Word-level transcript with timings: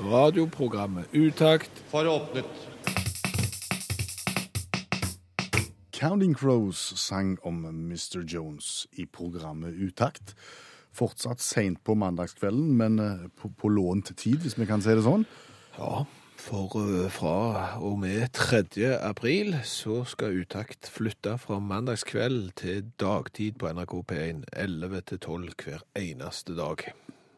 Radioprogrammet 0.00 1.04
Utakt 1.12 1.70
for 1.90 2.08
åpnet. 2.08 2.44
Counting 5.90 6.34
Crows 6.34 6.92
sang 6.96 7.38
om 7.42 7.64
Mr. 7.64 8.22
Jones 8.24 8.86
i 8.92 9.06
programmet 9.06 9.74
Utakt. 9.74 10.34
Fortsatt 10.92 11.40
seint 11.40 11.84
på 11.84 11.94
mandagskvelden, 11.94 12.72
men 12.76 12.98
eh, 12.98 13.28
på, 13.36 13.48
på 13.48 13.68
lånt 13.68 14.10
tid, 14.16 14.42
hvis 14.42 14.58
vi 14.58 14.66
kan 14.66 14.82
si 14.82 14.96
det 14.96 15.04
sånn. 15.06 15.24
Ja, 15.78 16.02
for 16.40 16.74
eh, 16.82 17.08
fra 17.12 17.78
og 17.80 18.00
med 18.02 18.32
3. 18.36 18.64
april 18.98 19.54
så 19.68 20.02
skal 20.08 20.42
Utakt 20.42 20.90
flytte 20.90 21.38
fra 21.40 21.60
mandagskveld 21.62 22.52
til 22.60 22.92
dagtid 23.00 23.60
på 23.60 23.72
NRK 23.72 23.98
P1 24.12 24.44
11 24.52 25.08
til 25.12 25.22
12 25.22 25.56
hver 25.64 25.84
eneste 26.00 26.56
dag. 26.58 26.88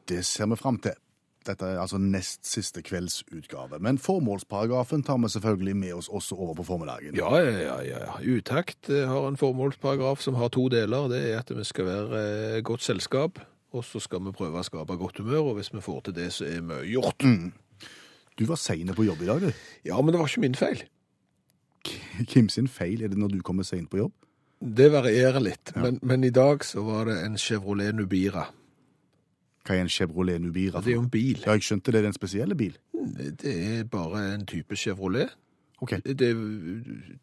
Det 0.09 0.25
ser 0.27 0.51
vi 0.51 0.59
fram 0.59 0.81
til. 0.83 0.97
Dette 1.45 1.67
er 1.69 1.81
altså 1.83 1.99
nest 2.01 2.47
siste 2.49 2.83
kveldsutgave. 2.85 3.79
Men 3.85 3.99
formålsparagrafen 4.01 5.05
tar 5.05 5.19
vi 5.21 5.29
selvfølgelig 5.35 5.77
med 5.77 5.97
oss 5.99 6.09
også 6.09 6.39
over 6.39 6.55
på 6.59 6.67
formiddagen. 6.71 7.17
Ja, 7.19 7.31
ja, 7.39 7.51
ja, 7.59 7.77
ja. 7.85 7.99
ja. 8.07 8.15
Utakt 8.37 8.89
eh, 8.89 9.09
har 9.09 9.29
en 9.29 9.37
formålsparagraf 9.41 10.23
som 10.25 10.39
har 10.41 10.53
to 10.55 10.69
deler. 10.73 11.11
Det 11.13 11.21
er 11.31 11.43
at 11.43 11.53
vi 11.53 11.67
skal 11.69 11.91
være 11.91 12.23
eh, 12.57 12.63
godt 12.65 12.87
selskap, 12.87 13.43
og 13.75 13.85
så 13.85 14.01
skal 14.01 14.25
vi 14.25 14.33
prøve 14.37 14.61
å 14.61 14.67
skape 14.67 14.97
godt 15.01 15.21
humør, 15.21 15.51
og 15.51 15.61
hvis 15.61 15.73
vi 15.75 15.85
får 15.85 16.09
til 16.09 16.19
det, 16.21 16.31
så 16.33 16.49
er 16.49 16.65
mye 16.65 16.85
gjort. 16.89 17.29
Du 18.35 18.45
var 18.49 18.59
sein 18.59 18.91
på 18.95 19.07
jobb 19.07 19.23
i 19.23 19.31
dag, 19.31 19.45
du. 19.45 19.65
Ja, 19.87 20.01
men 20.01 20.15
det 20.15 20.21
var 20.21 20.31
ikke 20.31 20.47
min 20.47 20.59
feil. 20.59 20.85
Hvem 22.33 22.49
sin 22.49 22.69
feil 22.71 23.03
er 23.05 23.13
det 23.13 23.19
når 23.21 23.37
du 23.37 23.43
kommer 23.45 23.67
seint 23.67 23.91
på 23.93 24.01
jobb? 24.01 24.15
Det 24.65 24.87
varierer 24.95 25.43
litt, 25.43 25.75
men, 25.77 25.99
men 26.01 26.25
i 26.25 26.33
dag 26.33 26.63
så 26.65 26.81
var 26.87 27.11
det 27.11 27.19
en 27.27 27.35
Chevrolet 27.37 27.93
Nubira. 27.93 28.47
Hva 29.65 29.77
er 29.79 29.87
en 29.87 29.89
Chevrolet 29.89 30.41
Nubira? 30.43 30.81
Det 30.85 30.93
er 30.93 30.99
jo 30.99 31.05
en 31.07 31.11
bil. 31.13 31.41
Ja, 31.47 31.55
jeg 31.57 31.65
skjønte 31.65 31.93
det 31.93 32.03
Det 32.03 32.05
er 32.05 32.13
en 32.13 32.19
spesielle 32.19 32.55
bil. 32.59 32.77
Det 33.41 33.55
er 33.55 33.85
bare 33.89 34.35
en 34.35 34.45
type 34.47 34.77
Chevrolet. 34.77 35.33
Ok. 35.81 35.97
Det, 36.05 36.31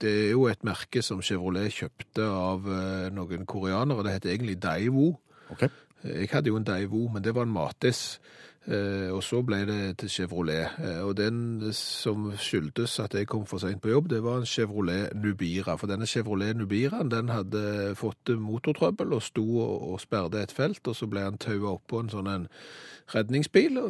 det 0.02 0.12
er 0.12 0.32
jo 0.32 0.48
et 0.50 0.64
merke 0.68 1.02
som 1.06 1.22
Chevrolet 1.22 1.72
kjøpte 1.74 2.26
av 2.26 2.66
eh, 2.68 3.08
noen 3.14 3.46
koreanere. 3.50 4.04
Det 4.06 4.16
heter 4.18 4.34
egentlig 4.36 4.58
Daivo. 4.62 5.14
ok. 5.54 5.70
Jeg 6.02 6.32
hadde 6.32 6.50
jo 6.50 6.58
en 6.58 6.66
Daivo, 6.66 7.08
men 7.14 7.22
det 7.22 7.36
var 7.36 7.46
en 7.46 7.54
Matis. 7.54 8.20
Eh, 8.70 9.10
og 9.10 9.24
så 9.26 9.40
ble 9.42 9.64
det 9.66 9.80
til 10.04 10.12
Chevrolet. 10.14 10.76
Eh, 10.78 11.00
og 11.02 11.16
den 11.18 11.64
som 11.74 12.28
skyldtes 12.38 13.00
at 13.02 13.16
jeg 13.18 13.26
kom 13.30 13.48
for 13.50 13.62
sent 13.64 13.82
på 13.82 13.90
jobb, 13.90 14.12
det 14.12 14.22
var 14.22 14.38
en 14.38 14.46
Chevrolet 14.46 15.16
Nubira. 15.18 15.76
For 15.82 15.90
denne 15.90 16.06
Chevrolet 16.06 16.54
Nubiraen 16.58 17.10
den 17.10 17.34
hadde 17.34 17.96
fått 17.98 18.30
motortrøbbel 18.38 19.18
og 19.18 19.24
sto 19.26 19.46
og, 19.66 19.98
sperret 20.04 20.38
et 20.38 20.54
felt, 20.54 20.86
og 20.86 20.96
så 20.96 21.10
ble 21.10 21.26
han 21.26 21.42
taua 21.42 21.74
oppå 21.74 22.04
en 22.04 22.14
sånn 22.14 22.30
en 22.30 22.46
redningsbil, 23.12 23.82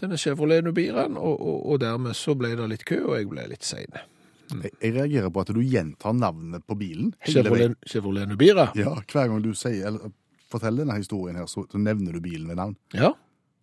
denne 0.00 0.16
Chevrolet 0.20 0.62
Nubiraen, 0.64 1.18
og, 1.18 1.34
og, 1.42 1.58
og 1.74 1.82
dermed 1.82 2.14
så 2.16 2.36
ble 2.38 2.54
det 2.56 2.70
litt 2.70 2.86
kø, 2.88 3.02
og 3.10 3.18
jeg 3.18 3.28
ble 3.28 3.50
litt 3.50 3.66
sein. 3.66 4.00
Jeg, 4.52 4.92
reagerer 4.94 5.32
på 5.32 5.42
at 5.42 5.50
du 5.50 5.60
gjentar 5.64 6.14
navnet 6.14 6.62
på 6.68 6.76
bilen. 6.78 7.10
Chevrolet, 7.26 7.74
Chevrolet 7.88 8.30
Nubira? 8.30 8.70
Ja, 8.78 8.94
hver 9.02 9.32
gang 9.32 9.42
du 9.42 9.50
sier, 9.56 9.90
eller 9.90 10.14
forteller 10.52 10.84
denne 10.84 11.00
historien 11.00 11.40
her, 11.40 11.50
så, 11.50 11.66
så 11.66 11.80
nevner 11.80 12.14
du 12.14 12.22
bilen 12.22 12.46
ved 12.52 12.60
navn. 12.60 12.78
Ja. 12.94 13.14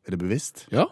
Er 0.10 0.16
det 0.16 0.24
bevisst? 0.24 0.66
Ja, 0.74 0.88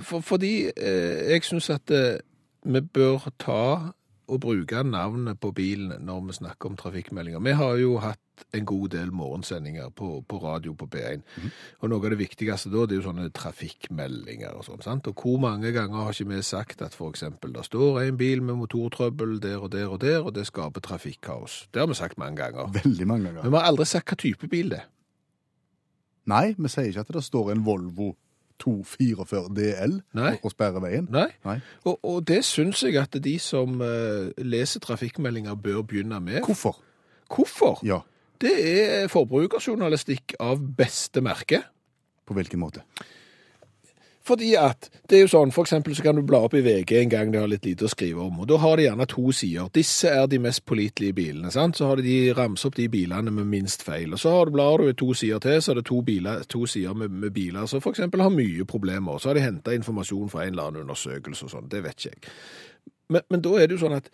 For, 0.00 0.22
fordi 0.24 0.70
eh, 0.72 1.30
jeg 1.34 1.44
syns 1.44 1.66
at 1.74 1.90
eh, 1.92 2.22
vi 2.64 2.80
bør 2.80 3.26
ta 3.36 3.92
og 4.24 4.38
bruke 4.40 4.80
navnet 4.88 5.36
på 5.40 5.50
bilen 5.52 5.92
når 6.00 6.22
vi 6.28 6.36
snakker 6.38 6.70
om 6.70 6.76
trafikkmeldinger. 6.80 7.42
Vi 7.44 7.52
har 7.58 7.74
jo 7.76 7.98
hatt 8.00 8.46
en 8.56 8.64
god 8.64 8.94
del 8.94 9.10
morgensendinger 9.12 9.90
på, 9.92 10.22
på 10.28 10.38
radio 10.40 10.72
på 10.72 10.88
B1. 10.94 11.20
Og 11.84 11.92
noe 11.92 12.00
av 12.00 12.14
det 12.14 12.18
viktigste 12.22 12.72
da, 12.72 12.86
det 12.88 12.96
er 12.96 13.02
jo 13.02 13.08
sånne 13.10 13.28
trafikkmeldinger 13.36 14.56
og 14.56 14.64
sånn. 14.64 14.80
sant? 14.86 15.10
Og 15.12 15.20
hvor 15.20 15.36
mange 15.44 15.74
ganger 15.76 16.06
har 16.06 16.16
ikke 16.16 16.32
vi 16.32 16.40
sagt 16.46 16.80
at 16.82 16.96
eksempel 16.96 17.52
det 17.52 17.66
står 17.68 18.00
en 18.06 18.16
bil 18.16 18.40
med 18.42 18.56
motortrøbbel 18.62 19.36
der 19.44 19.60
og 19.60 19.70
der 19.76 19.92
og 19.92 20.00
der, 20.00 20.24
og 20.24 20.32
det 20.38 20.48
skaper 20.48 20.80
trafikkaos. 20.80 21.66
Det 21.74 21.84
har 21.84 21.92
vi 21.92 22.00
sagt 22.00 22.18
mange 22.18 22.40
ganger. 22.40 22.72
Veldig 22.80 23.06
mange 23.06 23.28
ganger. 23.28 23.42
Men 23.44 23.52
vi 23.52 23.60
har 23.60 23.68
aldri 23.68 23.90
sagt 23.92 24.08
hva 24.08 24.16
type 24.24 24.48
bil 24.48 24.72
det 24.72 24.80
er. 24.80 24.90
Nei, 26.30 26.54
vi 26.56 26.68
sier 26.72 26.88
ikke 26.88 27.04
at 27.04 27.12
det 27.16 27.24
står 27.26 27.52
en 27.52 27.64
Volvo 27.66 28.14
244 28.62 29.50
DL 29.56 29.96
Nei. 30.16 30.32
og 30.46 30.52
sperrer 30.54 30.80
veien. 30.84 31.08
Nei. 31.12 31.26
Nei. 31.44 31.56
Og, 31.84 31.98
og 32.06 32.20
det 32.28 32.40
syns 32.46 32.84
jeg 32.86 32.96
at 33.00 33.16
de 33.24 33.34
som 33.42 33.80
uh, 33.82 34.30
leser 34.38 34.80
trafikkmeldinger 34.84 35.56
bør 35.58 35.82
begynne 35.82 36.20
med. 36.22 36.40
Hvorfor? 36.46 36.78
Hvorfor? 37.34 37.80
Ja, 37.86 38.00
Det 38.40 38.52
er 38.60 39.08
forbrukerjournalistikk 39.08 40.34
av 40.42 40.62
beste 40.76 41.20
merke. 41.24 41.62
på 42.26 42.34
hvilken 42.34 42.58
måte? 42.62 42.80
Fordi 44.24 44.54
at 44.56 44.88
det 45.10 45.18
er 45.18 45.26
jo 45.26 45.30
sånn, 45.34 45.50
for 45.52 45.66
eksempel 45.66 45.92
så 45.96 46.06
kan 46.06 46.16
du 46.16 46.22
bla 46.24 46.38
opp 46.46 46.54
i 46.56 46.62
VG 46.64 46.94
en 46.96 47.10
gang 47.12 47.32
de 47.32 47.42
har 47.42 47.50
litt 47.50 47.66
lite 47.68 47.84
å 47.84 47.90
skrive 47.92 48.22
om, 48.24 48.38
og 48.40 48.48
da 48.48 48.56
har 48.62 48.80
de 48.80 48.86
gjerne 48.86 49.06
to 49.10 49.34
sider. 49.36 49.68
Disse 49.76 50.08
er 50.08 50.30
de 50.32 50.38
mest 50.40 50.64
pålitelige 50.64 51.16
bilene, 51.18 51.50
sant? 51.52 51.76
Så 51.76 51.90
har 51.90 52.00
de 52.00 52.16
ramset 52.36 52.70
opp 52.70 52.78
de 52.78 52.88
bilene 52.88 53.34
med 53.36 53.50
minst 53.52 53.84
feil. 53.84 54.16
Og 54.16 54.22
så 54.22 54.32
har 54.32 54.48
du, 54.48 54.54
blar 54.56 54.80
du 54.80 54.94
to 54.96 55.10
sider 55.12 55.44
til, 55.44 55.60
så 55.60 55.74
er 55.74 55.80
det 55.82 55.86
to, 55.90 56.00
biler, 56.06 56.46
to 56.48 56.64
sider 56.64 56.96
med, 56.96 57.12
med 57.12 57.36
biler 57.36 57.68
som 57.68 57.84
eksempel 57.92 58.24
har 58.24 58.32
mye 58.32 58.64
problemer. 58.64 59.20
Så 59.20 59.30
har 59.30 59.36
de 59.36 59.44
hentet 59.44 59.76
informasjon 59.76 60.32
fra 60.32 60.46
en 60.46 60.54
eller 60.54 60.70
annen 60.70 60.86
undersøkelse 60.86 61.44
og 61.44 61.52
sånn, 61.58 61.68
det 61.68 61.84
vet 61.84 62.00
ikke 62.00 62.14
jeg. 62.14 62.32
Men, 63.12 63.28
men 63.28 63.44
da 63.44 63.58
er 63.60 63.68
det 63.68 63.76
jo 63.76 63.84
sånn 63.84 63.98
at 63.98 64.08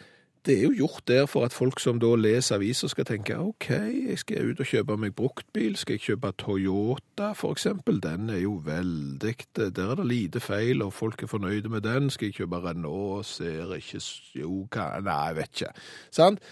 det 0.46 0.56
er 0.58 0.62
jo 0.62 0.72
gjort 0.72 1.02
der 1.08 1.26
for 1.28 1.44
at 1.44 1.52
folk 1.52 1.80
som 1.80 1.98
da 2.00 2.14
leser 2.16 2.56
aviser 2.56 2.88
skal 2.88 3.04
tenke, 3.04 3.36
ok, 3.38 3.68
jeg 4.08 4.18
skal 4.22 4.50
ut 4.50 4.60
og 4.62 4.68
kjøpe 4.70 4.96
meg 4.96 5.14
bruktbil, 5.16 5.76
skal 5.76 5.98
jeg 5.98 6.04
kjøpe 6.06 6.32
Toyota 6.40 7.32
for 7.36 7.52
eksempel, 7.56 8.00
den 8.02 8.30
er 8.32 8.40
jo 8.44 8.56
veldig, 8.64 9.34
der 9.56 9.90
er 9.90 9.94
det 10.00 10.06
lite 10.06 10.40
feil, 10.40 10.82
og 10.82 10.92
folk 10.96 11.22
er 11.22 11.30
fornøyde 11.30 11.68
med 11.68 11.84
den, 11.84 12.10
skal 12.10 12.30
jeg 12.30 12.40
kjøpe 12.40 12.62
Renault, 12.64 13.26
ser 13.26 13.74
ikke, 13.76 14.00
jo, 14.40 14.64
hva, 14.72 14.90
nei, 15.04 15.18
jeg 15.28 15.40
vet 15.40 15.60
ikke, 15.60 15.74
sant? 16.10 16.44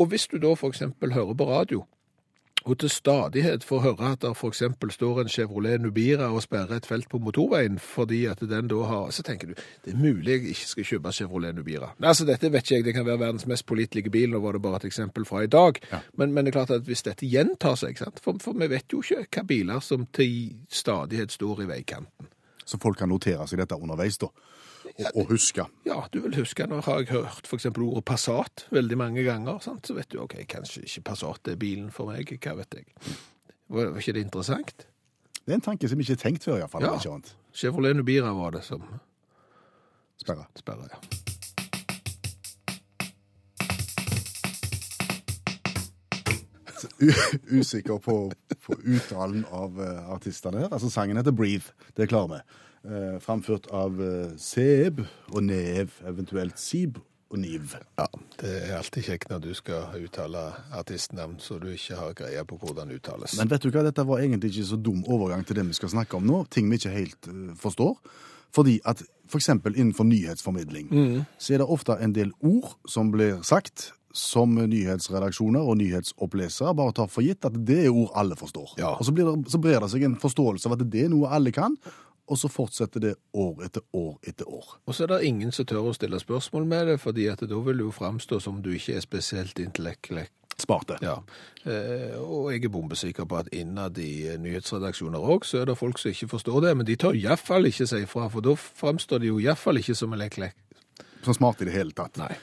Og 0.00 0.08
hvis 0.08 0.26
du 0.32 0.38
da 0.40 0.54
for 0.58 0.72
eksempel 0.72 1.12
hører 1.12 1.34
på 1.36 1.50
radio, 1.50 1.84
og 2.64 2.78
til 2.78 2.90
stadighet 2.90 3.64
får 3.64 3.80
høre 3.86 4.12
at 4.12 4.24
for 4.36 4.52
eksempel 4.52 4.90
står 4.94 5.22
en 5.22 5.30
Chevrolet 5.32 5.80
Nubira 5.82 6.28
og 6.30 6.42
sperrer 6.44 6.76
et 6.76 6.86
felt 6.86 7.08
på 7.10 7.18
motorveien 7.18 7.78
fordi 7.82 8.24
at 8.30 8.40
den 8.40 8.68
da 8.70 8.82
har, 8.86 9.10
så 9.10 9.24
tenker 9.26 9.50
du, 9.50 9.54
det 9.84 9.94
er 9.94 9.98
mulig 9.98 10.32
jeg 10.32 10.54
ikke 10.54 10.68
skal 10.70 10.88
kjøpe 10.90 11.12
Chevrolet 11.12 11.54
Nubira. 11.54 11.92
Nei, 11.98 12.12
altså 12.12 12.26
dette 12.28 12.52
vet 12.52 12.62
ikke 12.64 12.76
jeg, 12.76 12.86
det 12.86 12.94
kan 12.96 13.06
være 13.06 13.22
verdens 13.24 13.46
mest 13.50 13.66
pålitelige 13.66 14.12
bil, 14.14 14.30
nå 14.30 14.42
var 14.44 14.56
det 14.56 14.62
bare 14.62 14.82
et 14.82 14.88
eksempel 14.92 15.26
fra 15.28 15.42
i 15.42 15.50
dag. 15.50 15.80
Men, 16.14 16.32
men 16.32 16.44
det 16.44 16.52
er 16.52 16.58
klart 16.60 16.74
at 16.78 16.86
hvis 16.86 17.04
dette 17.06 17.26
gjentar 17.26 17.76
seg? 17.80 17.98
For, 18.22 18.38
for 18.42 18.58
vi 18.58 18.70
vet 18.70 18.92
jo 18.92 19.02
ikke 19.02 19.26
hva 19.26 19.46
biler 19.48 19.82
som 19.84 20.06
til 20.14 20.54
stadighet 20.70 21.34
står 21.34 21.64
i 21.64 21.70
veikanten. 21.72 22.30
Så 22.64 22.78
folk 22.82 23.00
kan 23.00 23.10
notere 23.10 23.46
seg 23.50 23.58
dette 23.58 23.76
underveis, 23.76 24.20
da. 24.22 24.30
Og 25.14 25.30
huske. 25.30 25.64
Ja, 25.86 26.02
du 26.12 26.20
vil 26.20 26.34
huske, 26.36 26.66
nå 26.68 26.82
har 26.84 27.00
jeg 27.00 27.08
hørt 27.14 27.48
eksempel 27.54 27.86
ordet 27.86 28.04
Passat 28.08 28.66
veldig 28.74 28.98
mange 29.00 29.24
ganger, 29.26 29.58
sant? 29.64 29.86
så 29.86 29.96
vet 29.96 30.10
du, 30.12 30.20
ok, 30.22 30.36
kanskje 30.48 30.84
ikke 30.84 31.04
Passat 31.12 31.52
er 31.52 31.60
bilen 31.60 31.90
for 31.94 32.12
meg, 32.12 32.28
hva 32.44 32.56
vet 32.60 32.76
jeg. 32.76 33.16
Var, 33.72 33.94
ikke 33.98 34.16
det 34.18 34.26
interessant? 34.26 34.86
Det 35.42 35.50
er 35.50 35.58
en 35.58 35.64
tanke 35.64 35.88
som 35.88 36.00
ikke 36.00 36.18
er 36.18 36.22
tenkt 36.22 36.44
før, 36.44 36.60
iallfall. 36.60 36.84
Ja. 36.84 37.18
Chevrolet 37.56 37.96
Nubira 37.96 38.32
var 38.36 38.54
det 38.54 38.64
som 38.68 38.84
Sperra. 40.22 40.46
Sperra, 40.54 40.86
ja. 40.92 40.98
Usikker 47.50 47.98
på, 47.98 48.32
på 48.66 48.76
uttalen 48.84 49.44
av 49.50 49.80
uh, 49.80 50.12
artistene 50.14 50.62
her. 50.62 50.68
Altså, 50.70 50.90
sangen 50.90 51.18
heter 51.18 51.34
Breathe, 51.34 51.74
det 51.96 52.08
klarer 52.12 52.36
vi. 52.36 52.40
Eh, 52.82 53.18
framført 53.20 53.68
av 53.70 54.00
eh, 54.02 54.32
Seb 54.42 55.04
og 55.30 55.44
Nev, 55.46 55.92
eventuelt 56.02 56.58
Sib 56.58 56.96
og 57.30 57.38
Niv. 57.38 57.76
Ja, 57.94 58.08
det 58.40 58.54
er 58.56 58.74
alltid 58.80 59.06
kjekt 59.06 59.30
når 59.30 59.44
du 59.44 59.52
skal 59.54 59.94
uttale 60.02 60.48
artistnavn, 60.74 61.36
så 61.38 61.60
du 61.62 61.68
ikke 61.70 62.00
har 62.00 62.16
greie 62.18 62.42
på 62.42 62.58
hvordan 62.58 62.90
det 62.90 62.98
uttales. 62.98 63.36
Men 63.38 63.52
vet 63.52 63.62
du 63.62 63.70
hva, 63.70 63.86
dette 63.86 64.02
var 64.08 64.24
egentlig 64.24 64.50
ikke 64.50 64.66
så 64.72 64.80
dum 64.82 65.06
overgang 65.06 65.46
til 65.46 65.60
det 65.60 65.68
vi 65.70 65.78
skal 65.78 65.94
snakke 65.94 66.18
om 66.18 66.26
nå. 66.26 66.42
Ting 66.50 66.66
vi 66.72 66.80
ikke 66.82 66.96
helt 66.96 67.30
eh, 67.30 67.54
forstår. 67.62 67.94
Fordi 68.52 68.80
at 68.82 69.06
for 69.30 69.38
eksempel 69.38 69.78
innenfor 69.78 70.04
nyhetsformidling, 70.04 70.90
så 71.40 71.54
er 71.54 71.62
det 71.62 71.66
ofte 71.72 71.94
en 72.04 72.12
del 72.12 72.34
ord 72.44 72.74
som 72.90 73.08
blir 73.14 73.38
sagt, 73.48 73.94
som 74.12 74.58
nyhetsredaksjoner 74.58 75.64
og 75.64 75.78
nyhetsopplesere 75.80 76.74
bare 76.76 76.92
tar 76.98 77.08
for 77.08 77.24
gitt 77.24 77.46
at 77.48 77.56
det 77.56 77.78
er 77.86 77.94
ord 77.94 78.12
alle 78.18 78.36
forstår. 78.36 78.74
Ja. 78.76 78.92
Og 78.98 79.08
så, 79.08 79.14
blir 79.16 79.30
det, 79.30 79.48
så 79.54 79.60
brer 79.62 79.80
det 79.80 79.88
seg 79.94 80.04
en 80.04 80.18
forståelse 80.20 80.68
av 80.68 80.76
at 80.76 80.84
det 80.92 81.06
er 81.06 81.14
noe 81.14 81.32
alle 81.32 81.54
kan, 81.54 81.78
og 82.28 82.38
så 82.38 82.48
fortsetter 82.48 83.02
det 83.02 83.14
år 83.34 83.64
etter 83.66 83.82
år 83.92 84.18
etter 84.22 84.48
år. 84.48 84.76
Og 84.86 84.94
så 84.94 85.04
er 85.04 85.14
det 85.14 85.24
ingen 85.28 85.52
som 85.52 85.66
tør 85.66 85.90
å 85.90 85.96
stille 85.96 86.20
spørsmål 86.22 86.68
med 86.68 86.86
det, 86.92 87.00
fordi 87.02 87.26
at 87.32 87.42
da 87.42 87.58
vil 87.66 87.80
det 87.80 87.88
jo 87.88 87.94
framstå 87.94 88.38
som 88.40 88.62
du 88.62 88.70
ikke 88.76 88.96
er 88.96 89.04
spesielt 89.04 89.58
intellektuell. 89.62 90.30
Sparte. 90.60 90.98
Ja, 91.02 91.16
eh, 91.64 92.14
og 92.20 92.52
jeg 92.52 92.66
er 92.66 92.70
bombesikker 92.70 93.24
på 93.26 93.38
at 93.40 93.48
innad 93.56 93.96
i 93.98 94.28
eh, 94.28 94.38
nyhetsredaksjoner 94.38 95.18
òg, 95.18 95.46
så 95.48 95.62
er 95.62 95.70
det 95.70 95.78
folk 95.80 95.98
som 95.98 96.12
ikke 96.12 96.28
forstår 96.34 96.60
det, 96.66 96.74
men 96.76 96.86
de 96.86 96.96
tør 97.00 97.16
iallfall 97.18 97.66
ikke 97.70 97.88
si 97.88 98.02
ifra, 98.04 98.28
for 98.30 98.44
da 98.44 98.54
framstår 98.54 99.24
de 99.24 99.32
jo 99.32 99.40
iallfall 99.42 99.80
ikke 99.80 99.96
som 99.98 100.12
en 100.12 100.20
lekk-lekk. 100.20 100.58
Sånn 101.24 101.38
smart 101.38 101.62
i 101.64 101.68
det 101.70 101.74
hele 101.74 101.96
tatt. 101.96 102.20
Nei. 102.20 102.34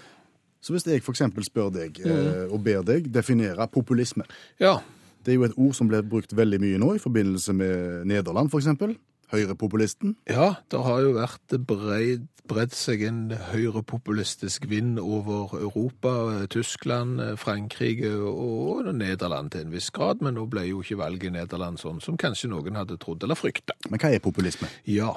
Så 0.59 0.73
hvis 0.75 0.87
jeg 0.89 1.03
f.eks. 1.05 1.21
spør 1.47 1.69
deg, 1.71 2.01
eh, 2.03 2.47
og 2.49 2.59
ber 2.65 2.81
deg 2.83 3.07
definere 3.13 3.69
populisme 3.71 4.25
Ja, 4.59 4.81
Det 5.23 5.33
er 5.33 5.35
jo 5.37 5.45
et 5.47 5.55
ord 5.59 5.75
som 5.75 5.87
blir 5.87 6.03
brukt 6.03 6.31
veldig 6.35 6.59
mye 6.63 6.79
nå 6.79 6.93
i 6.95 7.01
forbindelse 7.03 7.53
med 7.53 8.07
Nederland, 8.09 8.49
f.eks. 8.51 8.97
Høyrepopulisten. 9.31 10.15
ja, 10.29 10.55
det 10.71 10.79
har 10.85 11.01
jo 11.03 11.11
vært 11.13 11.53
breid, 11.67 12.23
bredd 12.49 12.73
seg 12.73 13.03
en 13.05 13.19
høyrepopulistisk 13.51 14.65
vind 14.71 14.97
over 14.99 15.53
Europa, 15.59 16.13
Tyskland, 16.49 17.21
Frankrike 17.37 18.09
og 18.17 18.89
Nederland 18.97 19.51
til 19.53 19.67
en 19.67 19.75
viss 19.75 19.91
grad, 19.93 20.23
men 20.25 20.33
nå 20.39 20.47
ble 20.49 20.65
jo 20.71 20.81
ikke 20.81 20.97
valget 20.97 21.29
i 21.29 21.35
Nederland 21.37 21.77
sånn 21.77 22.01
som 22.01 22.17
kanskje 22.17 22.49
noen 22.49 22.79
hadde 22.79 22.97
trodd 22.97 23.21
eller 23.23 23.37
frykta. 23.37 23.77
Men 23.89 24.01
hva 24.01 24.09
er 24.15 24.23
populisme? 24.23 24.67
Ja. 24.89 25.13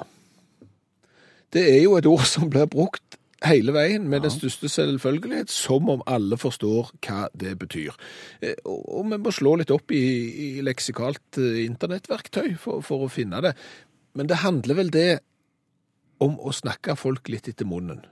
Det 1.53 1.65
er 1.73 1.81
jo 1.83 1.97
et 1.97 2.05
ord 2.09 2.25
som 2.29 2.49
blir 2.53 2.69
brukt 2.69 3.17
hele 3.43 3.73
veien 3.75 4.05
med 4.07 4.23
den 4.23 4.31
største 4.31 4.69
selvfølgelighet, 4.71 5.51
som 5.51 5.89
om 5.91 6.03
alle 6.07 6.37
forstår 6.39 6.93
hva 7.03 7.25
det 7.35 7.57
betyr. 7.59 7.97
Eh, 8.41 8.55
Og 8.63 8.99
og 8.99 9.09
vi 9.11 9.17
må 9.19 9.33
slå 9.35 9.55
litt 9.59 9.71
opp 9.73 9.91
i, 9.91 10.03
i 10.57 10.61
leksikalt 10.63 11.37
eh, 11.41 11.65
internettverktøy 11.65 12.55
for, 12.61 12.79
for 12.85 13.03
å 13.03 13.11
finne 13.11 13.41
det. 13.43 13.51
Men 14.13 14.29
det 14.29 14.41
handler 14.43 14.77
vel 14.77 14.91
det 14.93 15.21
om 16.21 16.37
å 16.39 16.53
snakke 16.53 16.95
folk 16.99 17.29
litt 17.31 17.49
etter 17.49 17.67
munnen. 17.67 18.03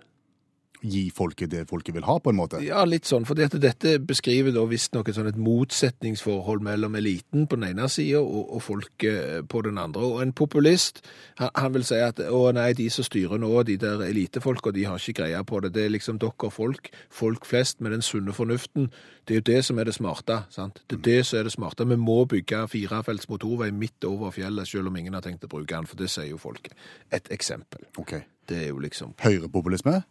Gi 0.82 1.04
folket 1.14 1.52
det 1.52 1.68
folket 1.70 1.94
vil 1.94 2.06
ha, 2.08 2.16
på 2.20 2.32
en 2.32 2.38
måte? 2.40 2.62
Ja, 2.66 2.82
litt 2.90 3.06
sånn, 3.06 3.26
for 3.30 3.38
dette 3.38 3.94
beskriver 4.02 4.54
da 4.56 4.64
visstnok 4.66 5.12
et 5.12 5.18
sånn 5.18 5.30
et 5.30 5.38
motsetningsforhold 5.38 6.64
mellom 6.66 6.96
eliten 6.98 7.46
på 7.46 7.60
den 7.60 7.68
ene 7.70 7.86
sida 7.92 8.22
og, 8.22 8.56
og 8.58 8.64
folket 8.66 9.50
på 9.52 9.62
den 9.68 9.78
andre. 9.82 10.08
Og 10.08 10.24
en 10.24 10.34
populist, 10.34 11.04
han, 11.38 11.52
han 11.54 11.76
vil 11.76 11.86
si 11.86 12.00
at 12.02 12.22
å 12.26 12.44
nei, 12.58 12.72
de 12.78 12.88
som 12.94 13.06
styrer 13.06 13.42
nå, 13.42 13.52
de 13.68 13.78
der 13.82 14.02
elitefolka, 14.08 14.74
de 14.74 14.88
har 14.90 14.98
ikke 14.98 15.22
greie 15.22 15.44
på 15.46 15.62
det. 15.62 15.74
Det 15.76 15.86
er 15.86 15.94
liksom 15.94 16.18
dere 16.22 16.50
folk, 16.54 16.90
folk 17.14 17.46
flest 17.46 17.82
med 17.82 17.94
den 17.94 18.06
sunne 18.06 18.34
fornuften. 18.34 18.90
Det 19.28 19.36
er 19.36 19.42
jo 19.44 19.48
det 19.52 19.60
som 19.68 19.80
er 19.80 19.86
det 19.86 19.94
smarte. 19.96 20.40
sant? 20.50 20.82
Det 20.90 20.98
er 20.98 21.06
det 21.06 21.20
som 21.30 21.40
er 21.40 21.46
det 21.46 21.54
smarte. 21.54 21.86
Vi 21.86 22.00
må 22.00 22.24
bygge 22.26 22.64
firefelts 22.72 23.30
motorvei 23.30 23.70
midt 23.72 24.10
over 24.10 24.34
fjellet, 24.34 24.68
selv 24.68 24.90
om 24.90 24.98
ingen 24.98 25.14
har 25.14 25.22
tenkt 25.22 25.46
å 25.46 25.52
bruke 25.52 25.76
den, 25.76 25.86
for 25.86 26.02
det 26.02 26.10
sier 26.10 26.32
jo 26.32 26.42
folket. 26.42 26.74
Et 27.14 27.30
eksempel. 27.38 27.86
Okay. 28.02 28.26
Det 28.50 28.58
er 28.66 28.74
jo 28.74 28.82
liksom 28.82 29.14
Høyrepopulisme? 29.22 30.02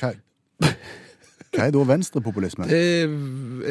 Hva, 0.00 0.12
hva 1.52 1.66
er 1.66 1.72
da 1.74 1.84
venstrepopulisme? 1.92 2.66
Det 2.70 2.82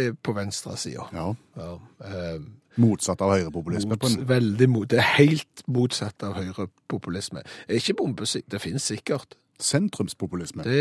er 0.06 0.16
på 0.24 0.34
venstre 0.38 0.76
sida. 0.78 1.08
Ja, 1.16 1.30
Ja, 1.58 1.76
eh, 2.08 2.40
Motsatt 2.80 3.20
av 3.22 3.34
høyrepopulisme? 3.34 3.98
Mot, 4.00 4.28
veldig 4.30 4.68
mot, 4.72 4.88
det 4.88 5.00
er 5.02 5.08
helt 5.18 5.64
motsatt 5.68 6.24
av 6.24 6.38
høyrepopulisme. 6.40 7.42
Ikke 7.68 7.94
bombesikt, 8.00 8.48
det 8.54 8.62
finnes 8.64 8.86
sikkert. 8.88 9.36
Sentrumspopulisme? 9.62 10.64
Det 10.64 10.78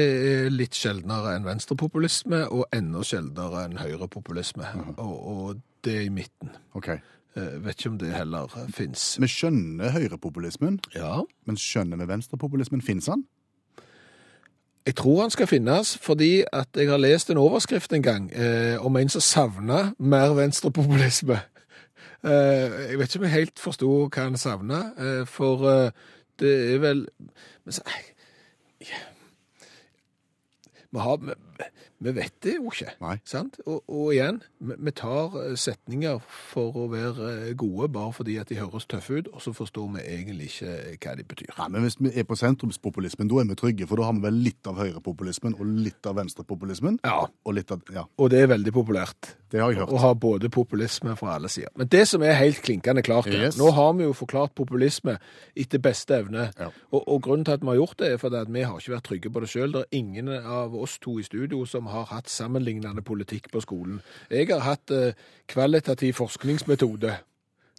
er 0.46 0.50
litt 0.54 0.78
sjeldnere 0.78 1.34
enn 1.36 1.44
venstrepopulisme, 1.48 2.44
og 2.54 2.68
enda 2.72 3.02
sjeldnere 3.04 3.64
enn 3.66 3.74
høyrepopulisme. 3.82 4.70
og, 4.96 5.16
og 5.34 5.60
det 5.84 5.96
er 5.96 6.06
i 6.06 6.12
midten. 6.14 6.54
Ok. 6.78 6.92
Jeg 7.36 7.60
vet 7.64 7.78
ikke 7.78 7.90
om 7.92 7.98
det 7.98 8.12
heller 8.14 8.54
finnes. 8.74 9.04
Vi 9.22 9.28
skjønner 9.30 9.92
høyrepopulismen, 9.94 10.80
Ja, 10.94 11.20
men 11.46 11.56
skjønner 11.60 12.00
vi 12.00 12.06
venstrepopulismen? 12.10 12.82
Fins 12.82 13.06
han? 13.10 13.26
Jeg 14.90 14.96
tror 14.98 15.20
han 15.22 15.30
skal 15.30 15.46
finnes, 15.46 15.98
fordi 16.02 16.44
at 16.52 16.68
jeg 16.76 16.88
har 16.90 16.98
lest 16.98 17.30
en 17.30 17.38
overskrift 17.38 17.92
en 17.92 18.02
gang 18.02 18.24
eh, 18.34 18.74
om 18.84 18.96
en 18.96 19.08
som 19.08 19.20
savna 19.20 19.92
mer 19.98 20.34
venstrepopulisme. 20.34 21.40
Eh, 22.24 22.90
jeg 22.90 22.98
vet 22.98 23.14
ikke 23.14 23.18
om 23.18 23.22
jeg 23.24 23.32
helt 23.32 23.60
forsto 23.64 23.86
hva 24.12 24.24
han 24.26 24.34
savna, 24.36 24.80
eh, 25.00 25.22
for 25.24 25.62
eh, 25.70 25.92
det 26.36 26.50
er 26.74 26.82
vel 26.82 26.98
men 27.64 27.72
så, 27.72 27.80
ja. 28.84 28.98
Vi, 30.90 30.98
har, 30.98 31.16
vi, 31.22 31.66
vi 32.02 32.12
vet 32.16 32.34
det 32.42 32.54
jo 32.56 32.70
ikke. 32.72 32.94
Nei. 33.04 33.16
Sant? 33.28 33.58
Og, 33.66 33.82
og 33.86 34.08
igjen, 34.14 34.40
vi, 34.58 34.74
vi 34.88 34.92
tar 34.98 35.36
eh, 35.42 35.52
setninger 35.60 36.18
for 36.26 36.74
å 36.74 36.86
være 36.90 37.28
eh, 37.48 37.52
gode 37.60 37.88
bare 37.94 38.12
fordi 38.16 38.38
at 38.42 38.50
de 38.50 38.58
høres 38.58 38.88
tøffe 38.90 39.20
ut, 39.20 39.28
og 39.30 39.42
så 39.44 39.52
forstår 39.54 39.90
vi 39.96 40.04
egentlig 40.16 40.48
ikke 40.50 40.72
eh, 40.74 40.96
hva 41.04 41.14
de 41.20 41.26
betyr. 41.30 41.52
Nei, 41.60 41.68
men 41.76 41.86
Hvis 41.86 41.98
vi 42.02 42.12
er 42.18 42.26
på 42.26 42.38
sentrumspopulismen, 42.40 43.30
da 43.30 43.42
er 43.44 43.50
vi 43.52 43.58
trygge, 43.60 43.86
for 43.90 44.00
da 44.02 44.08
har 44.08 44.16
vi 44.18 44.24
vel 44.26 44.40
litt 44.48 44.66
av 44.70 44.80
høyrepopulismen 44.82 45.54
og 45.60 45.70
litt 45.86 46.10
av 46.10 46.18
venstrepopulismen? 46.18 46.98
Ja, 47.06 47.26
Og 47.46 47.54
litt 47.60 47.70
av, 47.74 47.84
ja, 47.94 48.06
og 48.18 48.30
det 48.34 48.42
er 48.44 48.50
veldig 48.56 48.72
populært. 48.74 49.34
det 49.50 49.60
har 49.62 49.72
jeg 49.72 49.80
hørt. 49.82 49.90
Å 49.94 50.02
ha 50.04 50.12
både 50.14 50.50
populisme 50.54 51.14
fra 51.18 51.36
alle 51.36 51.48
sider. 51.50 51.70
Men 51.78 51.88
det 51.90 52.04
som 52.08 52.22
er 52.22 52.36
helt 52.38 52.60
klinkende 52.66 53.02
klart 53.06 53.26
Yes. 53.30 53.56
nå 53.58 53.68
har 53.76 53.92
vi 53.98 54.04
jo 54.08 54.12
forklart 54.16 54.54
populisme 54.58 55.16
etter 55.58 55.78
beste 55.82 56.16
evne. 56.22 56.48
Ja. 56.58 56.68
Og, 56.90 57.02
og 57.06 57.20
grunnen 57.22 57.44
til 57.46 57.54
at 57.58 57.62
vi 57.62 57.70
har 57.70 57.78
gjort 57.78 57.98
det, 58.02 58.12
er 58.14 58.20
fordi 58.22 58.40
at 58.40 58.50
vi 58.54 58.62
har 58.66 58.78
ikke 58.80 58.94
vært 58.96 59.06
trygge 59.10 59.30
på 59.34 59.42
det 59.44 59.50
sjøl. 59.52 59.72
Det 59.74 59.82
er 59.84 59.98
ingen 60.00 60.30
av 60.38 60.74
oss 60.82 60.98
to 60.98 61.18
i 61.18 61.22
studio 61.26 61.64
som 61.66 61.86
har 61.92 62.04
hatt 62.10 62.28
sammenlignende 62.32 63.02
politikk 63.02 63.50
på 63.52 63.60
skolen. 63.64 64.00
Jeg 64.30 64.48
har 64.52 64.60
hatt 64.66 64.90
eh, 64.90 65.12
kvalitativ 65.48 66.14
forskningsmetode, 66.20 67.16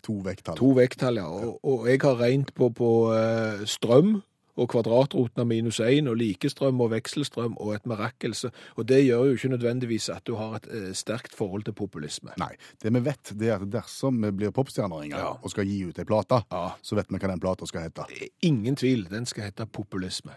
To 0.01 0.13
vekttall. 0.25 0.55
to 0.57 0.71
vekttall, 0.73 1.19
ja. 1.21 1.27
Og, 1.29 1.59
og 1.63 1.83
jeg 1.87 1.99
har 2.01 2.15
regnet 2.17 2.49
på, 2.57 2.71
på 2.73 2.87
eh, 3.13 3.65
strøm 3.69 4.21
og 4.57 4.67
kvadratroten 4.73 5.39
av 5.39 5.45
minus 5.47 5.77
1, 5.79 6.09
og 6.09 6.17
likestrøm 6.19 6.81
og 6.83 6.89
vekselstrøm 6.91 7.53
og 7.61 7.75
et 7.75 7.85
mirakel. 7.87 8.33
Og 8.81 8.87
det 8.89 8.97
gjør 9.05 9.29
jo 9.29 9.37
ikke 9.37 9.51
nødvendigvis 9.53 10.09
at 10.11 10.25
du 10.27 10.33
har 10.41 10.57
et 10.57 10.65
eh, 10.73 10.89
sterkt 10.97 11.37
forhold 11.37 11.63
til 11.69 11.77
populisme. 11.77 12.33
Nei, 12.41 12.49
det 12.81 12.91
vi 12.97 13.03
vet, 13.05 13.31
det 13.39 13.53
er 13.53 13.61
at 13.61 13.69
dersom 13.77 14.17
vi 14.25 14.33
blir 14.41 14.51
popstjerner 14.57 15.05
Ja. 15.13 15.31
og 15.37 15.53
skal 15.53 15.69
gi 15.69 15.83
ut 15.85 16.01
ei 16.01 16.05
plate, 16.09 16.41
Ja. 16.51 16.71
så 16.81 16.97
vet 16.97 17.07
vi 17.13 17.21
hva 17.21 17.31
den 17.35 17.39
plata 17.45 17.69
skal 17.69 17.85
hete. 17.87 18.09
Ingen 18.41 18.75
tvil, 18.75 19.05
den 19.09 19.25
skal 19.29 19.43
hete 19.51 19.65
populisme. 19.69 20.33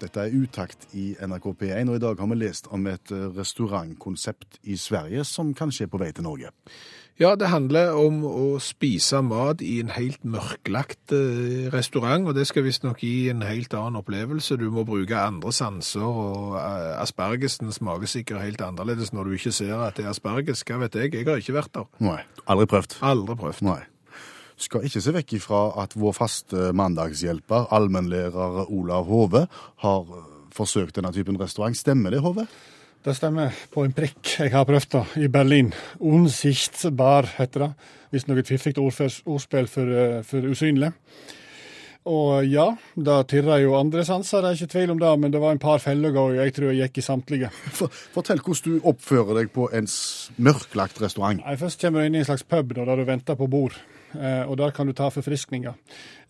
Dette 0.00 0.26
er 0.26 0.34
Utakt 0.36 0.88
i 0.92 1.14
NRK 1.24 1.48
P1, 1.62 1.88
og 1.88 1.96
i 1.96 2.02
dag 2.02 2.20
har 2.20 2.28
vi 2.28 2.38
lest 2.42 2.68
om 2.74 2.86
et 2.90 3.12
eh, 3.14 3.26
restaurantkonsept 3.36 4.60
i 4.68 4.76
Sverige 4.80 5.24
som 5.24 5.54
kanskje 5.56 5.86
er 5.86 5.92
på 5.92 6.00
vei 6.02 6.12
til 6.12 6.26
Norge. 6.26 6.52
Ja, 7.16 7.30
det 7.32 7.48
handler 7.48 7.94
om 7.96 8.18
å 8.28 8.58
spise 8.60 9.22
mat 9.24 9.62
i 9.64 9.78
en 9.80 9.94
helt 9.94 10.20
mørklagt 10.28 11.14
eh, 11.16 11.70
restaurant, 11.72 12.28
og 12.28 12.36
det 12.36 12.44
skal 12.50 12.66
visstnok 12.66 13.00
gi 13.00 13.30
en 13.32 13.40
helt 13.46 13.72
annen 13.72 14.02
opplevelse. 14.02 14.58
Du 14.60 14.68
må 14.74 14.84
bruke 14.84 15.16
andre 15.16 15.54
sanser, 15.56 16.04
og 16.04 16.58
eh, 16.60 16.92
aspergesen 17.00 17.72
smaker 17.72 18.12
sikkert 18.18 18.44
helt 18.44 18.60
annerledes 18.60 19.14
når 19.16 19.30
du 19.30 19.38
ikke 19.38 19.56
ser 19.56 19.78
at 19.80 19.96
det 19.96 20.04
er 20.04 20.12
asperges. 20.12 20.66
Hva 20.68 20.82
vet 20.84 21.00
jeg? 21.00 21.14
Jeg 21.16 21.30
har 21.30 21.40
ikke 21.40 21.56
vært 21.56 21.72
der. 21.78 21.88
Nei, 22.04 22.20
aldri 22.44 22.68
prøvd. 22.74 23.00
Aldri 23.00 23.40
prøvd. 23.46 23.64
Nei. 23.64 23.80
Skal 24.56 24.86
ikke 24.88 25.02
se 25.04 25.12
vekk 25.12 25.36
ifra 25.36 25.60
at 25.82 25.92
vår 25.98 26.14
faste 26.16 26.70
mandagshjelper, 26.76 27.68
allmennlærer 27.76 28.70
Olav 28.72 29.04
Hove, 29.10 29.44
har 29.84 30.16
eh, 30.16 30.24
forsøkt 30.56 30.96
denne 30.96 31.12
typen 31.12 31.36
restaurant. 31.40 31.76
Stemmer 31.76 32.14
det, 32.14 32.22
Hove? 32.24 32.46
Det 33.06 33.14
stemmer 33.14 33.54
på 33.70 33.84
en 33.86 33.92
prikk. 33.94 34.22
Jeg 34.40 34.50
har 34.50 34.64
prøvd 34.66 34.88
det 34.96 35.04
i 35.22 35.28
Berlin. 35.30 35.68
Unsichtbar 36.00 37.28
heter 37.36 37.66
det. 37.66 37.72
Hvis 38.10 38.24
noe 38.26 38.42
fiffig 38.46 38.74
ordspill 38.80 39.68
for, 39.70 39.92
eh, 39.92 40.22
for 40.26 40.48
usynlig. 40.48 40.92
Og 42.06 42.46
ja, 42.46 42.68
det 42.94 43.16
tirrer 43.32 43.64
jo 43.64 43.74
andre 43.74 44.04
sanser, 44.06 44.42
det 44.42 44.50
er 44.50 44.58
ikke 44.60 44.72
tvil 44.76 44.92
om 44.94 45.00
det, 45.00 45.12
men 45.18 45.32
det 45.34 45.40
var 45.42 45.56
en 45.56 45.62
par 45.62 45.80
feller 45.82 46.14
og 46.14 46.36
jeg 46.38 46.54
tror 46.54 46.70
jeg 46.70 46.86
gikk 46.86 47.00
i 47.02 47.06
samtlige. 47.06 47.50
For, 47.78 47.90
fortell 48.14 48.38
hvordan 48.38 48.76
du 48.76 48.86
oppfører 48.86 49.40
deg 49.40 49.50
på 49.54 49.66
en 49.74 49.88
mørklagt 50.38 51.02
restaurant. 51.02 51.42
Nei, 51.42 51.56
Først 51.58 51.82
kommer 51.82 52.00
du 52.04 52.06
inn 52.06 52.18
i 52.18 52.22
en 52.22 52.28
slags 52.28 52.46
pub 52.46 52.76
da, 52.78 52.86
der 52.86 53.02
du 53.02 53.08
venter 53.08 53.38
på 53.38 53.50
bord, 53.50 53.74
og 54.46 54.56
der 54.60 54.70
kan 54.76 54.86
du 54.86 54.94
ta 54.96 55.08
forfriskninger. 55.12 55.74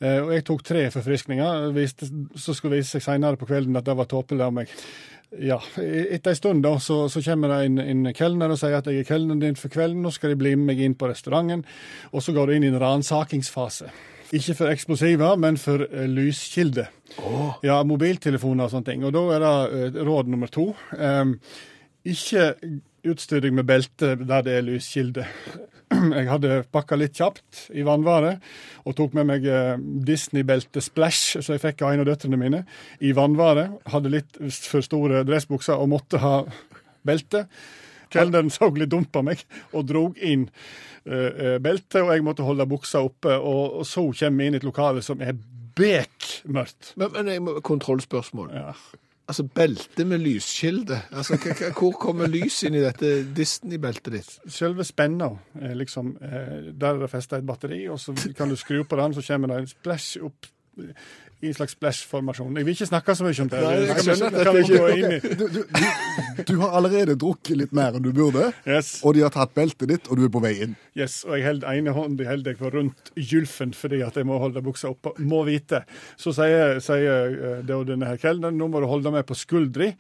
Eh, 0.01 0.21
og 0.21 0.33
jeg 0.35 0.45
tok 0.45 0.65
tre 0.65 0.87
forfriskninger, 0.93 1.69
så 2.37 2.55
skulle 2.55 2.81
vise 2.81 2.97
seg 2.97 3.05
senere 3.05 3.39
på 3.41 3.49
kvelden 3.49 3.77
at 3.79 3.87
det 3.87 3.97
var 3.97 4.09
tåpelig 4.11 4.45
av 4.45 4.57
meg. 4.57 4.73
Ja, 5.43 5.59
Etter 5.77 6.33
en 6.33 6.39
stund 6.39 6.63
da, 6.65 6.77
så, 6.81 7.01
så 7.13 7.21
kommer 7.25 7.51
det 7.51 7.67
en, 7.67 7.81
en 7.83 8.13
kelner 8.15 8.53
og 8.53 8.61
sier 8.61 8.77
at 8.79 8.87
jeg 8.89 9.03
er 9.03 9.09
kelneren 9.09 9.43
din 9.43 9.59
for 9.59 9.73
kvelden, 9.73 10.05
nå 10.05 10.13
skal 10.15 10.33
de 10.33 10.39
bli 10.41 10.55
med 10.57 10.71
meg 10.71 10.83
inn 10.85 10.95
på 10.99 11.09
restauranten. 11.11 11.65
Og 12.13 12.23
så 12.25 12.35
går 12.37 12.47
du 12.47 12.57
inn 12.57 12.69
i 12.69 12.71
en 12.71 12.79
ransakingsfase. 12.81 13.91
Ikke 14.37 14.57
for 14.59 14.73
eksplosiver, 14.73 15.37
men 15.39 15.59
for 15.61 15.83
lyskilder. 15.87 16.89
lyskilde. 16.89 16.89
Ja, 17.67 17.83
mobiltelefoner 17.87 18.67
og 18.67 18.73
sånne 18.73 18.91
ting. 18.91 19.05
Og 19.07 19.15
da 19.15 19.23
er 19.35 19.45
det 19.45 19.55
eh, 19.79 20.03
råd 20.07 20.31
nummer 20.33 20.51
to. 20.51 20.73
Um, 20.99 21.37
ikke 22.07 22.53
utstyr 23.07 23.43
deg 23.43 23.55
med 23.55 23.67
belte 23.69 24.15
der 24.19 24.47
det 24.47 24.59
er 24.59 24.67
lyskilde. 24.67 25.27
Jeg 26.19 26.27
hadde 26.29 26.61
pakka 26.75 26.99
litt 26.99 27.17
kjapt 27.19 27.67
i 27.77 27.85
vannvare 27.87 28.37
og 28.87 28.97
tok 28.99 29.15
med 29.19 29.29
meg 29.31 29.47
eh, 29.47 29.75
Disney-belte 29.79 30.83
Splash, 30.83 31.39
som 31.39 31.55
jeg 31.55 31.63
fikk 31.63 31.85
av 31.85 31.95
en 31.95 32.03
av 32.03 32.09
døtrene 32.09 32.39
mine, 32.41 32.63
i 33.03 33.13
vannvare. 33.17 33.69
Hadde 33.93 34.13
litt 34.13 34.39
for 34.67 34.85
store 34.85 35.23
dressbukser 35.27 35.79
og 35.79 35.91
måtte 35.95 36.23
ha 36.23 36.41
belte. 37.07 37.47
Kelneren 38.13 38.53
så 38.55 38.71
litt 38.75 38.93
dumt 38.93 39.11
på 39.15 39.23
meg 39.27 39.43
og 39.73 39.87
drog 39.89 40.19
inn 40.23 40.47
eh, 41.07 41.57
beltet, 41.63 42.03
og 42.03 42.15
jeg 42.15 42.27
måtte 42.27 42.47
holde 42.47 42.69
buksa 42.71 43.03
oppe. 43.07 43.35
Og, 43.39 43.81
og 43.83 43.89
så 43.89 44.07
kommer 44.11 44.43
vi 44.43 44.51
inn 44.51 44.59
i 44.59 44.63
et 44.63 44.67
lokale 44.67 45.03
som 45.07 45.23
er 45.23 45.39
bekmørkt. 45.77 46.95
Men, 46.99 47.19
men 47.47 47.59
kontrollspørsmål. 47.67 48.55
Ja. 48.55 48.73
Altså, 49.27 49.43
belte 49.43 50.05
med 50.07 50.23
lyskilde. 50.23 51.01
Altså, 51.11 51.35
hvor 51.79 51.97
kommer 51.99 52.31
lys 52.31 52.61
inn 52.69 52.77
i 52.79 52.83
dette 52.85 53.25
Disney-beltet 53.35 54.13
ditt? 54.15 54.35
Selve 54.55 54.87
spenna 54.87 55.33
er 55.59 55.75
liksom 55.75 56.13
eh, 56.23 56.69
Der 56.71 56.93
er 56.93 57.01
det 57.03 57.11
festa 57.11 57.41
et 57.41 57.47
batteri, 57.47 57.81
og 57.91 57.99
så 57.99 58.15
kan 58.39 58.53
du 58.53 58.57
skru 58.57 58.85
på 58.87 58.99
den, 59.01 59.17
så 59.17 59.25
kommer 59.27 59.51
det 59.51 59.59
en 59.65 59.73
splash 59.73 60.23
opp 60.23 60.47
i 60.77 61.51
en 61.51 61.55
slags 61.55 61.75
splash-formasjon. 61.77 62.55
Jeg 62.57 62.65
vil 62.65 62.75
ikke 62.77 62.87
snakke 62.89 63.15
så 63.17 63.25
mye 63.27 63.43
om 63.45 63.49
det. 63.53 63.59
Nei, 63.61 63.73
jeg 63.91 64.05
skjønner 64.07 64.37
at 64.41 64.47
gå 64.57 64.85
ikke- 64.95 65.37
Du, 65.37 65.45
du, 65.53 65.65
du, 66.49 66.55
har 66.63 66.77
allerede 66.79 67.17
drukket 67.21 67.59
litt 67.61 67.73
mer 67.77 67.97
enn 67.97 68.03
du 68.03 68.11
burde, 68.17 68.53
Yes. 68.67 69.03
og 69.05 69.15
de 69.15 69.21
har 69.21 69.31
tatt 69.35 69.53
beltet 69.55 69.89
ditt, 69.89 70.09
og 70.09 70.17
du 70.17 70.25
er 70.25 70.33
på 70.33 70.41
vei 70.41 70.55
inn. 70.65 70.77
Yes, 70.97 71.25
og 71.29 71.37
jeg 71.37 71.45
holder 71.47 71.77
ene 71.77 71.93
hånden 71.93 72.27
holder 72.27 72.55
jeg 72.57 72.73
rundt 72.75 73.13
gylfen 73.17 73.75
fordi 73.77 74.01
at 74.07 74.17
jeg 74.17 74.25
må 74.29 74.39
holde 74.41 74.63
buksa 74.65 74.89
oppe. 74.95 75.13
Må 75.21 75.45
vite. 75.45 75.85
Så 76.17 76.33
sier, 76.33 76.81
sier 76.81 77.37
eh, 77.37 77.63
det 77.63 77.77
og 77.77 77.87
denne 77.87 78.09
her 78.09 78.17
kelneren 78.17 78.57
nå 78.57 78.69
må 78.73 78.81
du 78.81 78.89
holde 78.89 79.13
meg 79.13 79.27
på 79.29 79.37
skuldri. 79.37 79.93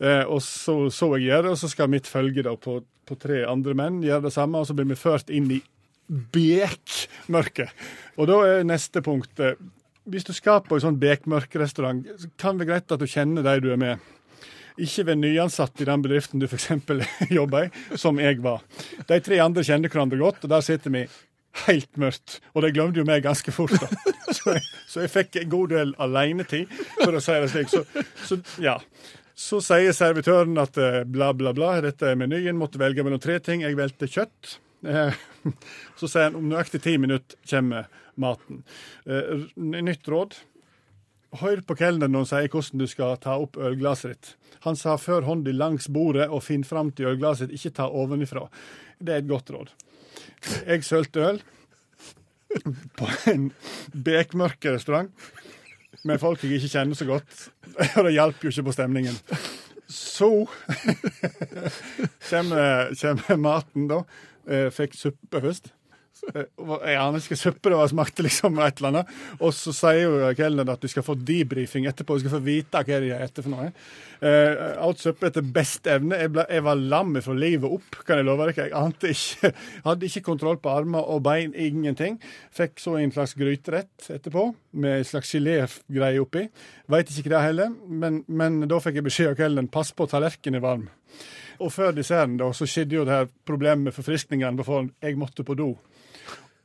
Eh, 0.00 0.22
og 0.24 0.40
så 0.42 0.90
så 0.94 1.10
jeg 1.18 1.28
gjøre 1.28 1.42
det, 1.48 1.50
og 1.56 1.58
så 1.58 1.68
skal 1.74 1.90
mitt 1.90 2.06
følge 2.06 2.42
da 2.46 2.54
på, 2.54 2.78
på 3.06 3.18
tre 3.18 3.42
andre 3.50 3.74
menn 3.74 4.02
gjøre 4.04 4.28
det 4.28 4.32
samme, 4.32 4.58
og 4.62 4.66
så 4.70 4.74
blir 4.78 4.86
vi 4.86 4.94
ført 4.98 5.30
inn 5.30 5.50
i 5.50 5.62
bekmørket. 6.08 7.70
Og 8.20 8.28
da 8.30 8.40
er 8.46 8.66
neste 8.68 9.02
punkt 9.04 9.40
eh, 9.42 9.56
Hvis 10.04 10.26
du 10.28 10.34
skal 10.36 10.60
på 10.66 10.76
en 10.76 10.84
sånn 10.84 11.00
bekmørkrestaurant, 11.00 12.04
så 12.20 12.28
kan 12.40 12.58
det 12.58 12.66
være 12.66 12.74
greit 12.74 12.92
at 12.92 13.00
du 13.00 13.08
kjenner 13.08 13.46
de 13.46 13.54
du 13.64 13.70
er 13.72 13.80
med. 13.80 14.10
Ikke 14.84 15.06
ved 15.08 15.20
nyansatt 15.20 15.80
i 15.80 15.86
den 15.86 16.02
bedriften 16.04 16.42
du 16.42 16.48
f.eks. 16.48 16.68
jobber 17.38 17.68
i, 17.68 17.98
som 18.00 18.18
jeg 18.20 18.42
var. 18.44 18.64
De 19.08 19.20
tre 19.22 19.38
andre 19.40 19.64
kjenner 19.64 19.92
hverandre 19.92 20.18
godt, 20.20 20.44
og 20.44 20.52
der 20.52 20.66
sitter 20.66 20.92
vi 20.92 21.04
helt 21.64 22.00
mørkt. 22.00 22.40
Og 22.52 22.64
de 22.64 22.72
glemte 22.74 23.00
jo 23.00 23.06
meg 23.08 23.24
ganske 23.24 23.54
fort, 23.54 23.76
da. 23.80 23.88
Så 24.34 24.50
jeg, 24.50 24.62
så 24.90 25.02
jeg 25.04 25.10
fikk 25.12 25.36
en 25.38 25.50
god 25.52 25.70
del 25.70 25.90
alenetid, 26.02 26.70
for 26.96 27.14
å 27.14 27.20
si 27.22 27.34
det 27.38 27.50
slik. 27.52 27.68
Så, 27.70 27.82
så 28.26 28.38
ja. 28.58 28.72
Så 29.38 29.60
sier 29.62 29.94
servitøren 29.94 30.58
at 30.58 30.78
eh, 30.80 31.02
bla, 31.06 31.28
bla, 31.36 31.52
bla, 31.54 31.68
dette 31.84 32.08
er 32.10 32.18
menyen, 32.18 32.58
måtte 32.58 32.80
velge 32.82 33.04
mellom 33.06 33.22
tre 33.22 33.36
ting. 33.44 33.62
Jeg 33.62 33.78
valgte 33.78 34.08
kjøtt. 34.10 34.56
Eh, 34.90 35.20
Så 36.00 36.08
sier 36.08 36.28
han 36.28 36.40
om 36.40 36.48
nøyaktig 36.50 36.82
ti 36.82 36.96
minutter 36.98 37.38
kommer 37.46 37.86
maten. 38.20 38.62
Eh, 39.06 39.46
Nytt 39.56 40.08
råd. 40.08 40.36
Hør 41.40 41.62
på 41.66 41.74
kelneren 41.80 42.12
når 42.14 42.24
han 42.24 42.30
sier 42.30 42.52
hvordan 42.52 42.82
du 42.84 42.86
skal 42.90 43.16
ta 43.22 43.36
opp 43.42 43.56
ølglasset 43.58 44.12
ditt. 44.14 44.34
Han 44.64 44.76
sa 44.78 44.94
før 45.00 45.26
hånda 45.26 45.52
langs 45.52 45.88
bordet 45.92 46.28
og 46.30 46.44
finn 46.46 46.62
fram 46.64 46.92
til 46.94 47.10
ølglasset 47.10 47.50
ikke 47.52 47.74
ta 47.80 47.88
ovenifra. 47.90 48.46
Det 49.02 49.16
er 49.16 49.24
et 49.24 49.28
godt 49.28 49.50
råd. 49.50 49.72
Jeg 50.68 50.84
sølte 50.86 51.24
øl 51.32 51.42
på 52.94 53.08
en 53.32 53.48
bekmørk 54.06 54.68
restaurant 54.70 55.10
med 56.04 56.20
folk 56.22 56.42
jeg 56.44 56.58
ikke 56.60 56.70
kjenner 56.76 56.98
så 56.98 57.06
godt, 57.08 57.48
og 57.96 58.04
det 58.06 58.12
hjalp 58.14 58.42
jo 58.44 58.50
ikke 58.52 58.66
på 58.68 58.74
stemningen. 58.76 59.16
Så 59.90 60.28
kommer, 62.30 62.92
kommer 63.00 63.40
maten, 63.40 63.88
da. 63.90 64.02
Eh, 64.46 64.68
Fikk 64.74 64.94
suppe 64.98 65.40
først. 65.44 65.72
Jeg 66.34 66.98
aner 67.00 67.24
hva 67.24 67.36
suppe 67.38 67.70
det 67.70 67.78
var, 67.78 67.90
smakte 67.90 68.24
liksom 68.24 68.58
et 68.62 68.80
eller 68.80 68.90
annet. 68.90 69.12
Og 69.40 69.54
så 69.56 69.74
sier 69.74 70.04
jo 70.04 70.32
kelneren 70.38 70.72
at 70.74 70.82
du 70.82 70.90
skal 70.90 71.04
få 71.06 71.16
debrifing 71.18 71.88
etterpå, 71.90 72.16
du 72.16 72.24
skal 72.24 72.36
få 72.36 72.42
vite 72.44 72.82
hva 72.86 73.00
de 73.02 73.12
har 73.12 73.24
etter 73.26 73.44
for 73.44 73.54
noe. 73.54 73.70
Uh, 74.24 74.78
alt 74.86 75.02
suppe 75.02 75.28
etter 75.28 75.44
beste 75.44 75.92
evne. 75.96 76.18
Jeg, 76.22 76.32
ble, 76.32 76.46
jeg 76.48 76.64
var 76.64 76.80
lam 76.80 77.12
fra 77.24 77.36
livet 77.36 77.76
opp, 77.76 78.00
kan 78.06 78.20
jeg 78.20 78.28
love 78.28 78.48
dere. 78.48 78.68
Jeg 78.68 78.76
ante 78.78 79.12
ikke, 79.12 79.52
hadde 79.88 80.10
ikke 80.10 80.26
kontroll 80.30 80.60
på 80.62 80.72
armer 80.72 81.10
og 81.14 81.24
bein, 81.26 81.54
ingenting. 81.54 82.20
Fikk 82.54 82.80
så 82.82 82.96
en 83.00 83.14
slags 83.14 83.36
gryterett 83.38 84.10
etterpå, 84.14 84.48
med 84.80 85.00
en 85.00 85.08
slags 85.08 85.34
gelégreie 85.34 86.22
oppi. 86.22 86.46
Veit 86.90 87.10
ikke 87.10 87.32
det 87.32 87.40
er 87.40 87.48
heller, 87.50 87.74
men, 87.88 88.22
men 88.28 88.62
da 88.70 88.80
fikk 88.82 89.00
jeg 89.00 89.08
beskjed 89.08 89.34
av 89.34 89.40
kelneren 89.40 89.72
pass 89.72 89.92
på 89.96 90.08
tallerkenen 90.10 90.60
er 90.60 90.64
varm. 90.64 90.86
Og 91.62 91.70
før 91.70 91.92
desserten 91.94 92.38
da, 92.40 92.48
så 92.56 92.66
skjedde 92.66 92.96
jo 92.96 93.04
det 93.06 93.14
her 93.14 93.28
problemet 93.46 93.88
med 93.88 93.96
forfriskningene. 93.96 94.88
Jeg 95.02 95.18
måtte 95.20 95.46
på 95.46 95.56
do. 95.58 95.74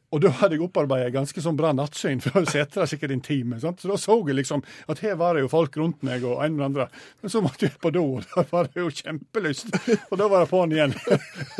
Og 0.09 0.21
da 0.23 0.31
hadde 0.39 0.57
jeg 0.57 0.63
opparbeidet 0.65 1.13
ganske 1.13 1.41
sånn 1.43 1.57
bra 1.57 1.69
nattsyn, 1.75 2.21
for 2.23 2.41
jeg 2.41 2.51
sette 2.51 2.81
der 2.81 2.89
sikkert 2.89 3.13
en 3.13 3.23
time. 3.25 3.59
Sant? 3.61 3.81
Så 3.81 3.91
da 3.91 3.97
så 4.01 4.17
jeg 4.25 4.39
liksom 4.39 4.63
at 4.89 5.01
her 5.05 5.17
var 5.19 5.37
det 5.37 5.45
jo 5.45 5.51
folk 5.51 5.77
rundt 5.77 6.03
meg 6.05 6.25
og 6.25 6.43
en 6.45 6.55
eller 6.55 6.69
andre. 6.69 6.87
Men 7.21 7.33
så 7.33 7.43
måtte 7.45 7.67
jeg 7.67 7.77
på 7.81 7.91
do, 7.93 8.05
og 8.17 8.29
da 8.33 8.45
var 8.49 8.69
det 8.71 8.81
jo 8.81 8.89
kjempelyst. 9.01 9.73
Og 10.09 10.15
da 10.19 10.29
var 10.31 10.45
det 10.45 10.51
på'n 10.51 10.73
igjen. 10.73 10.95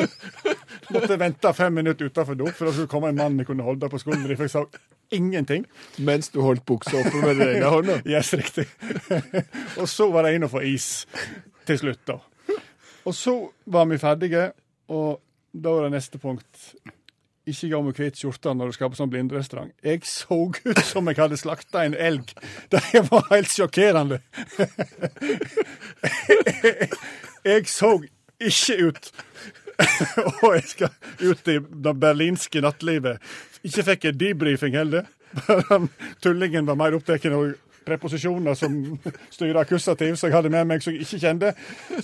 måtte 0.94 1.20
vente 1.22 1.54
fem 1.54 1.78
minutter 1.82 2.10
utafor 2.10 2.40
do, 2.40 2.50
for 2.50 2.70
da 2.70 2.76
skulle 2.76 2.92
komme 2.92 3.14
en 3.14 3.22
mann 3.22 3.38
jeg 3.42 3.50
kunne 3.52 3.68
holde 3.68 3.92
på 3.92 4.02
skulderen, 4.02 4.38
for 4.40 4.50
jeg 4.50 4.56
sa 4.56 4.66
ingenting. 5.14 5.66
Mens 6.06 6.30
du 6.34 6.42
holdt 6.46 6.66
buksa 6.70 6.98
oppe 7.00 7.22
med 7.22 7.38
den 7.42 7.56
ene 7.58 7.74
hånda? 7.74 8.02
Yes, 8.10 8.34
riktig. 8.34 8.66
og 9.78 9.86
så 9.90 10.10
var 10.14 10.26
det 10.26 10.36
inn 10.38 10.46
og 10.48 10.54
få 10.54 10.66
is 10.66 11.06
til 11.70 11.82
slutt, 11.82 12.02
da. 12.10 12.20
Og 13.06 13.16
så 13.16 13.36
var 13.70 13.86
vi 13.90 13.98
ferdige, 14.02 14.50
og 14.90 15.20
da 15.54 15.74
var 15.76 15.88
det 15.88 15.98
neste 15.98 16.22
punkt. 16.22 16.74
Ikke 17.50 17.70
gå 17.72 17.82
med 17.86 17.98
hvit 17.98 18.20
skjorte 18.20 18.54
når 18.54 18.70
du 18.70 18.76
skal 18.78 18.92
på 18.92 19.00
sånn 19.00 19.12
blinderestaurant. 19.12 19.72
Jeg 19.86 20.04
så 20.08 20.38
ut 20.54 20.82
som 20.86 21.10
jeg 21.10 21.20
hadde 21.20 21.40
slakta 21.40 21.86
en 21.88 21.98
elg. 21.98 22.34
Det 22.70 23.04
var 23.10 23.26
helt 23.32 23.52
sjokkerende. 23.54 24.20
Jeg 27.48 27.70
så 27.72 27.96
ikke 28.40 28.76
ut. 28.90 29.12
Og 30.44 30.52
jeg 30.58 30.68
skal 30.74 30.92
ut 31.24 31.50
i 31.52 31.58
det 31.88 31.96
berlinske 32.04 32.62
nattlivet. 32.64 33.24
Ikke 33.64 33.86
fikk 33.94 34.10
jeg 34.10 34.20
debrifing 34.20 34.78
heller. 34.78 35.08
Tullingen 36.24 36.68
var 36.68 36.78
mer 36.80 36.96
opptatt 36.98 37.26
av 37.32 37.52
preposisjoner 37.90 38.58
som 38.60 38.76
styrer 39.34 39.62
akkusativ, 39.64 40.16
som 40.20 40.30
jeg 40.30 40.36
hadde 40.36 40.52
med 40.54 40.68
meg 40.70 40.84
som 40.84 40.94
jeg 40.94 41.08
ikke 41.08 41.22
kjente. 41.24 41.54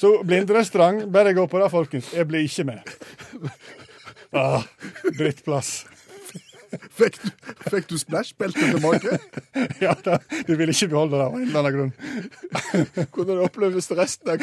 Så 0.01 0.15
blinderestaurant, 0.25 1.05
bare 1.13 1.35
gå 1.37 1.45
på 1.51 1.61
det, 1.61 1.71
folkens. 1.73 2.13
Jeg 2.15 2.29
blir 2.29 2.47
ikke 2.47 2.69
med. 2.71 2.95
Ah, 4.35 4.63
drittplass. 5.17 5.85
Fikk 6.91 7.17
du, 7.21 7.29
fikk 7.69 7.85
du 7.87 7.97
splash-beltet 7.99 8.73
tilbake? 8.73 9.17
Ja, 9.85 9.93
da, 10.03 10.17
de 10.47 10.57
ville 10.57 10.73
ikke 10.75 10.87
beholde 10.91 11.15
det 11.15 11.25
av 11.25 11.33
en 11.37 11.43
eller 11.47 11.59
annen 11.59 11.75
grunn. 11.75 11.93
Hvordan 13.15 13.43
oppleves 13.45 13.87
resten 13.95 14.33
av 14.33 14.37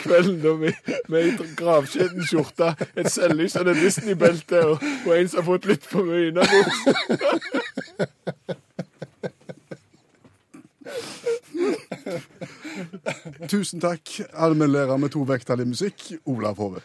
kvelden 0.00 0.40
da 0.42 0.54
med, 0.58 0.72
med 1.12 1.18
ei 1.20 1.30
gravskjeden 1.58 2.26
skjorte, 2.26 2.72
et 2.98 3.10
selvlysende 3.12 3.74
Disney-belte 3.78 4.58
og, 4.72 4.76
og 5.06 5.12
en 5.14 5.28
som 5.30 5.38
har 5.42 5.48
fått 5.52 5.68
litt 5.70 5.86
for 5.86 6.02
mye 6.08 6.28
innabords? 6.32 6.78
Tusen 13.50 13.80
takk, 13.82 14.20
allmennlærer 14.34 14.96
med 15.00 15.10
to 15.14 15.22
vekttall 15.28 15.62
i 15.62 15.70
musikk, 15.70 16.12
Olav 16.30 16.58
Hove. 16.62 16.80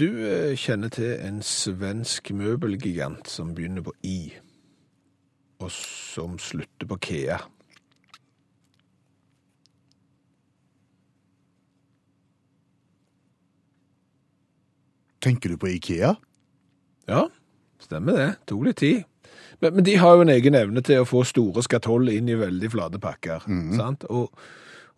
Du 0.00 0.08
eh, 0.24 0.56
kjenner 0.56 0.92
til 0.92 1.12
en 1.20 1.40
svensk 1.44 2.30
møbelgigant 2.32 3.28
som 3.28 3.54
begynner 3.56 3.84
på 3.84 3.92
I, 4.06 4.32
og 5.60 5.72
som 5.74 6.38
slutter 6.40 6.88
på 6.88 7.00
Kea 7.04 7.40
Tenker 15.20 15.52
du 15.52 15.58
på 15.60 15.68
Ikea? 15.68 16.14
Ja, 17.10 17.26
stemmer 17.82 18.16
det. 18.16 18.28
Tok 18.48 18.62
litt 18.64 18.78
tid. 18.80 19.02
Men, 19.60 19.74
men 19.76 19.84
de 19.84 19.98
har 20.00 20.16
jo 20.16 20.24
en 20.24 20.32
egen 20.32 20.56
evne 20.56 20.80
til 20.80 21.02
å 21.02 21.08
få 21.08 21.26
store 21.28 21.60
skatoll 21.66 22.08
inn 22.08 22.30
i 22.32 22.38
veldig 22.40 22.70
flate 22.72 23.00
pakker. 23.02 23.44
sant? 23.76 24.06
Og, 24.08 24.32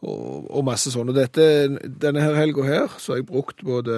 og, 0.02 0.48
og 0.50 0.64
masse 0.66 0.90
sånn. 0.92 1.12
Og 1.12 1.16
dette, 1.16 1.44
denne 2.02 2.22
her 2.24 2.38
helga 2.38 2.66
her 2.66 2.96
så 2.98 3.14
har 3.14 3.22
jeg 3.22 3.28
brukt 3.30 3.62
både 3.66 3.96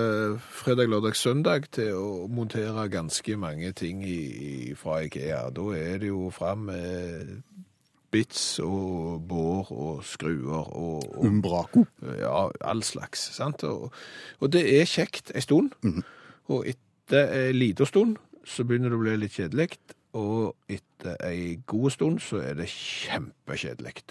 fredag, 0.53 0.91
lørdag, 0.93 1.17
søndag 1.17 1.69
til 1.75 1.97
å 1.97 2.09
montere 2.33 2.89
ganske 2.93 3.39
mange 3.41 3.73
ting 3.77 4.05
i, 4.05 4.21
i, 4.21 4.57
fra 4.79 5.01
Ikea. 5.07 5.47
Da 5.57 5.69
er 5.79 6.03
det 6.03 6.13
jo 6.13 6.29
fram 6.35 6.69
med 6.69 7.39
bits 8.15 8.61
og 8.63 9.25
bår 9.29 9.73
og 9.75 10.05
skruer 10.07 10.69
og, 10.69 11.09
og 11.17 11.25
Umbraco. 11.27 11.87
ja, 12.21 12.45
all 12.61 12.85
slags. 12.87 13.31
sant? 13.35 13.65
Og, 13.65 13.91
og 14.41 14.53
det 14.55 14.63
er 14.77 14.87
kjekt 14.87 15.33
en 15.35 15.43
stund, 15.43 15.73
og 16.53 16.69
etter 16.69 17.33
en 17.49 17.59
lita 17.59 17.89
stund 17.89 18.21
så 18.45 18.65
begynner 18.69 18.93
det 18.93 19.01
å 19.01 19.03
bli 19.03 19.17
litt 19.19 19.35
kjedelig, 19.35 19.81
og 20.15 20.55
etter 20.71 21.17
en 21.27 21.65
god 21.67 21.91
stund 21.97 22.23
så 22.23 22.45
er 22.45 22.61
det 22.61 22.69
kjempekjedelig. 22.71 24.05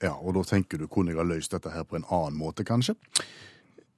Ja, 0.00 0.14
og 0.16 0.34
da 0.36 0.42
tenker 0.48 0.80
du, 0.80 0.88
kunne 0.88 1.12
jeg 1.12 1.20
ha 1.20 1.26
løst 1.28 1.52
dette 1.52 1.72
her 1.74 1.84
på 1.84 1.98
en 1.98 2.08
annen 2.08 2.38
måte, 2.40 2.64
kanskje? 2.64 2.96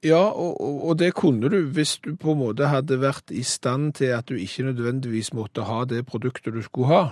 Ja, 0.03 0.19
og, 0.19 0.59
og, 0.59 0.97
det 0.99 1.13
kunne 1.15 1.47
du 1.49 1.61
hvis 1.71 1.95
du 2.03 2.15
på 2.19 2.33
en 2.33 2.41
måte 2.41 2.67
hadde 2.67 2.99
vært 2.99 3.31
i 3.31 3.43
stand 3.47 3.93
til 4.01 4.11
at 4.17 4.27
du 4.27 4.35
ikke 4.35 4.65
nødvendigvis 4.67 5.31
måtte 5.33 5.63
ha 5.63 5.85
det 5.87 6.03
produktet 6.09 6.53
du 6.53 6.61
skulle 6.65 6.91
ha. 6.91 7.03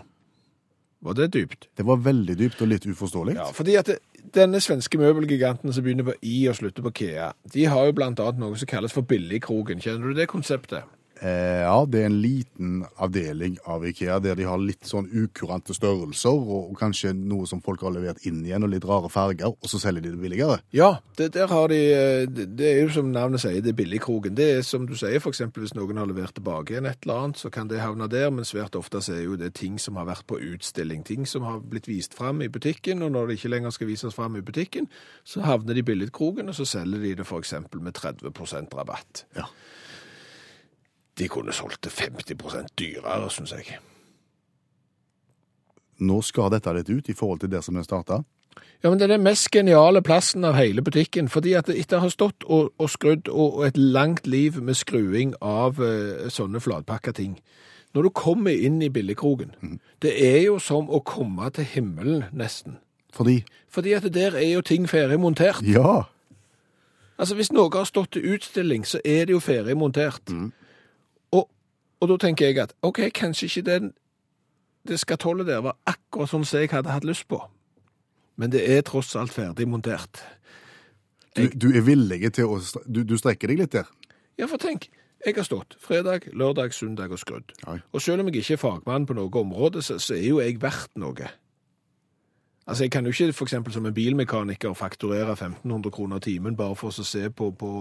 Var 1.02 1.16
det 1.18 1.32
dypt? 1.34 1.70
Det 1.78 1.86
var 1.88 2.04
veldig 2.04 2.36
dypt 2.38 2.62
og 2.62 2.68
litt 2.70 2.86
uforståelig. 2.86 3.38
Ja, 3.40 3.48
fordi 3.56 3.78
at 3.80 3.88
det, 3.90 3.98
denne 4.36 4.60
svenske 4.62 5.00
møbelgiganten 5.02 5.74
som 5.74 5.86
begynner 5.86 6.12
på 6.12 6.18
I 6.22 6.36
og 6.52 6.60
slutter 6.60 6.86
på 6.86 6.92
Kea, 7.00 7.32
de 7.54 7.66
har 7.72 7.88
jo 7.88 7.96
blant 7.98 8.20
annet 8.22 8.44
noe 8.44 8.60
som 8.60 8.70
kalles 8.70 8.94
for 8.94 9.08
Billigkroken. 9.08 9.82
Kjenner 9.82 10.12
du 10.12 10.20
det 10.20 10.28
konseptet? 10.30 10.86
Eh, 11.22 11.62
ja, 11.62 11.86
det 11.86 12.00
er 12.02 12.08
en 12.10 12.18
liten 12.18 12.70
avdeling 12.98 13.60
av 13.70 13.84
Ikea 13.86 14.18
der 14.24 14.40
de 14.40 14.46
har 14.50 14.58
litt 14.58 14.88
sånn 14.90 15.06
ukurante 15.06 15.76
størrelser, 15.78 16.34
og, 16.34 16.72
og 16.72 16.80
kanskje 16.80 17.12
noe 17.14 17.46
som 17.50 17.62
folk 17.62 17.84
har 17.86 17.94
levert 17.94 18.24
inn 18.26 18.40
igjen, 18.42 18.66
og 18.66 18.72
litt 18.74 18.88
rare 18.90 19.10
farger, 19.12 19.54
og 19.54 19.70
så 19.70 19.78
selger 19.84 20.02
de 20.02 20.16
det 20.16 20.22
billigere. 20.22 20.58
Ja, 20.74 20.96
det, 21.20 21.32
der 21.36 21.52
har 21.52 21.70
de, 21.70 21.80
eh, 21.94 22.24
det, 22.26 22.48
det 22.58 22.72
er 22.72 22.80
jo 22.82 22.94
som 22.96 23.12
navnet 23.14 23.44
sier, 23.44 23.62
det 23.62 23.76
er 23.76 23.78
billigkroken. 23.78 24.34
Det 24.38 24.48
er 24.56 24.66
som 24.66 24.88
du 24.90 24.96
sier, 24.98 25.22
eksempel 25.32 25.62
hvis 25.62 25.76
noen 25.78 26.02
har 26.02 26.10
levert 26.10 26.34
tilbake 26.40 26.74
igjen 26.74 26.90
et 26.90 27.06
eller 27.06 27.28
annet, 27.28 27.42
så 27.44 27.52
kan 27.54 27.70
det 27.70 27.84
havne 27.84 28.10
der, 28.10 28.32
men 28.34 28.48
svært 28.48 28.76
ofte 28.80 29.04
så 29.06 29.14
er 29.20 29.22
jo 29.28 29.38
det 29.38 29.54
ting 29.60 29.78
som 29.82 30.00
har 30.02 30.10
vært 30.10 30.26
på 30.32 30.42
utstilling, 30.42 31.06
ting 31.06 31.30
som 31.30 31.46
har 31.46 31.62
blitt 31.62 31.90
vist 31.90 32.18
fram 32.18 32.42
i 32.42 32.50
butikken, 32.50 33.06
og 33.06 33.14
når 33.14 33.30
det 33.30 33.38
ikke 33.38 33.54
lenger 33.54 33.78
skal 33.78 33.92
vises 33.92 34.18
fram 34.18 34.40
i 34.40 34.46
butikken, 34.46 34.90
så 35.22 35.46
havner 35.46 35.78
de 35.78 35.86
i 35.86 35.90
billigkroken, 35.92 36.50
og 36.50 36.58
så 36.58 36.66
selger 36.66 37.06
de 37.06 37.14
det 37.22 37.30
eksempel 37.30 37.82
med 37.86 37.94
30 37.94 38.74
rabatt. 38.74 39.26
Ja. 39.38 39.46
De 41.20 41.28
kunne 41.28 41.54
solgt 41.54 41.84
det 41.84 41.92
50% 41.92 42.76
dyrere, 42.80 43.30
synes 43.30 43.52
jeg. 43.52 43.80
Nå 46.02 46.22
skal 46.26 46.52
dette 46.54 46.74
litt 46.74 46.90
ut 46.90 47.10
i 47.10 47.18
forhold 47.18 47.44
til 47.44 47.52
det 47.52 47.64
som 47.64 47.78
er 47.78 47.86
starta. 47.86 48.22
Ja, 48.82 48.90
men 48.90 48.98
det 48.98 49.06
er 49.06 49.14
den 49.14 49.26
mest 49.26 49.52
geniale 49.54 50.02
plassen 50.02 50.46
av 50.48 50.56
hele 50.58 50.82
butikken, 50.82 51.30
fordi 51.30 51.54
at 51.54 51.70
etter 51.70 52.00
å 52.00 52.08
ha 52.08 52.10
stått 52.10 52.48
og, 52.48 52.72
og 52.82 52.90
skrudd 52.90 53.30
og, 53.30 53.60
og 53.60 53.66
et 53.68 53.78
langt 53.78 54.26
liv 54.28 54.58
med 54.58 54.80
skruing 54.80 55.36
av 55.46 55.78
eh, 55.86 56.32
sånne 56.34 56.60
flatpakka 56.64 57.14
ting, 57.14 57.36
når 57.94 58.08
du 58.08 58.10
kommer 58.16 58.56
inn 58.56 58.80
i 58.82 58.90
billigkrogen, 58.90 59.54
det 60.02 60.16
er 60.16 60.40
jo 60.48 60.58
som 60.64 60.90
å 60.90 61.04
komme 61.06 61.50
til 61.54 61.68
himmelen 61.68 62.24
nesten. 62.32 62.80
Fordi 63.14 63.44
Fordi 63.70 63.94
at 63.94 64.08
der 64.14 64.36
er 64.36 64.54
jo 64.54 64.62
ting 64.62 64.90
ferdig 64.90 65.20
montert. 65.20 65.62
Ja! 65.62 66.08
Altså 67.20 67.36
hvis 67.36 67.52
noe 67.52 67.70
har 67.76 67.86
stått 67.86 68.16
til 68.16 68.34
utstilling, 68.34 68.88
så 68.88 69.00
er 69.06 69.28
det 69.28 69.36
jo 69.36 69.40
ferdig 69.40 69.78
montert. 69.78 70.24
Og, 72.02 72.10
da 72.10 72.18
tenker 72.18 72.50
jeg 72.50 72.58
at, 72.64 72.74
ok, 72.82 73.04
kanskje 73.14 73.48
ikke 73.48 73.66
den, 73.68 73.92
det 74.90 74.98
skatollet 75.00 75.48
der 75.48 75.62
var 75.62 75.78
akkurat 75.86 76.32
sånn 76.32 76.46
som 76.48 76.64
jeg 76.64 76.72
hadde 76.74 76.90
hatt 76.90 77.06
lyst 77.06 77.28
på. 77.30 77.40
Men 78.42 78.54
det 78.54 78.64
er 78.66 78.82
tross 78.88 79.14
alt 79.20 79.34
ferdig 79.36 79.68
montert. 79.70 80.24
Du, 81.38 81.46
du 81.54 81.70
er 81.70 81.86
villig 81.86 82.34
til 82.34 82.50
å 82.50 82.58
du, 82.90 83.04
du 83.06 83.14
strekker 83.20 83.52
deg 83.52 83.62
litt 83.62 83.76
der. 83.76 83.88
Ja, 84.42 84.50
for 84.50 84.58
tenk, 84.58 84.90
jeg 85.22 85.38
har 85.38 85.46
stått 85.46 85.78
fredag, 85.80 86.26
lørdag, 86.34 86.74
søndag 86.74 87.14
og 87.14 87.22
skrudd. 87.22 87.54
Oi. 87.70 87.78
Og 87.94 88.02
selv 88.02 88.24
om 88.24 88.32
jeg 88.32 88.42
ikke 88.42 88.58
er 88.58 88.64
fagmann 88.64 89.06
på 89.06 89.16
noe 89.16 89.30
område, 89.44 89.84
så, 89.86 90.00
så 90.02 90.18
er 90.18 90.26
jo 90.26 90.42
jeg 90.42 90.58
verdt 90.64 90.98
noe. 91.00 91.30
Altså, 92.72 92.84
jeg 92.84 92.92
kan 92.92 93.04
jo 93.04 93.12
ikke 93.12 93.34
for 93.34 93.46
eksempel 93.46 93.74
som 93.74 93.86
en 93.86 93.94
bilmekaniker 93.94 94.74
fakturere 94.74 95.32
1500 95.32 95.92
kroner 95.92 96.20
timen 96.24 96.56
bare 96.56 96.76
for 96.80 96.88
å 96.88 97.04
se 97.04 97.26
på, 97.28 97.50
på, 97.52 97.72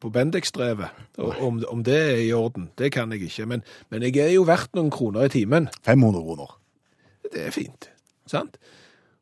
på 0.00 0.10
Bendix-drevet, 0.14 1.02
om, 1.18 1.58
om 1.68 1.82
det 1.84 1.98
er 1.98 2.22
i 2.24 2.32
orden. 2.32 2.70
Det 2.80 2.88
kan 2.94 3.12
jeg 3.12 3.28
ikke, 3.28 3.46
men, 3.46 3.64
men 3.92 4.06
jeg 4.08 4.16
er 4.24 4.32
jo 4.32 4.46
verdt 4.48 4.72
noen 4.72 4.88
kroner 4.90 5.28
i 5.28 5.34
timen. 5.34 5.68
500 5.84 6.24
kroner. 6.24 6.56
Det 7.28 7.44
er 7.50 7.52
fint, 7.52 7.90
sant? 8.24 8.56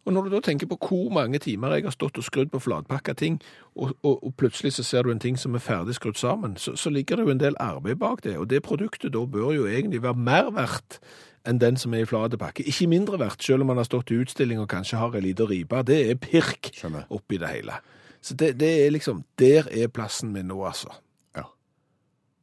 Og 0.07 0.15
når 0.15 0.29
du 0.29 0.37
da 0.37 0.45
tenker 0.47 0.71
på 0.71 0.79
hvor 0.79 1.11
mange 1.13 1.43
timer 1.43 1.75
jeg 1.75 1.85
har 1.85 1.93
stått 1.93 2.23
og 2.23 2.25
skrudd 2.25 2.55
på 2.55 2.63
flatpakka 2.63 3.13
ting, 3.19 3.41
og, 3.75 3.97
og, 4.07 4.23
og 4.25 4.37
plutselig 4.39 4.77
så 4.79 4.87
ser 4.87 5.03
du 5.03 5.11
en 5.11 5.21
ting 5.21 5.37
som 5.37 5.59
er 5.59 5.65
ferdig 5.65 5.99
skrudd 5.99 6.23
sammen, 6.23 6.55
så, 6.57 6.77
så 6.79 6.91
ligger 6.95 7.19
det 7.19 7.27
jo 7.27 7.35
en 7.35 7.43
del 7.43 7.59
arbeid 7.61 7.99
bak 7.99 8.23
det, 8.25 8.39
og 8.39 8.47
det 8.51 8.63
produktet 8.63 9.13
da 9.13 9.27
bør 9.27 9.51
jo 9.59 9.67
egentlig 9.67 10.03
være 10.07 10.15
mer 10.15 10.55
verdt 10.55 11.01
enn 11.47 11.61
den 11.61 11.77
som 11.77 11.95
er 11.95 12.05
i 12.05 12.09
flatepakke. 12.09 12.67
Ikke 12.67 12.89
mindre 12.91 13.19
verdt, 13.21 13.45
selv 13.45 13.63
om 13.63 13.71
man 13.73 13.81
har 13.81 13.89
stått 13.89 14.11
i 14.11 14.19
utstilling 14.23 14.61
og 14.63 14.69
kanskje 14.71 15.01
har 15.01 15.15
en 15.15 15.25
lita 15.25 15.47
ripe. 15.49 15.83
Det 15.87 16.01
er 16.11 16.21
pirk 16.23 16.73
Skjønner. 16.75 17.07
oppi 17.11 17.39
det 17.39 17.53
hele. 17.53 17.79
Så 18.21 18.35
det, 18.35 18.57
det 18.61 18.71
er 18.87 18.91
liksom, 18.91 19.23
der 19.39 19.69
er 19.71 19.89
plassen 19.89 20.33
min 20.33 20.49
nå, 20.51 20.59
altså. 20.67 20.91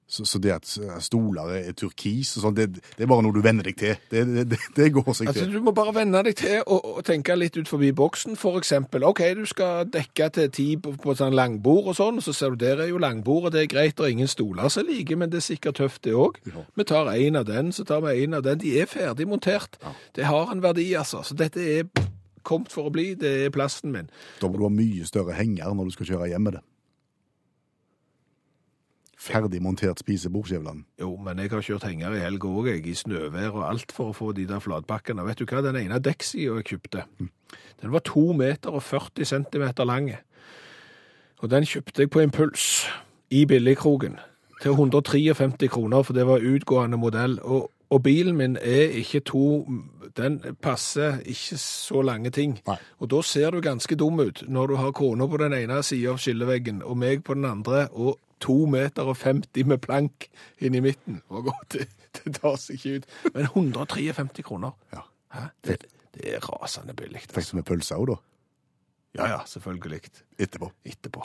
Ja. 0.06 0.12
Så, 0.16 0.22
så 0.30 0.38
det 0.38 0.52
at 0.54 0.70
stoler 1.02 1.50
er 1.58 1.72
turkis 1.74 2.36
og 2.38 2.44
sånn, 2.44 2.56
det, 2.58 2.66
det 2.78 3.04
er 3.04 3.10
bare 3.10 3.24
noe 3.26 3.34
du 3.34 3.40
venner 3.42 3.66
deg 3.66 3.78
til. 3.80 3.96
Det, 4.12 4.22
det, 4.52 4.60
det, 4.78 4.90
går 4.94 5.08
seg 5.18 5.32
Altså, 5.32 5.48
til. 5.48 5.56
du 5.58 5.66
må 5.66 5.74
bare 5.74 5.96
venne 5.96 6.22
deg 6.28 6.38
til 6.38 6.60
å, 6.62 6.78
å 7.00 7.04
tenke 7.06 7.34
litt 7.34 7.58
ut 7.58 7.70
forbi 7.70 7.90
boksen. 7.98 8.38
For 8.38 8.60
eksempel, 8.62 9.04
ok, 9.10 9.24
du 9.40 9.44
skal 9.50 9.90
dekke 9.90 10.30
til 10.38 10.52
ti 10.54 10.68
på, 10.78 10.94
på 11.02 11.16
sånn 11.18 11.34
langbord 11.36 11.90
og 11.90 11.98
sånn, 11.98 12.22
og 12.22 12.28
så 12.28 12.36
ser 12.38 12.54
du 12.54 12.62
der 12.62 12.86
er 12.86 12.92
jo 12.92 13.02
langbordet, 13.02 13.56
det 13.56 13.64
er 13.64 13.72
greit, 13.74 14.00
og 14.00 14.14
ingen 14.14 14.30
stoler 14.30 14.70
som 14.70 14.86
like, 14.86 15.18
men 15.18 15.34
det 15.34 15.42
er 15.42 15.48
sikkert 15.48 15.82
tøft 15.82 16.04
det 16.06 16.14
òg. 16.14 16.38
Ja. 16.54 16.68
Vi 16.78 16.86
tar 16.86 17.10
en 17.10 17.42
av 17.42 17.50
den, 17.50 17.74
så 17.74 17.88
tar 17.90 18.06
vi 18.06 18.14
en 18.28 18.38
av 18.38 18.46
den. 18.46 18.62
De 18.62 18.76
er 18.78 18.86
ferdig 18.92 19.26
montert. 19.30 19.82
Det 20.16 20.30
har 20.30 20.54
en 20.54 20.62
verdi, 20.62 20.92
altså. 21.02 21.26
Så 21.26 21.34
dette 21.40 21.66
er 21.66 21.90
kommet 22.46 22.70
for 22.70 22.88
å 22.88 22.94
bli, 22.94 23.16
det 23.18 23.34
er 23.48 23.54
plassen 23.54 23.90
min. 23.96 24.14
Da 24.38 24.48
må 24.54 24.62
du 24.62 24.68
ha 24.68 24.72
mye 24.74 25.10
større 25.10 25.34
henger 25.34 25.74
når 25.74 25.90
du 25.90 25.98
skal 25.98 26.14
kjøre 26.14 26.30
hjem 26.30 26.46
med 26.46 26.60
det. 26.60 26.64
Ferdig 29.26 29.62
montert 29.62 30.00
spisebord, 30.00 30.46
Skjæveland. 30.46 30.84
Jo, 31.02 31.16
men 31.18 31.40
jeg 31.42 31.50
har 31.50 31.64
kjørt 31.66 31.88
henger 31.88 32.14
i 32.14 32.22
helga 32.22 32.50
òg, 32.52 32.68
jeg, 32.70 32.84
i 32.86 32.94
snøvær 32.94 33.56
og 33.58 33.64
alt 33.72 33.94
for 33.96 34.12
å 34.12 34.14
få 34.14 34.36
de 34.38 34.46
der 34.46 34.62
flatpakkene. 34.62 35.26
Vet 35.26 35.42
du 35.42 35.48
hva, 35.50 35.64
den 35.66 35.80
ene 35.80 35.98
dekksida 35.98 36.60
jeg 36.60 36.68
kjøpte, 36.70 37.08
den 37.82 37.94
var 37.94 38.06
to 38.06 38.28
meter 38.38 38.76
og 38.78 38.84
40 38.86 39.26
centimeter 39.26 39.88
lang. 39.90 40.12
Og 41.42 41.50
den 41.50 41.66
kjøpte 41.66 42.06
jeg 42.06 42.12
på 42.14 42.22
impuls 42.22 42.86
i 43.34 43.46
billigkrogen 43.50 44.20
til 44.62 44.78
153 44.78 45.72
kroner, 45.74 46.06
for 46.06 46.14
det 46.14 46.28
var 46.30 46.46
utgående 46.46 46.98
modell. 46.98 47.40
Og, 47.42 47.72
og 47.90 48.04
bilen 48.04 48.38
min 48.38 48.58
er 48.62 48.94
ikke 49.02 49.20
to 49.26 49.66
Den 50.16 50.40
passer 50.62 51.18
ikke 51.26 51.58
så 51.60 52.02
lange 52.02 52.30
ting. 52.30 52.60
Nei. 52.68 52.78
Og 53.00 53.10
da 53.12 53.18
ser 53.22 53.52
du 53.52 53.60
ganske 53.62 53.96
dum 54.00 54.20
ut 54.20 54.46
når 54.48 54.68
du 54.68 54.76
har 54.76 54.92
kona 54.96 55.28
på 55.28 55.38
den 55.38 55.54
ene 55.54 55.82
sida 55.84 56.14
av 56.14 56.22
skilleveggen 56.24 56.80
og 56.84 56.96
meg 56.98 57.24
på 57.24 57.34
den 57.34 57.46
andre, 57.46 57.90
og 57.92 58.16
to 58.46 58.56
meter 58.70 59.10
og 59.12 59.18
50 59.22 59.66
med 59.74 59.82
plank 59.84 60.30
inn 60.62 60.78
i 60.78 60.84
midten. 60.86 61.20
Og 61.34 61.50
godt, 61.50 61.76
det, 61.80 61.90
det 62.22 62.36
tar 62.40 62.56
seg 62.62 62.78
ikke 62.80 63.02
ut. 63.02 63.10
Men 63.34 63.50
153 63.50 64.46
kroner. 64.48 64.78
Ja. 64.94 65.04
Det, 65.66 65.82
det 66.16 66.36
er 66.38 66.46
rasende 66.48 66.96
billig. 66.96 67.26
Fikk 67.26 67.38
Altså. 67.42 67.52
du 67.56 67.62
med 67.64 67.68
pølse 67.74 67.98
òg, 68.00 68.08
da? 68.14 68.22
Ja 69.16 69.30
ja, 69.32 69.42
selvfølgelig. 69.48 70.02
Etterpå. 70.40 70.72
Etterpå. 70.86 71.24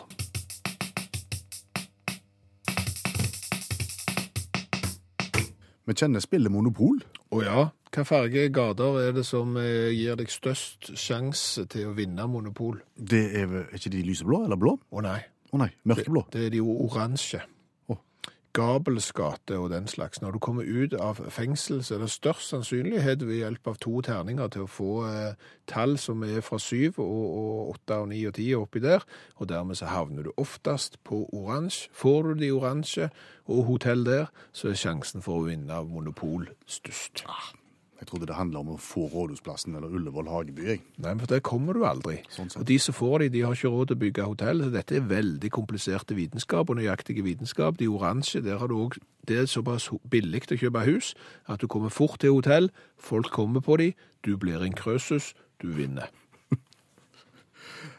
Vi 5.91 5.97
kjenner 5.99 6.23
spillet 6.23 6.53
Monopol. 6.55 7.01
Å 7.35 7.41
ja, 7.43 7.63
hva 7.95 8.05
farge 8.07 8.45
gater 8.55 8.99
er 9.03 9.13
det 9.17 9.25
som 9.27 9.57
eh, 9.59 9.91
gir 9.95 10.15
deg 10.19 10.31
størst 10.31 10.93
sjanse 10.99 11.65
til 11.71 11.89
å 11.91 11.95
vinne 11.97 12.27
monopol? 12.31 12.81
Det 12.95 13.23
er 13.41 13.55
er 13.65 13.75
ikke 13.75 13.91
de 13.95 14.03
lyseblå 14.07 14.45
eller 14.47 14.59
blå? 14.61 14.77
Å 14.79 15.03
nei, 15.03 15.19
Å 15.51 15.59
nei, 15.59 15.73
mørkeblå. 15.89 16.27
det 16.33 16.47
er 16.47 16.53
de 16.55 16.61
jo 16.61 16.75
oransje. 16.87 17.41
Oh. 17.91 17.99
Gabels 18.55 19.11
gate 19.15 19.59
og 19.59 19.71
den 19.73 19.89
slags. 19.91 20.21
Når 20.23 20.37
du 20.37 20.39
kommer 20.43 20.67
ut 20.67 20.95
av 20.95 21.19
fengsel, 21.31 21.83
så 21.87 21.97
er 21.97 22.05
det 22.05 22.11
størst 22.15 22.53
sannsynlighet 22.53 23.25
ved 23.27 23.41
hjelp 23.41 23.71
av 23.73 23.79
to 23.83 24.01
terninger 24.07 24.51
til 24.55 24.67
å 24.67 24.71
få 24.71 24.91
eh, 25.09 25.47
tall 25.71 25.97
som 26.03 26.23
er 26.27 26.43
fra 26.47 26.59
syv 26.63 26.99
og, 27.03 27.23
og 27.43 27.73
åtte 27.75 28.01
og 28.03 28.11
ni 28.13 28.25
og 28.31 28.37
ti 28.39 28.51
oppi 28.59 28.83
der, 28.85 29.07
og 29.39 29.51
dermed 29.51 29.79
så 29.79 29.91
havner 29.91 30.29
du 30.29 30.35
oftest 30.37 31.01
på 31.07 31.25
oransje. 31.31 31.91
Får 31.95 32.31
du 32.31 32.45
de 32.45 32.53
oransje 32.55 33.11
og 33.51 33.65
hotell 33.71 34.07
der, 34.07 34.31
så 34.53 34.71
er 34.71 34.79
sjansen 34.79 35.27
for 35.27 35.43
å 35.43 35.49
vinne 35.51 35.75
av 35.75 35.91
monopol 35.91 36.47
størst. 36.67 37.27
Jeg 38.01 38.09
trodde 38.09 38.27
det 38.31 38.37
handla 38.39 38.63
om 38.63 38.71
å 38.73 38.79
få 38.81 39.03
Rådhusplassen 39.13 39.75
eller 39.77 39.93
Ullevål 39.93 40.29
Hageby. 40.33 40.65
jeg. 40.65 40.81
Nei, 41.05 41.13
for 41.21 41.27
der 41.29 41.43
kommer 41.45 41.77
du 41.77 41.83
aldri. 41.85 42.23
Sånn 42.33 42.49
og 42.57 42.65
de 42.65 42.79
som 42.81 42.95
får 42.97 43.19
de, 43.21 43.29
de 43.35 43.43
har 43.45 43.53
ikke 43.53 43.69
råd 43.75 43.91
til 43.91 43.97
å 43.99 44.01
bygge 44.01 44.25
hotell, 44.31 44.63
så 44.65 44.71
dette 44.73 44.97
er 44.97 45.05
veldig 45.11 45.51
kompliserte 45.53 46.17
vitenskap 46.17 46.71
og 46.73 46.81
nøyaktige 46.81 47.23
vitenskap. 47.27 47.77
De 47.77 47.91
oransje, 47.93 48.41
der 48.41 48.57
har 48.59 48.73
du 48.73 48.79
òg 48.81 48.97
det 49.29 49.37
er 49.37 49.47
såpass 49.47 49.91
billig 50.11 50.41
å 50.49 50.57
kjøpe 50.57 50.81
hus, 50.89 51.13
at 51.47 51.61
du 51.61 51.69
kommer 51.69 51.93
fort 51.93 52.19
til 52.23 52.33
hotell, 52.33 52.71
folk 52.97 53.29
kommer 53.31 53.61
på 53.61 53.77
de, 53.77 53.91
du 54.25 54.37
blir 54.41 54.65
en 54.65 54.73
krøsus, 54.73 55.35
du 55.61 55.69
vinner. 55.69 56.09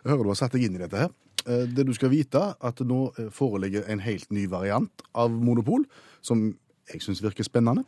Jeg 0.01 0.09
hører 0.09 0.23
du 0.25 0.31
har 0.33 0.39
satt 0.39 0.55
deg 0.57 0.65
inn 0.65 0.75
i 0.75 0.81
dette 0.81 0.97
her. 0.97 1.11
Eh, 1.45 1.65
Det 1.69 1.85
du 1.85 1.93
skal 1.93 2.09
vite, 2.09 2.41
at 2.59 2.75
det 2.81 2.87
nå 2.89 3.13
eh, 3.17 3.29
foreligger 3.29 3.85
en 3.87 3.99
helt 4.01 4.31
ny 4.33 4.47
variant 4.49 5.03
av 5.13 5.29
Monopol, 5.31 5.85
som 6.21 6.55
jeg 6.89 7.01
syns 7.05 7.21
virker 7.21 7.45
spennende. 7.45 7.85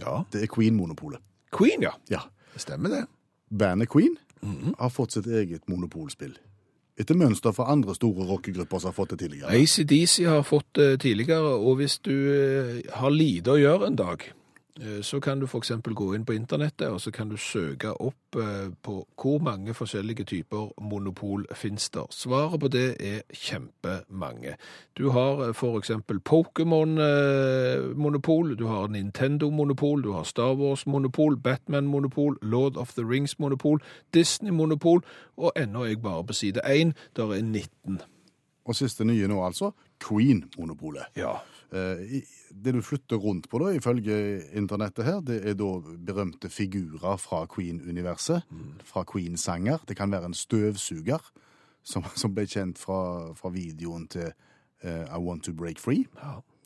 Ja. 0.00 0.24
Det 0.32 0.42
er 0.42 0.48
Queen-monopolet. 0.48 1.20
Queen, 1.54 1.82
ja. 1.82 1.94
Ja. 2.08 2.24
Det 2.54 2.62
stemmer 2.62 2.92
det. 2.94 3.04
Bandet 3.50 3.90
Queen 3.90 4.16
har 4.78 4.90
fått 4.90 5.12
sitt 5.12 5.26
eget 5.26 5.68
monopolspill. 5.68 6.36
Etter 7.00 7.16
mønster 7.16 7.54
fra 7.56 7.70
andre 7.72 7.94
store 7.96 8.26
rockegrupper 8.28 8.80
som 8.80 8.90
har 8.90 8.96
fått 8.96 9.14
det 9.14 9.22
tidligere. 9.22 9.52
ACDC 9.56 10.26
har 10.28 10.42
fått 10.44 10.68
det 10.76 11.00
tidligere, 11.00 11.54
og 11.56 11.78
hvis 11.80 11.96
du 12.04 12.12
eh, 12.12 12.80
har 13.00 13.14
lite 13.14 13.54
å 13.54 13.60
gjøre 13.60 13.88
en 13.88 13.96
dag, 13.96 14.26
Så 15.02 15.20
kan 15.20 15.40
du 15.40 15.46
f.eks. 15.46 15.72
gå 15.84 16.14
inn 16.14 16.24
på 16.24 16.32
internettet 16.32 16.88
og 16.88 17.00
så 17.00 17.10
kan 17.10 17.28
du 17.28 17.36
søke 17.36 17.92
opp 18.00 18.36
eh, 18.36 18.70
på 18.82 19.06
hvor 19.20 19.38
mange 19.44 19.74
forskjellige 19.74 20.24
typer 20.24 20.72
monopol 20.80 21.46
finnes 21.54 21.90
der. 21.90 22.06
Svaret 22.10 22.60
på 22.60 22.68
det 22.68 22.96
er 23.00 23.20
kjempemange. 23.34 24.56
Du 24.96 25.10
har 25.10 25.50
f.eks. 25.52 25.90
Pokémon-monopol, 26.24 28.56
du 28.56 28.66
har 28.66 28.88
Nintendo-monopol, 28.88 30.02
du 30.02 30.12
har 30.12 30.24
Star 30.24 30.54
Wars-monopol, 30.54 31.36
Batman-monopol, 31.36 32.38
Lord 32.42 32.76
of 32.76 32.94
the 32.94 33.04
Rings-monopol, 33.04 33.80
Disney-monopol, 34.14 35.02
og 35.36 35.52
ennå 35.56 35.84
er 35.84 35.88
jeg 35.88 36.02
bare 36.02 36.24
på 36.24 36.32
side 36.32 36.60
1, 36.66 36.92
der 37.16 37.32
er 37.32 37.42
19. 37.42 38.00
Og 38.64 38.76
siste 38.76 39.04
nye 39.04 39.28
nå, 39.28 39.46
altså, 39.46 39.70
Queen-monopolet. 40.08 41.02
Ja. 41.16 41.32
Eh, 41.72 42.22
Det 42.50 42.72
du 42.74 42.82
flytter 42.82 43.16
rundt 43.16 43.48
på, 43.48 43.58
da, 43.62 43.70
ifølge 43.70 44.42
internettet 44.58 45.04
her, 45.06 45.20
det 45.22 45.36
er 45.46 45.54
da 45.54 45.68
berømte 46.02 46.48
figurer 46.50 47.16
fra 47.16 47.44
Queen-universet. 47.46 48.42
Fra 48.84 49.04
Queen-sanger. 49.06 49.78
Det 49.86 49.96
kan 49.96 50.10
være 50.10 50.26
en 50.26 50.34
støvsuger, 50.34 51.20
som, 51.82 52.02
som 52.16 52.34
ble 52.34 52.46
kjent 52.50 52.78
fra, 52.78 53.30
fra 53.38 53.52
videoen 53.54 54.08
til 54.10 54.32
uh, 54.84 55.06
I 55.06 55.20
Want 55.22 55.44
to 55.46 55.52
Break 55.54 55.78
Free. 55.78 56.08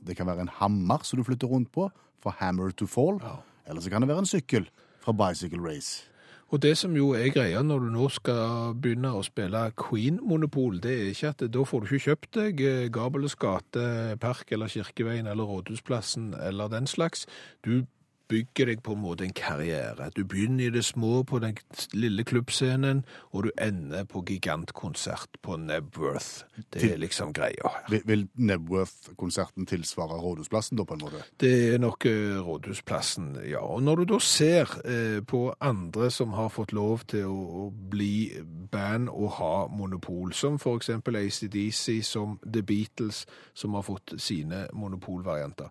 Det 0.01 0.17
kan 0.17 0.27
være 0.27 0.41
en 0.41 0.55
hammer 0.57 1.05
som 1.05 1.21
du 1.21 1.25
flytter 1.25 1.47
rundt 1.53 1.71
på, 1.73 1.91
fra 2.23 2.33
Hammer 2.41 2.73
to 2.73 2.87
Fall. 2.87 3.21
Eller 3.69 3.81
så 3.85 3.91
kan 3.93 4.01
det 4.01 4.09
være 4.09 4.25
en 4.25 4.27
sykkel 4.27 4.71
fra 5.05 5.13
Bicycle 5.13 5.61
Race. 5.61 6.09
Og 6.55 6.61
det 6.63 6.77
som 6.79 6.93
jo 6.95 7.09
er 7.19 7.33
greia 7.35 7.65
når 7.67 7.81
du 7.83 7.87
nå 7.91 8.05
skal 8.15 8.77
begynne 8.79 9.11
å 9.11 9.25
spille 9.27 9.65
Queen-monopol, 9.81 10.77
det 10.85 10.93
er 10.95 11.09
ikke 11.11 11.33
at 11.33 11.43
da 11.51 11.65
får 11.67 11.83
du 11.83 11.89
ikke 11.89 12.05
kjøpt 12.05 12.29
deg 12.39 12.63
Gabeles 12.95 13.35
gate, 13.43 13.87
Park 14.23 14.53
eller 14.55 14.71
Kirkeveien 14.71 15.27
eller 15.27 15.51
Rådhusplassen 15.51 16.31
eller 16.39 16.71
den 16.71 16.87
slags. 16.87 17.27
Du 17.67 17.89
bygger 18.29 18.71
deg 18.71 18.83
på 18.83 18.95
en 18.95 19.03
måte 19.03 19.25
en 19.27 19.35
karriere. 19.37 20.09
Du 20.17 20.25
begynner 20.25 20.67
i 20.67 20.71
det 20.75 20.85
små 20.85 21.23
på 21.23 21.39
den 21.43 21.57
lille 21.93 22.25
klubbscenen, 22.25 23.05
og 23.33 23.45
du 23.45 23.51
ender 23.61 24.05
på 24.05 24.23
gigantkonsert 24.27 25.39
på 25.43 25.57
Nebworth. 25.57 26.45
Det 26.73 26.93
er 26.93 26.97
liksom 26.97 27.33
greia. 27.37 27.73
Vil, 27.91 28.03
vil 28.05 28.27
Nebworth-konserten 28.35 29.67
tilsvare 29.67 30.19
Rådhusplassen, 30.21 30.79
da, 30.79 30.85
på 30.85 30.95
en 30.95 31.05
måte? 31.05 31.23
Det 31.41 31.75
er 31.75 31.79
nok 31.79 32.07
eh, 32.07 32.39
Rådhusplassen, 32.47 33.37
ja. 33.51 33.61
Og 33.61 33.83
når 33.83 33.97
du 34.03 34.05
da 34.15 34.19
ser 34.19 34.73
eh, 34.85 35.21
på 35.25 35.55
andre 35.61 36.11
som 36.11 36.33
har 36.33 36.49
fått 36.49 36.73
lov 36.73 37.05
til 37.09 37.29
å, 37.29 37.67
å 37.67 37.69
bli 37.91 38.33
band 38.73 39.13
og 39.13 39.37
ha 39.39 39.55
monopol, 39.69 40.33
som 40.33 40.59
for 40.59 40.81
eksempel 40.81 41.17
ACDC, 41.21 42.01
som 42.03 42.39
The 42.47 42.63
Beatles, 42.63 43.27
som 43.55 43.75
har 43.75 43.85
fått 43.85 44.17
sine 44.19 44.67
monopolvarianter, 44.73 45.69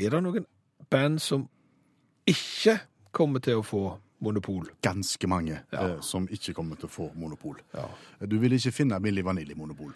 er 0.00 0.10
det 0.10 0.22
noen 0.24 0.46
band 0.90 1.20
som 1.22 1.48
ikke 2.30 2.78
kommer 3.16 3.42
til 3.44 3.60
å 3.60 3.64
få 3.66 3.84
monopol? 4.24 4.66
Ganske 4.84 5.28
mange 5.30 5.60
Ja. 5.72 5.84
eh, 5.96 6.00
som 6.04 6.26
ikke 6.28 6.54
kommer 6.54 6.76
til 6.80 6.88
å 6.90 6.92
få 6.92 7.10
monopol. 7.16 7.56
Ja. 7.74 7.86
Du 8.26 8.38
vil 8.38 8.52
ikke 8.58 8.72
finne 8.72 9.00
Milli 9.00 9.22
Vanilli-monopol. 9.26 9.92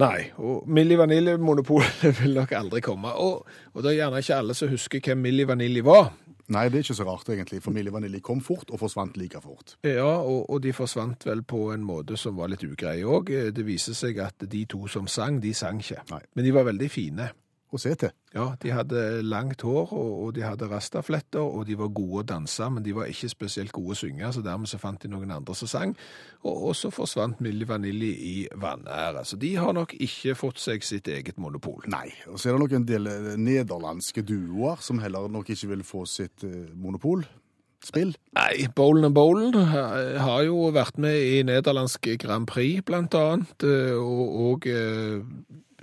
Nei, 0.00 0.30
og 0.38 0.68
Milli 0.70 0.94
Vanilli-monopol 0.96 1.82
vil 2.22 2.34
nok 2.38 2.52
aldri 2.56 2.80
komme. 2.80 3.10
Og, 3.18 3.46
og 3.74 3.82
det 3.82 3.92
er 3.92 3.98
gjerne 4.04 4.20
ikke 4.22 4.36
alle 4.38 4.54
som 4.54 4.68
husker 4.70 5.00
hvem 5.02 5.18
Milli 5.26 5.44
Vanilli 5.48 5.82
var. 5.86 6.12
Nei, 6.50 6.64
det 6.68 6.80
er 6.80 6.82
ikke 6.82 6.94
så 6.98 7.04
rart, 7.06 7.28
egentlig, 7.30 7.60
for 7.62 7.70
Milli 7.74 7.92
Vanilli 7.94 8.18
kom 8.26 8.40
fort 8.42 8.70
og 8.74 8.80
forsvant 8.82 9.14
like 9.20 9.38
fort. 9.42 9.76
Ja, 9.86 10.16
og, 10.18 10.48
og 10.50 10.62
de 10.64 10.72
forsvant 10.74 11.22
vel 11.28 11.44
på 11.46 11.68
en 11.74 11.84
måte 11.86 12.16
som 12.18 12.34
var 12.40 12.50
litt 12.50 12.64
ugrei 12.66 13.04
òg. 13.06 13.30
Det 13.54 13.62
viser 13.66 13.94
seg 13.94 14.18
at 14.24 14.46
de 14.50 14.64
to 14.66 14.88
som 14.90 15.06
sang, 15.06 15.38
de 15.42 15.52
sang 15.54 15.78
ikke. 15.78 16.00
Nei. 16.10 16.18
Men 16.34 16.48
de 16.48 16.54
var 16.56 16.66
veldig 16.66 16.88
fine. 16.90 17.28
Å 17.70 17.78
se 17.78 17.92
til. 17.94 18.10
Ja, 18.34 18.48
De 18.58 18.72
hadde 18.74 19.22
langt 19.22 19.62
hår, 19.62 19.92
og, 19.94 20.32
de 20.34 20.42
hadde 20.42 20.66
rastafletter, 20.70 21.42
og 21.42 21.68
de 21.68 21.76
var 21.78 21.92
gode 21.94 22.24
å 22.24 22.26
danse, 22.26 22.66
men 22.70 22.82
de 22.82 22.94
var 22.96 23.10
ikke 23.10 23.30
spesielt 23.30 23.74
gode 23.74 23.94
å 23.94 23.98
synge, 24.00 24.32
så 24.34 24.42
dermed 24.42 24.70
så 24.70 24.80
fant 24.82 24.98
de 25.02 25.10
noen 25.10 25.30
andre 25.34 25.54
som 25.54 25.70
sang. 25.70 25.94
Og, 26.42 26.72
så 26.74 26.90
forsvant 26.94 27.38
Milli 27.44 27.68
Vanilli 27.68 28.10
i 28.26 28.34
vanære. 28.58 29.22
Så 29.26 29.38
de 29.38 29.52
har 29.54 29.74
nok 29.76 29.94
ikke 29.94 30.34
fått 30.38 30.62
seg 30.62 30.86
sitt 30.86 31.10
eget 31.10 31.38
monopol. 31.38 31.84
Nei. 31.90 32.08
Og 32.30 32.40
så 32.40 32.50
er 32.50 32.58
det 32.58 32.64
nok 32.64 32.78
en 32.80 32.88
del 32.88 33.10
eh, 33.10 33.30
nederlandske 33.38 34.26
duoer 34.26 34.82
som 34.82 34.98
heller 35.02 35.30
nok 35.30 35.52
ikke 35.54 35.70
vil 35.76 35.86
få 35.86 36.06
sitt 36.10 36.46
eh, 36.46 36.72
monopol. 36.74 37.22
Spill. 37.80 38.12
Nei, 38.36 38.66
Bowlen 38.76 39.06
and 39.08 39.14
Bowlen 39.16 39.54
har 39.56 40.42
jo 40.44 40.66
vært 40.74 40.98
med 41.00 41.16
i 41.16 41.38
nederlandsk 41.48 42.10
Grand 42.20 42.44
Prix, 42.48 42.82
blant 42.84 43.14
annet, 43.16 43.64
eh, 43.64 43.96
og, 43.96 44.34
og 44.44 44.66
eh, 44.68 45.22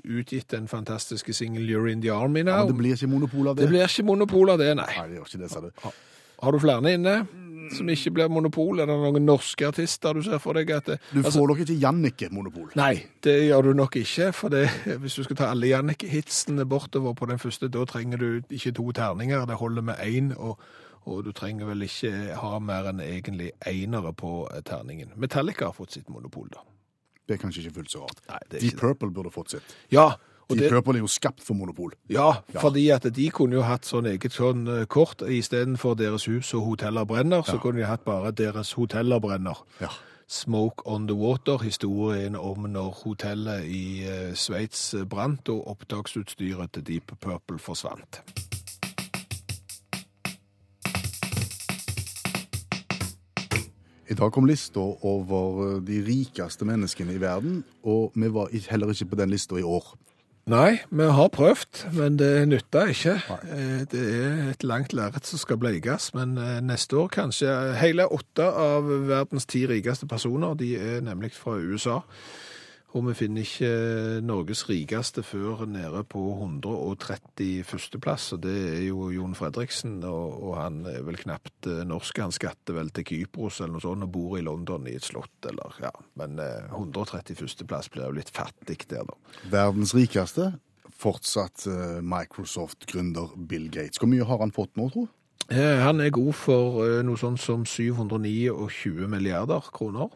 utgitt 0.07 0.49
den 0.53 0.67
fantastiske 0.71 1.33
singelen 1.35 1.67
You're 1.69 1.91
in 1.91 2.01
the 2.01 2.11
Army 2.13 2.43
Ja, 2.45 2.61
men 2.63 2.71
det 2.71 2.77
blir 2.79 2.95
ikke 2.95 3.11
monopol 3.11 3.51
av 3.51 3.57
det. 3.57 3.67
Det 3.67 3.73
blir 3.73 3.87
ikke 3.87 4.07
monopol 4.07 4.53
av 4.53 4.61
det, 4.61 4.71
nei. 4.79 4.87
Nei, 4.97 5.09
det 5.09 5.19
gjør 5.19 5.27
ikke 5.31 5.43
det, 5.43 5.51
sa 5.51 5.63
du. 5.65 5.91
Har 6.37 6.53
du 6.53 6.59
flere 6.61 6.93
inne 6.93 7.17
som 7.73 7.89
ikke 7.89 8.13
blir 8.15 8.31
monopol? 8.31 8.79
Er 8.79 8.89
det 8.89 8.97
noen 9.01 9.25
norske 9.27 9.67
artister 9.67 10.17
du 10.17 10.23
ser 10.25 10.39
for 10.43 10.57
deg 10.57 10.69
det, 10.85 10.99
Du 11.11 11.19
altså, 11.19 11.39
får 11.39 11.51
nok 11.51 11.61
ikke 11.65 11.77
Jannicke-monopol. 11.81 12.71
Nei, 12.79 12.93
det 13.25 13.35
gjør 13.47 13.69
du 13.69 13.73
nok 13.81 13.97
ikke, 13.99 14.31
for 14.35 14.53
det, 14.53 14.67
hvis 15.01 15.17
du 15.17 15.25
skal 15.25 15.39
ta 15.41 15.51
alle 15.51 15.71
Jannicke-hitsene 15.71 16.67
bortover 16.69 17.17
på 17.17 17.29
den 17.31 17.41
første, 17.41 17.71
da 17.73 17.85
trenger 17.89 18.21
du 18.21 18.29
ikke 18.53 18.75
to 18.77 18.91
terninger, 18.95 19.45
det 19.49 19.59
holder 19.59 19.89
med 19.89 20.05
én, 20.05 20.31
og, 20.37 20.61
og 21.05 21.25
du 21.25 21.33
trenger 21.35 21.69
vel 21.71 21.87
ikke 21.87 22.13
ha 22.37 22.57
mer 22.63 22.91
enn 22.93 23.03
egentlig 23.03 23.51
enere 23.67 24.13
på 24.13 24.39
eh, 24.53 24.63
terningen. 24.65 25.15
Metallica 25.15 25.71
har 25.71 25.77
fått 25.77 25.97
sitt 25.97 26.09
monopol, 26.13 26.49
da. 26.53 26.63
Det 27.27 27.35
er 27.35 27.43
kanskje 27.43 27.65
ikke 27.65 27.81
fullt 27.81 27.91
så 27.91 28.05
rart. 28.05 28.23
Nei, 28.31 28.39
det 28.47 28.57
er 28.57 28.61
Deep 28.63 28.73
ikke. 28.73 28.81
Purple 28.85 29.11
burde 29.11 29.31
fått 29.35 29.55
sitt. 29.57 29.77
Ja, 29.91 30.13
og 30.47 30.55
Deep 30.55 30.63
det, 30.63 30.71
Purple 30.71 30.95
er 30.95 31.03
jo 31.03 31.11
skapt 31.11 31.43
for 31.43 31.59
monopol. 31.59 31.91
ja, 32.09 32.31
fordi 32.55 32.89
at 32.95 33.03
de 33.15 33.29
kunne 33.35 33.59
jo 33.59 33.65
hatt 33.67 33.85
sånn 33.85 34.07
eget 34.07 34.35
sånn 34.37 34.67
eh, 34.71 34.85
kort, 34.87 35.21
i 35.27 35.41
stedet 35.43 35.75
for 35.79 35.99
deres 35.99 36.27
hus 36.31 36.53
og 36.55 36.69
hoteller 36.71 37.05
brenner, 37.05 37.43
så 37.43 37.59
kunne 37.59 37.83
de 37.83 37.89
hatt 37.89 38.05
bare 38.07 38.31
deres 38.31 38.71
hoteller 38.79 39.19
brenner. 39.19 39.59
Ja. 39.83 39.91
Smoke 40.27 40.83
on 40.85 41.07
the 41.07 41.15
Water, 41.15 41.57
historien 41.63 42.35
om 42.35 42.67
når 42.71 42.95
hotellet 43.03 43.67
i 43.67 43.83
eh, 44.07 44.33
Sveits 44.35 44.93
brant 45.07 45.47
og 45.51 45.67
opptaksutstyret 45.75 46.75
til 46.75 46.87
Deep 46.87 47.15
Purple 47.19 47.59
forsvant. 47.59 48.23
I 54.07 54.15
dag 54.15 54.31
kom 54.31 54.47
lista 54.47 54.79
over 54.79 55.63
eh, 55.65 55.79
de 55.83 56.01
rikeste 56.07 56.67
menneskene 56.67 57.15
i 57.17 57.21
verden, 57.21 57.63
og 57.83 58.15
vi 58.15 58.29
var 58.31 58.53
heller 58.71 58.93
ikke 58.93 59.11
på 59.11 59.19
den 59.19 59.33
lista 59.33 59.59
i 59.59 59.65
år. 59.67 59.95
Nei, 60.47 60.77
vi 60.95 61.03
har 61.11 61.27
prøvd, 61.35 61.81
men 61.97 62.15
det 62.15 62.47
nytta 62.47 62.85
ikke. 62.93 63.17
Nei. 63.27 63.57
Det 63.91 64.03
er 64.15 64.37
et 64.53 64.63
langt 64.63 64.93
lerret 64.95 65.27
som 65.27 65.41
skal 65.41 65.59
bleikes, 65.59 66.13
men 66.15 66.37
eh, 66.39 66.61
neste 66.63 66.95
år 67.01 67.11
kanskje 67.11 67.51
Hele 67.81 68.07
åtte 68.07 68.47
av 68.47 68.87
verdens 69.09 69.49
ti 69.49 69.65
rikeste 69.67 70.07
personer 70.07 70.55
de 70.55 70.71
er 70.79 71.01
nemlig 71.03 71.33
fra 71.35 71.57
USA. 71.59 71.99
Og 72.95 73.03
vi 73.09 73.13
finner 73.19 73.43
ikke 73.43 73.67
eh, 73.67 74.19
Norges 74.23 74.61
rikeste 74.69 75.19
før 75.27 75.65
nede 75.67 76.05
på 76.07 76.21
131. 76.37 77.97
plass, 78.01 78.29
og 78.33 78.39
det 78.45 78.53
er 78.77 78.85
jo 78.85 79.09
Jon 79.11 79.35
Fredriksen, 79.35 79.97
og, 80.07 80.37
og 80.47 80.53
han 80.61 80.77
er 80.87 81.01
vel 81.05 81.19
knapt 81.19 81.67
eh, 81.67 81.81
norsk. 81.87 82.21
Han 82.23 82.31
skatter 82.35 82.77
vel 82.77 82.93
til 82.95 83.03
Kypros 83.09 83.59
eller 83.59 83.75
noe 83.75 83.83
sånt 83.83 84.07
og 84.07 84.13
bor 84.15 84.37
i 84.39 84.45
London 84.45 84.87
i 84.87 84.95
et 84.95 85.03
slott, 85.05 85.35
eller 85.51 85.75
ja. 85.83 85.91
Men 86.19 86.39
eh, 86.39 86.63
131. 86.71 87.65
plass 87.67 87.91
blir 87.91 88.07
jo 88.07 88.15
litt 88.21 88.31
fattig 88.33 88.79
der, 88.87 89.03
da. 89.09 89.19
Verdens 89.51 89.91
rikeste, 89.97 90.53
fortsatt 90.97 91.67
eh, 91.67 91.99
Microsoft-gründer 92.01 93.35
Bill 93.51 93.67
Gates. 93.73 93.99
Hvor 93.99 94.09
mye 94.13 94.25
har 94.31 94.39
han 94.45 94.55
fått 94.55 94.79
nå, 94.79 94.87
tro? 94.95 95.09
Eh, 95.51 95.83
Han 95.83 95.99
er 96.03 96.15
god 96.15 96.33
for 96.35 96.79
eh, 96.87 97.01
noe 97.05 97.19
sånt 97.19 97.43
som 97.43 97.67
729 97.67 99.11
milliarder 99.11 99.69
kroner. 99.75 100.09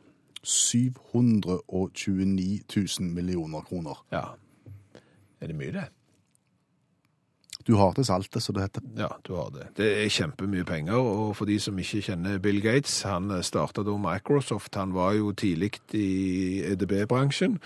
729 0.44 2.62
000 3.00 3.14
millioner 3.14 3.62
kroner. 3.62 4.06
Ja. 4.12 4.22
Er 5.42 5.48
det 5.48 5.56
mye, 5.58 5.72
det? 5.72 5.84
Du 7.68 7.76
har 7.78 7.94
til 7.94 8.06
saltet, 8.06 8.44
så 8.44 8.54
det 8.54 8.62
heter. 8.66 8.82
Ja, 8.98 9.08
du 9.28 9.36
har 9.36 9.50
det. 9.54 9.68
Det 9.78 10.04
er 10.04 10.10
kjempemye 10.10 10.66
penger, 10.66 10.98
og 10.98 11.36
for 11.38 11.46
de 11.46 11.60
som 11.62 11.80
ikke 11.80 12.02
kjenner 12.02 12.40
Bill 12.42 12.62
Gates, 12.62 13.02
han 13.06 13.30
starta 13.46 13.84
da 13.86 13.98
Microsoft. 14.02 14.76
Han 14.76 14.96
var 14.98 15.14
jo 15.14 15.32
tidlig 15.32 15.78
i 15.94 16.64
EDB-bransjen. 16.72 17.60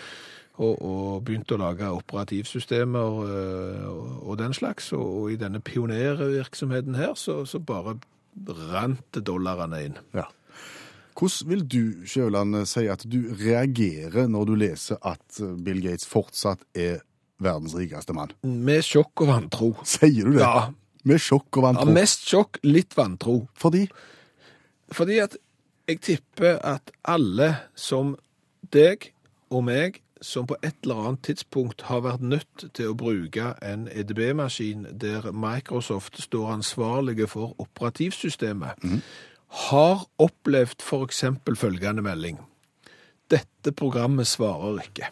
Og, 0.56 0.78
og 0.88 1.24
begynte 1.28 1.58
å 1.58 1.60
lage 1.60 1.88
operativsystemer 1.92 3.16
øh, 3.28 3.88
og, 3.90 4.30
og 4.30 4.38
den 4.40 4.54
slags. 4.56 4.94
Og, 4.96 5.22
og 5.22 5.34
i 5.34 5.40
denne 5.40 5.60
pionervirksomheten 5.60 6.96
her, 6.96 7.12
så, 7.20 7.42
så 7.46 7.60
bare 7.60 7.98
rant 8.72 9.20
dollarene 9.20 9.82
inn. 9.84 10.00
Ja. 10.16 10.30
Hvordan 11.16 11.50
vil 11.50 11.62
du, 11.72 11.82
Sjøland, 12.08 12.58
si 12.68 12.86
at 12.92 13.06
du 13.08 13.22
reagerer 13.40 14.28
når 14.28 14.46
du 14.50 14.56
leser 14.60 15.00
at 15.08 15.40
Bill 15.64 15.80
Gates 15.86 16.08
fortsatt 16.12 16.66
er 16.76 17.00
verdens 17.40 17.76
rikeste 17.76 18.14
mann? 18.16 18.34
Med 18.44 18.84
sjokk 18.84 19.24
og 19.24 19.32
vantro. 19.32 19.70
Sier 19.88 20.28
du 20.28 20.36
det? 20.36 20.44
Ja, 20.44 20.68
Med 21.06 21.22
sjokk 21.22 21.58
og 21.60 21.64
vantro? 21.70 21.88
ja, 21.88 21.94
mest 21.96 22.28
sjokk, 22.28 22.60
litt 22.68 22.96
vantro. 22.98 23.38
Fordi? 23.56 23.86
Fordi 24.92 25.20
at 25.24 25.38
jeg 25.88 26.02
tipper 26.02 26.58
at 26.66 26.92
alle 27.06 27.52
som 27.78 28.16
deg 28.74 29.12
og 29.54 29.64
meg 29.68 30.02
som 30.26 30.48
på 30.50 30.56
et 30.64 30.74
eller 30.84 31.10
annet 31.10 31.22
tidspunkt 31.28 31.84
har 31.90 32.02
vært 32.02 32.24
nødt 32.26 32.64
til 32.74 32.90
å 32.90 32.96
bruke 32.98 33.52
en 33.62 33.84
EDB-maskin 33.92 34.88
der 34.98 35.28
Microsoft 35.36 36.18
står 36.24 36.54
ansvarlige 36.56 37.28
for 37.30 37.54
operativsystemet, 37.62 38.82
har 39.56 40.06
opplevd 40.20 40.84
eksempel 41.04 41.56
følgende 41.56 42.04
melding. 42.04 42.40
Dette 43.32 43.72
programmet 43.72 44.28
svarer 44.28 44.82
ikke. 44.84 45.10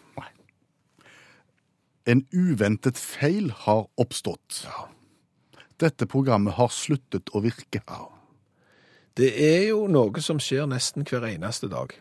En 2.06 2.26
uventet 2.32 2.98
feil 3.00 3.50
har 3.64 3.86
oppstått. 3.96 4.66
Dette 5.80 6.06
programmet 6.06 6.54
har 6.58 6.68
sluttet 6.68 7.32
å 7.32 7.40
virke. 7.40 7.80
Det 9.16 9.30
er 9.32 9.70
jo 9.70 9.86
noe 9.88 10.20
som 10.20 10.40
skjer 10.42 10.68
nesten 10.70 11.06
hver 11.08 11.24
eneste 11.32 11.70
dag. 11.72 11.94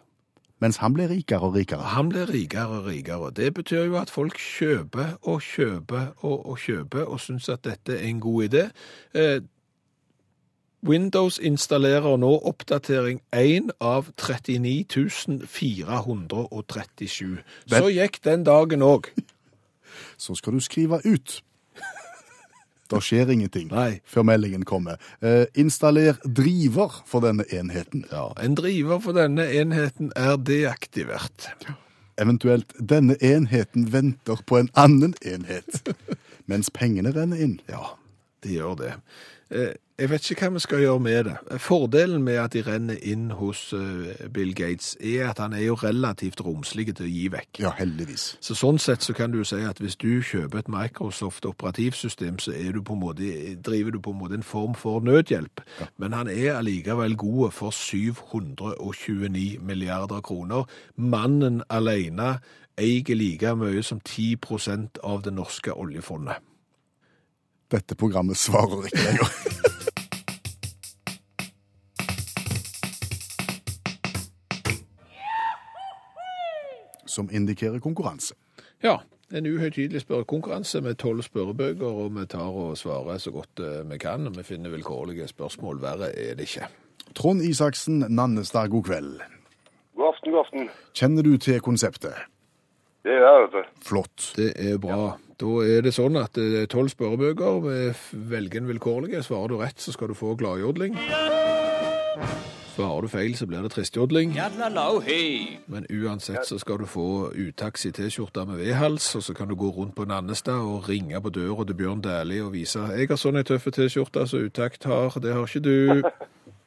Mens 0.63 0.79
han 0.79 0.93
blir 0.95 1.10
rikere 1.12 1.49
og 1.49 1.58
rikere. 1.58 1.84
Han 1.95 2.12
blir 2.12 2.29
rikere 2.32 2.79
og 2.79 2.86
rikere. 2.88 3.32
Det 3.36 3.49
betyr 3.56 3.88
jo 3.89 3.97
at 3.99 4.12
folk 4.13 4.38
kjøper 4.39 5.17
og 5.27 5.41
kjøper 5.43 6.13
og, 6.23 6.45
og 6.45 6.60
kjøper 6.63 7.10
og 7.10 7.19
syns 7.19 7.49
at 7.51 7.65
dette 7.67 7.97
er 7.97 8.08
en 8.08 8.21
god 8.23 8.45
idé. 8.47 8.63
Windows 10.84 11.39
installerer 11.39 12.17
nå 12.19 12.34
oppdatering 12.43 13.22
1 13.32 13.72
av 13.80 14.12
39 14.19 14.84
437. 15.48 17.38
Så 17.72 17.88
gikk 17.89 18.19
den 18.24 18.43
dagen 18.43 18.84
òg. 18.84 19.08
Så 20.24 20.36
skal 20.36 20.54
du 20.54 20.60
skrive 20.63 21.00
ut. 21.06 21.39
Da 22.91 23.00
skjer 23.02 23.32
ingenting 23.32 23.72
Nei. 23.72 24.02
før 24.06 24.26
meldingen 24.28 24.65
kommer. 24.67 25.00
Eh, 25.24 25.46
installer 25.58 26.19
driver 26.28 27.00
for 27.10 27.24
denne 27.26 27.46
enheten. 27.50 28.04
Ja, 28.12 28.28
en 28.43 28.58
driver 28.60 29.00
for 29.02 29.17
denne 29.17 29.48
enheten 29.50 30.12
er 30.19 30.36
deaktivert. 30.38 31.48
Eventuelt 32.22 32.76
denne 32.78 33.15
enheten 33.24 33.88
venter 33.93 34.43
på 34.46 34.60
en 34.60 34.69
annen 34.78 35.15
enhet. 35.26 35.96
Mens 36.52 36.69
pengene 36.69 37.15
renner 37.15 37.39
inn. 37.41 37.58
Ja, 37.72 37.96
de 38.43 38.60
gjør 38.60 38.76
det. 38.84 38.93
Eh, 39.50 39.74
Jeg 39.99 40.10
vet 40.10 40.25
ikke 40.32 40.47
hva 40.47 40.56
vi 40.56 40.62
skal 40.63 40.79
gjøre 40.82 40.99
med 41.06 41.27
det. 41.27 41.34
Fordelen 41.62 42.23
med 42.25 42.39
at 42.41 42.56
de 42.56 42.63
renner 42.65 42.97
inn 43.06 43.27
hos 43.38 43.60
eh, 43.77 44.23
Bill 44.34 44.56
Gates, 44.58 44.95
er 44.97 45.27
at 45.29 45.38
han 45.38 45.53
er 45.53 45.67
jo 45.67 45.75
relativt 45.77 46.41
romslig 46.41 46.88
til 46.97 47.06
å 47.06 47.10
gi 47.12 47.27
vekk. 47.29 47.60
Ja, 47.62 47.75
heldigvis. 47.77 48.23
Så 48.41 48.58
sånn 48.58 48.82
sett 48.82 49.06
så 49.06 49.13
kan 49.13 49.29
du 49.36 49.43
si 49.45 49.60
at 49.62 49.77
hvis 49.77 49.99
du 50.01 50.23
kjøper 50.25 50.63
et 50.63 50.71
Microsoft 50.73 51.45
operativsystem, 51.45 52.39
så 52.41 52.56
er 52.58 52.73
du 52.73 52.82
måte, 52.97 53.29
driver 53.62 53.93
du 53.93 53.99
på 54.01 54.15
en 54.15 54.17
måte 54.17 54.39
en 54.39 54.47
form 54.47 54.73
for 54.73 55.06
nødhjelp. 55.06 55.62
Men 56.01 56.17
han 56.17 56.32
er 56.32 56.58
allikevel 56.58 57.13
god 57.13 57.53
for 57.53 57.69
729 57.69 59.60
milliarder 59.62 60.25
kroner. 60.25 60.65
Mannen 60.97 61.62
alene 61.69 62.39
eier 62.82 63.13
like 63.13 63.53
mye 63.62 63.86
som 63.86 64.01
10% 64.01 65.03
av 65.03 65.21
det 65.21 65.36
norske 65.38 65.69
oljefondet. 65.69 66.41
Dette 67.69 67.93
programmet 67.95 68.41
svarer 68.41 68.89
ikke 68.89 69.06
lenger. 69.06 69.69
Som 77.13 77.30
indikerer 77.30 77.78
konkurranse. 77.84 78.34
Ja, 78.84 78.97
en 79.34 79.47
uhøytidelig 79.49 80.02
spørrekonkurranse 80.02 80.82
med 80.82 80.97
tolv 81.02 81.21
spørrebøker, 81.26 81.86
og 81.86 82.15
vi 82.17 82.26
tar 82.30 82.49
og 82.49 82.78
svarer 82.78 83.17
så 83.21 83.32
godt 83.34 83.62
eh, 83.62 83.82
vi 83.89 83.97
kan, 84.02 84.28
og 84.28 84.38
vi 84.38 84.43
finner 84.45 84.73
vilkårlige 84.73 85.28
spørsmål. 85.30 85.82
Verre 85.82 86.10
er 86.13 86.36
det 86.38 86.49
ikke. 86.49 86.67
Trond 87.15 87.41
Isaksen 87.41 88.06
Nannestad, 88.10 88.69
god 88.73 88.84
kveld. 88.84 89.12
God 89.95 90.08
aften, 90.12 90.32
god 90.32 90.45
aften. 90.45 90.69
Kjenner 90.93 91.26
du 91.26 91.38
til 91.38 91.62
konseptet? 91.62 92.13
Det 93.04 93.12
er 93.12 93.26
jeg, 93.26 93.43
vet 93.43 93.58
du. 93.58 93.82
Flott. 93.89 94.32
Det 94.38 94.54
er 94.56 94.78
bra. 94.82 95.17
Da 95.41 95.54
er 95.67 95.84
det 95.84 95.91
sånn 95.95 96.17
at 96.21 96.38
det 96.38 96.62
er 96.62 96.69
tolv 96.71 96.93
spørrebøker. 96.93 97.93
Velg 98.32 98.58
en 98.62 98.69
vilkårlige. 98.69 99.26
Svarer 99.26 99.52
du 99.52 99.60
rett, 99.60 99.82
så 99.82 99.95
skal 99.95 100.13
du 100.13 100.17
få 100.17 100.38
gladjodling. 100.39 100.95
Svarer 102.73 103.05
du 103.05 103.07
feil, 103.07 103.36
så 103.38 103.45
blir 103.45 103.62
det 103.62 103.69
tristjodling. 103.69 104.31
Men 105.67 105.86
uansett 105.93 106.47
så 106.47 106.57
skal 106.57 106.79
du 106.81 106.88
få 106.89 107.29
utaxi 107.36 107.91
T-skjorte 107.93 108.45
med 108.49 108.63
V-hals, 108.63 109.12
og 109.15 109.23
så 109.23 109.36
kan 109.38 109.47
du 109.47 109.53
gå 109.55 109.69
rundt 109.69 109.93
på 109.95 110.07
Nannestad 110.09 110.57
og 110.57 110.89
ringe 110.89 111.21
på 111.21 111.29
døra 111.29 111.67
til 111.69 111.77
Bjørn 111.77 112.01
Dæhlie 112.01 112.41
og 112.41 112.55
vise 112.55 112.81
jeg 112.97 113.12
har 113.12 113.19
sånn 113.21 113.38
ei 113.38 113.45
tøffe 113.45 113.69
T-skjorte 113.75 114.25
som 114.25 114.47
Utakt 114.47 114.88
har. 114.89 115.13
Det 115.21 115.36
har 115.36 115.45
ikke 115.45 115.62
du. 115.62 116.09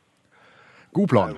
God 0.96 1.10
plan. 1.10 1.34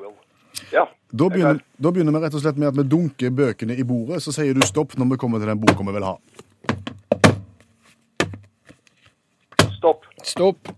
Ja. 0.72 0.84
Da 1.12 1.30
begynner, 1.32 1.62
da 1.80 1.92
begynner 1.94 2.12
vi 2.12 2.20
rett 2.26 2.36
og 2.36 2.44
slett 2.44 2.60
med 2.60 2.68
at 2.68 2.76
vi 2.76 2.84
dunker 2.84 3.32
bøkene 3.32 3.72
i 3.72 3.86
bordet, 3.88 4.20
så 4.20 4.34
sier 4.36 4.52
du 4.52 4.60
stopp 4.68 4.98
når 5.00 5.14
vi 5.14 5.20
kommer 5.22 5.40
til 5.40 5.48
den 5.48 5.62
boka 5.64 5.86
vi 5.88 5.96
vil 5.96 6.06
ha. 6.10 6.14
Stopp. 9.78 10.04
Stopp. 10.22 10.68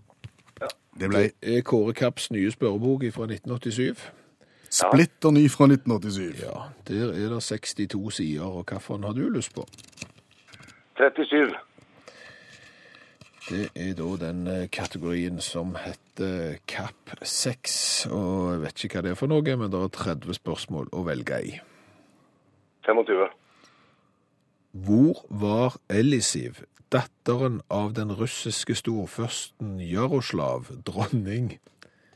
Det 0.99 1.09
ble 1.09 1.21
Det 1.31 1.57
er 1.57 1.61
Kåre 1.61 1.93
Kapps 1.93 2.31
nye 2.31 2.51
spørrebok 2.51 3.03
fra 3.13 3.27
1987. 3.29 4.11
splitter 4.71 5.31
ny 5.31 5.49
fra 5.49 5.65
1987. 5.67 6.43
Ja, 6.43 6.69
Der 6.87 7.11
er 7.13 7.29
det 7.29 7.43
62 7.43 8.11
sider, 8.11 8.43
og 8.43 8.65
hvilken 8.65 9.03
har 9.03 9.13
du 9.13 9.29
lyst 9.29 9.53
på? 9.55 9.65
37. 10.97 11.55
Det 13.49 13.69
er 13.75 13.93
da 13.97 14.09
den 14.21 14.47
eh, 14.47 14.67
kategorien 14.69 15.41
som 15.41 15.75
heter 15.75 16.57
Kapp 16.67 17.15
6, 17.23 18.05
og 18.11 18.51
jeg 18.53 18.61
vet 18.61 18.83
ikke 18.85 18.95
hva 18.99 19.01
det 19.01 19.11
er 19.11 19.19
for 19.19 19.27
noe, 19.31 19.55
men 19.57 19.71
det 19.73 19.79
er 19.81 19.87
30 19.97 20.33
spørsmål 20.37 20.91
å 20.93 21.03
velge 21.07 21.39
i. 21.43 21.55
25. 22.85 23.25
Hvor 24.71 25.25
var 25.29 25.75
Elisiv, 25.89 26.61
datteren 26.91 27.61
av 27.71 27.93
den 27.95 28.11
russiske 28.15 28.75
storførsten 28.75 29.79
Jaroslav, 29.79 30.71
dronning? 30.85 31.53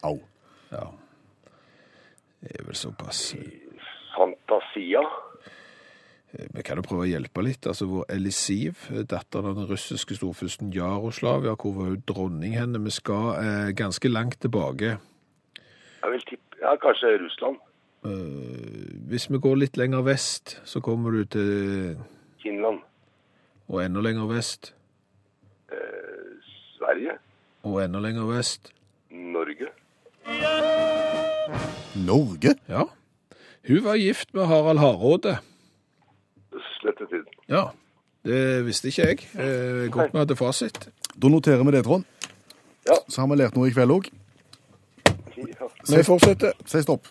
Au. 0.04 0.20
Ja, 0.72 0.90
det 2.42 2.60
er 2.60 2.66
vel 2.68 2.76
såpass. 2.78 3.36
Fantasia. 4.16 5.04
Vi 6.36 6.64
kan 6.68 6.80
jo 6.80 6.84
prøve 6.84 7.06
å 7.06 7.10
hjelpe 7.10 7.44
litt. 7.46 7.66
Altså, 7.70 7.88
hvor 7.90 8.08
Elisiv, 8.12 8.88
datteren 8.92 9.52
av 9.52 9.60
den 9.60 9.70
russiske 9.70 10.18
storfyrsten 10.18 10.74
Jaroslav, 10.76 11.48
ja, 11.48 11.56
hvor 11.56 11.78
var 11.78 11.94
hun 11.94 12.04
dronning 12.08 12.58
henne? 12.60 12.82
Vi 12.84 12.92
skal 12.92 13.30
eh, 13.40 13.70
ganske 13.78 14.12
langt 14.12 14.42
tilbake. 14.44 14.98
Jeg 16.02 16.12
vil 16.16 16.28
tippe 16.28 16.44
Ja, 16.62 16.76
kanskje 16.82 17.18
Russland. 17.22 17.58
Eh, 18.08 19.00
hvis 19.12 19.30
vi 19.32 19.40
går 19.44 19.58
litt 19.64 19.78
lenger 19.78 20.04
vest, 20.06 20.60
så 20.66 20.82
kommer 20.84 21.12
du 21.12 21.26
til 21.26 21.98
Finland. 22.44 22.84
Og 23.68 23.82
enda 23.86 24.02
lenger 24.02 24.28
vest, 24.30 24.74
Sverige. 26.78 27.18
og 27.64 27.80
enda 27.84 28.00
lenger 28.00 28.26
vest. 28.30 28.72
Norge. 29.10 29.68
Norge? 31.96 32.56
Ja. 32.70 32.84
Hun 33.68 33.84
var 33.84 33.96
gift 33.98 34.34
med 34.34 34.46
Harald 34.46 34.80
Hardråde. 34.80 35.38
Slettet 36.80 37.12
inn. 37.12 37.26
Ja. 37.50 37.64
Det 38.26 38.66
visste 38.66 38.88
ikke 38.90 39.02
jeg. 39.08 39.20
Eh, 39.38 39.90
godt 39.94 40.14
vi 40.14 40.18
hadde 40.22 40.36
fasit. 40.36 40.90
Da 41.22 41.30
noterer 41.30 41.64
vi 41.64 41.72
det, 41.76 41.84
Trond. 41.86 42.06
Ja. 42.88 42.98
Så 43.10 43.22
har 43.22 43.28
vi 43.30 43.36
lært 43.42 43.56
noe 43.58 43.70
i 43.70 43.74
kveld 43.74 43.92
òg. 43.94 44.10
Ja. 45.38 45.68
Vi 45.90 46.04
fortsetter. 46.06 46.54
Si 46.66 46.82
stopp. 46.82 47.08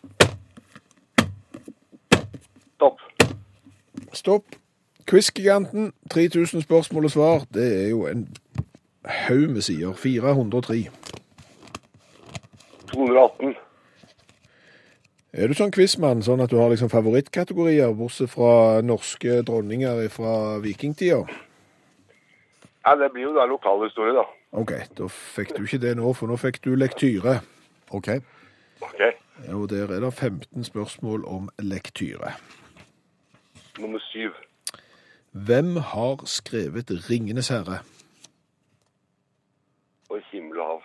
Stopp. 2.75 3.01
Stopp. 4.12 4.45
Quiz-giganten, 5.07 5.93
3000 6.11 6.62
spørsmål 6.62 7.05
og 7.05 7.11
svar. 7.11 7.45
Det 7.55 7.85
er 7.85 7.88
jo 7.88 8.07
en 8.07 8.29
haug 9.05 9.51
med 9.51 9.61
sider. 9.61 9.93
403. 9.93 10.88
218. 12.93 13.55
Er 15.35 15.51
du 15.51 15.57
sånn 15.59 15.73
quizmann, 15.75 16.23
sånn 16.23 16.45
at 16.45 16.53
du 16.53 16.61
har 16.61 16.71
liksom 16.71 16.93
favorittkategorier, 16.93 17.90
bortsett 17.99 18.31
fra 18.31 18.81
norske 18.87 19.40
dronninger 19.43 20.05
fra 20.14 20.61
vikingtida? 20.62 21.25
Ja, 22.85 22.95
det 23.01 23.11
blir 23.12 23.27
jo 23.27 23.35
da 23.35 23.49
lokalhistorie, 23.51 24.14
da. 24.14 24.25
OK, 24.55 24.73
da 24.95 25.09
fikk 25.11 25.57
du 25.57 25.64
ikke 25.64 25.81
det 25.83 25.97
nå, 25.99 26.12
for 26.14 26.31
nå 26.31 26.38
fikk 26.38 26.61
du 26.62 26.77
lektyre. 26.79 27.40
OK. 27.90 28.12
OK. 28.85 29.01
Og 29.51 29.67
der 29.73 29.90
er 29.90 30.05
det 30.05 30.12
15 30.14 30.69
spørsmål 30.71 31.25
om 31.27 31.51
lektyre. 31.59 32.37
Nummer 33.83 33.99
syv. 34.12 34.31
Hvem 35.35 35.77
har 35.77 36.23
skrevet 36.27 36.90
'Ringenes 36.90 37.49
herre'? 37.51 37.83
Og 40.11 40.20
himmel 40.33 40.61
og 40.61 40.66
hav. 40.66 40.83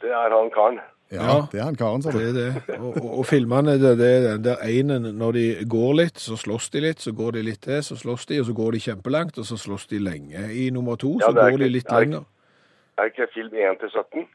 Det 0.00 0.10
er 0.10 0.40
han 0.42 0.50
karen. 0.50 0.78
Ja, 1.12 1.22
Ja. 1.36 1.46
det 1.52 1.60
er 1.60 1.64
han 1.64 1.74
karen, 1.76 2.02
sa 2.02 2.10
du. 2.10 2.18
Det 2.18 2.28
er 2.28 2.32
det. 2.32 2.62
Og, 2.80 2.96
og, 3.04 3.18
og 3.18 3.26
filmene, 3.26 3.70
det, 3.72 3.98
det 3.98 4.16
er 4.16 4.32
den 4.32 4.44
der 4.44 4.56
einen 4.62 5.14
når 5.14 5.32
de 5.32 5.64
går 5.70 5.92
litt, 5.94 6.18
så 6.20 6.36
slåss 6.36 6.70
de 6.70 6.80
litt, 6.80 7.00
så 7.00 7.12
går 7.12 7.30
de 7.30 7.42
litt 7.42 7.60
til, 7.62 7.82
så 7.82 7.96
slåss 7.96 8.26
de, 8.26 8.40
og 8.40 8.46
så 8.46 8.52
går 8.52 8.70
de 8.70 8.80
kjempelangt, 8.80 9.38
og 9.38 9.46
så 9.46 9.56
slåss 9.56 9.86
de 9.86 9.98
lenge. 9.98 10.52
I 10.54 10.70
nummer 10.70 10.96
to 10.96 11.12
Ja, 11.20 11.26
så 11.26 11.32
går 11.32 11.48
ikke, 11.48 11.64
de 11.64 11.68
litt 11.68 11.86
er 11.92 12.00
lenger. 12.00 12.24
Er 12.98 13.04
ikke 13.04 13.26
film 13.34 13.54
1 13.54 13.78
til 13.80 13.90
17? 13.90 14.26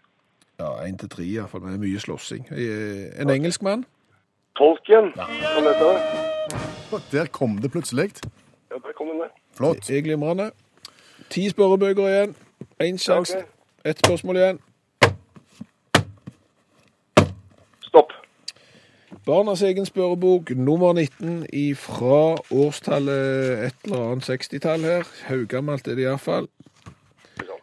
Ja, 0.60 0.72
1 0.88 1.00
til 1.00 1.10
3 1.10 1.24
iallfall, 1.24 1.62
er 1.64 1.78
mye 1.78 2.00
slåssing. 2.00 2.48
En 2.52 3.28
En 3.28 3.30
engelskmann? 3.30 3.86
Tolkien, 4.56 5.12
som 5.16 5.64
heter 5.68 5.88
det. 5.92 6.31
Der 7.12 7.26
kom 7.26 7.58
det 7.58 7.72
plutselig. 7.72 8.12
Ja, 8.72 8.76
der 8.76 8.92
kom 8.98 9.08
den 9.08 9.20
der. 9.20 9.28
Flott. 9.58 9.88
Det 9.88 9.98
er 9.98 10.02
glimrende. 10.02 10.52
Ti 11.30 11.50
spørrebøker 11.50 12.08
igjen. 12.08 12.36
Én 12.84 12.98
sjanse. 12.98 13.38
Okay. 13.38 13.48
Ett 13.86 14.06
spørsmål 14.06 14.36
igjen. 14.36 14.60
Stopp. 17.80 18.14
Barnas 19.26 19.62
egen 19.62 19.86
spørrebok, 19.86 20.50
nummer 20.50 20.94
19 20.94 21.76
fra 21.76 22.36
årstallet 22.52 23.66
et 23.68 23.76
eller 23.84 24.12
annet 24.12 24.30
60-tall 24.30 24.82
her. 24.82 25.08
Haugammelt 25.28 25.88
er 25.88 25.96
det 25.96 26.04
iallfall. 26.04 26.48
Ja, 27.38 27.58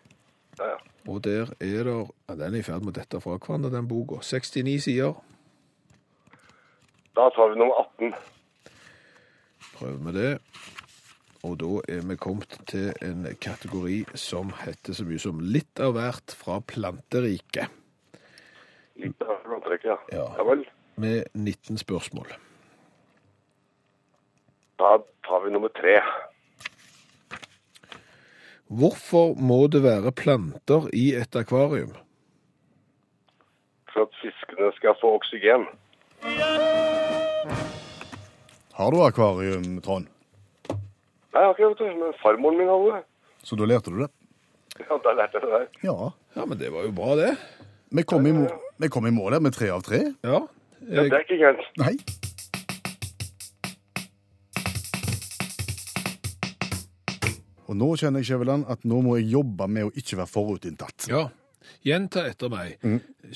ja. 0.59 0.75
Og 1.09 1.25
der 1.25 1.47
er 1.61 1.85
det 1.85 2.07
ja, 2.29 2.35
Den 2.35 2.55
er 2.55 2.59
i 2.59 2.62
ferd 2.62 2.81
med 2.85 2.97
å 2.97 3.01
dette 3.01 3.21
fra 3.21 3.37
hverandre, 3.37 3.71
den 3.71 3.88
boka. 3.88 4.21
69 4.23 4.83
sider. 4.85 5.12
Da 7.17 7.29
tar 7.35 7.53
vi 7.53 7.59
nummer 7.59 7.81
18. 7.99 8.14
Prøver 9.79 9.99
vi 10.09 10.14
det. 10.19 10.33
Og 11.47 11.55
da 11.61 11.79
er 11.88 12.03
vi 12.09 12.17
kommet 12.19 12.57
til 12.67 12.91
en 13.05 13.27
kategori 13.41 14.01
som 14.19 14.51
heter 14.64 14.97
så 14.97 15.07
mye 15.07 15.23
som 15.23 15.38
litt 15.38 15.79
av 15.79 15.95
hvert 15.95 16.35
fra 16.35 16.59
planteriket. 16.67 17.71
Litt 18.99 19.23
av 19.23 19.38
planttrekket, 19.47 19.93
ja. 19.93 19.99
Ja. 20.11 20.25
ja 20.41 20.47
vel. 20.49 20.64
Med 20.99 21.31
19 21.38 21.79
spørsmål. 21.79 22.35
Da 24.83 24.97
tar 25.27 25.45
vi 25.45 25.55
nummer 25.55 25.71
tre. 25.79 26.01
Hvorfor 28.67 29.38
må 29.38 29.67
det 29.71 29.83
være 29.87 30.12
planter 30.12 30.91
i 30.93 31.12
et 31.14 31.38
akvarium? 31.38 31.95
For 33.95 34.11
at 34.11 34.19
fiskene 34.23 34.75
skal 34.77 34.99
få 35.01 35.14
oksygen. 35.21 35.71
Har 38.79 38.93
du 38.95 39.01
akvarium, 39.03 39.81
Trond? 39.83 40.07
Nei, 40.71 41.41
jeg 41.43 41.47
har 41.49 41.57
ikke 41.57 41.71
det, 41.81 41.88
men 41.99 42.12
farmoren 42.23 42.61
min 42.61 42.69
hadde 42.71 42.93
det. 42.93 43.01
Så 43.47 43.57
da 43.59 43.67
lærte 43.67 43.91
du 43.91 43.99
det? 44.05 44.09
Ja, 44.79 44.99
da 45.03 45.14
lærte 45.19 45.38
jeg 45.41 45.43
det 45.45 45.51
der. 45.51 45.64
Ja. 45.83 45.97
Ja, 46.37 46.45
men 46.47 46.61
det 46.61 46.71
var 46.71 46.87
jo 46.87 46.93
bra, 46.95 47.17
det. 47.19 47.33
Vi 47.91 48.05
kom 48.07 48.27
i, 48.31 48.33
må 48.37 48.47
vi 48.79 48.91
kom 48.95 49.09
i 49.11 49.12
mål 49.17 49.35
her 49.35 49.43
med 49.43 49.57
tre 49.57 49.73
av 49.75 49.83
tre. 49.83 50.05
Ja. 50.23 50.45
Ja, 50.87 51.03
det 51.03 51.11
er 51.11 51.25
ikke 51.27 51.41
gærent. 51.41 51.67
Nei. 51.83 51.97
Og 57.69 57.77
nå 57.77 57.88
kjenner 58.01 58.23
jeg, 58.23 58.31
Skjæveland, 58.31 58.64
at 58.73 58.87
nå 58.88 59.03
må 59.05 59.19
jeg 59.19 59.29
jobbe 59.35 59.67
med 59.69 59.88
å 59.88 59.93
ikke 59.99 60.23
være 60.23 60.33
forutinntatt. 60.37 61.11
ja. 61.12 61.27
Gjenta 61.85 62.23
etter 62.27 62.49
meg. 62.49 62.79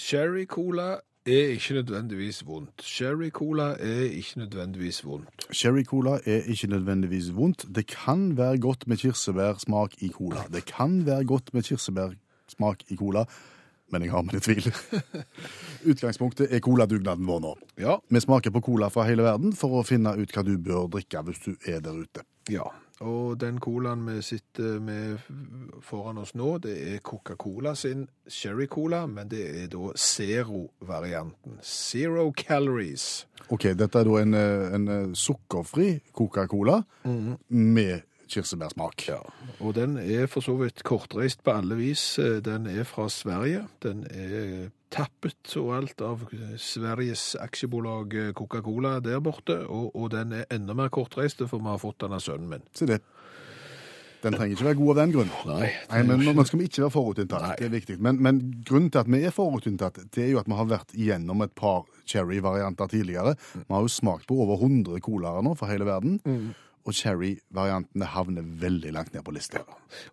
Sherry 0.00 0.46
cola 0.48 0.94
er 1.26 1.54
ikke 1.54 1.74
nødvendigvis 1.74 2.46
vondt. 2.46 2.82
Sherry 2.82 3.30
cola 3.30 3.74
er 3.78 4.10
ikke 4.10 4.38
nødvendigvis 4.38 5.04
vondt. 5.04 5.46
Sherry 5.50 5.84
cola 5.84 6.18
er 6.26 6.42
ikke 6.50 6.66
nødvendigvis 6.66 7.36
vondt. 7.36 7.64
Det 7.74 7.86
kan 7.86 8.36
være 8.36 8.58
godt 8.58 8.88
med 8.88 8.96
kirsebærsmak 8.96 9.92
i 9.98 10.08
cola. 10.08 10.42
Det 10.52 10.64
kan 10.64 11.06
være 11.06 11.24
godt 11.24 11.54
med 11.54 11.62
kirsebærsmak 11.62 12.82
i 12.88 12.96
cola, 12.96 13.24
men 13.92 14.02
jeg 14.02 14.10
har 14.10 14.22
mine 14.22 14.40
tvil. 14.40 14.74
Utgangspunktet 15.90 16.54
er 16.54 16.60
coladugnaden 16.60 17.26
vår 17.26 17.40
nå. 17.40 17.56
Ja. 17.78 17.96
Vi 18.10 18.20
smaker 18.20 18.50
på 18.50 18.60
cola 18.60 18.88
fra 18.88 19.06
hele 19.06 19.22
verden 19.22 19.52
for 19.52 19.78
å 19.78 19.86
finne 19.86 20.16
ut 20.18 20.34
hva 20.34 20.42
du 20.42 20.56
bør 20.58 20.88
drikke 20.90 21.22
hvis 21.28 21.44
du 21.46 21.54
er 21.66 21.80
der 21.80 22.02
ute. 22.02 22.26
Ja, 22.50 22.66
og 23.02 23.40
den 23.40 23.58
colaen 23.60 24.04
vi 24.06 24.20
sitter 24.22 24.78
med 24.82 25.18
foran 25.82 26.20
oss 26.22 26.34
nå, 26.38 26.54
det 26.62 26.74
er 26.94 27.02
Coca-Cola 27.04 27.74
sin 27.78 28.06
Sherry 28.28 28.68
Cola, 28.70 29.04
men 29.10 29.30
det 29.30 29.42
er 29.64 29.66
da 29.72 29.90
Zero-varianten. 29.98 31.58
Zero 31.66 32.30
calories. 32.36 33.26
Ok, 33.50 33.72
dette 33.78 33.98
er 33.98 34.08
da 34.08 34.22
en, 34.22 34.34
eh, 34.38 34.74
en 34.76 34.88
eh, 34.88 35.12
sukkerfri 35.18 35.90
Coca-Cola 36.14 36.82
med 37.48 38.11
kirsebærsmak. 38.32 39.06
Ja, 39.08 39.20
og 39.60 39.74
den 39.78 39.96
er 40.00 40.28
for 40.30 40.44
så 40.44 40.56
vidt 40.60 40.82
kortreist 40.86 41.42
på 41.44 41.54
alle 41.58 41.78
vis. 41.78 42.04
Den 42.44 42.68
er 42.70 42.84
fra 42.88 43.08
Sverige. 43.12 43.66
Den 43.84 44.06
er 44.10 44.70
tappet 44.92 45.56
og 45.56 45.72
alt 45.78 46.02
av 46.04 46.26
Sveriges 46.60 47.32
aksjebolag 47.40 48.14
Coca-Cola 48.36 48.98
der 49.04 49.22
borte, 49.24 49.62
og, 49.64 49.94
og 49.96 50.12
den 50.12 50.34
er 50.36 50.48
enda 50.52 50.76
mer 50.76 50.92
kortreist, 50.92 51.40
for 51.46 51.62
vi 51.62 51.70
har 51.70 51.80
fått 51.80 52.02
den 52.04 52.16
av 52.16 52.24
sønnen 52.24 52.50
min. 52.50 52.66
Se 52.76 52.88
det. 52.90 53.00
Den 54.22 54.36
trenger 54.36 54.54
ikke 54.54 54.66
være 54.68 54.78
god 54.78 54.90
av 54.92 54.98
den 55.00 55.12
grunn. 55.16 55.30
Nei, 55.48 55.68
Nei, 55.90 56.02
men 56.06 56.20
Nå 56.22 56.44
skal 56.46 56.60
vi 56.60 56.68
ikke 56.68 56.84
være 56.84 56.94
forutinntatt. 56.94 57.42
Nei. 57.42 57.54
Det 57.58 57.66
er 57.66 57.72
viktig. 57.72 57.96
Men, 58.06 58.20
men 58.22 58.38
grunnen 58.68 58.90
til 58.94 59.02
at 59.02 59.10
vi 59.10 59.22
er 59.26 59.34
forutinntatt, 59.34 59.98
det 60.14 60.26
er 60.28 60.30
jo 60.30 60.42
at 60.42 60.50
vi 60.50 60.58
har 60.58 60.68
vært 60.70 60.94
igjennom 60.94 61.42
et 61.42 61.54
par 61.58 61.88
cherry-varianter 62.06 62.92
tidligere. 62.92 63.34
Vi 63.56 63.66
har 63.66 63.82
jo 63.82 63.90
smakt 63.90 64.28
på 64.30 64.38
over 64.44 64.62
100 64.62 65.02
colaer 65.02 65.42
nå 65.42 65.56
fra 65.58 65.72
hele 65.72 65.88
verden. 65.88 66.20
Og 66.82 66.96
cherry-variantene 66.98 68.08
havner 68.10 68.46
veldig 68.62 68.92
langt 68.92 69.14
ned 69.14 69.22
på 69.22 69.34
lista. 69.36 69.62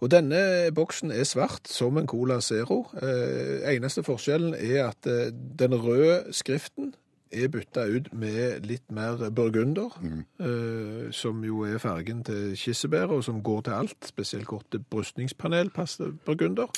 Og 0.04 0.12
denne 0.14 0.70
boksen 0.76 1.12
er 1.12 1.26
svart, 1.26 1.66
som 1.68 1.98
en 1.98 2.08
Cola 2.08 2.40
Zero. 2.46 2.84
Eh, 3.02 3.66
eneste 3.74 4.04
forskjellen 4.06 4.54
er 4.54 4.92
at 4.92 5.10
eh, 5.10 5.32
den 5.34 5.74
røde 5.74 6.34
skriften 6.36 6.94
er 7.32 7.50
bytta 7.54 7.86
ut 7.86 8.10
med 8.14 8.66
litt 8.66 8.86
mer 8.94 9.30
burgunder, 9.34 9.94
eh, 10.42 11.12
som 11.14 11.44
jo 11.46 11.64
er 11.68 11.82
fargen 11.82 12.24
til 12.26 12.56
kirsebæret, 12.58 13.14
og 13.14 13.24
som 13.24 13.44
går 13.44 13.62
til 13.68 13.78
alt, 13.78 14.10
spesielt 14.10 14.50
godt 14.50 14.72
til 14.72 14.84
brystningspanel, 14.90 15.70
passer 15.70 16.14
burgunder. 16.26 16.70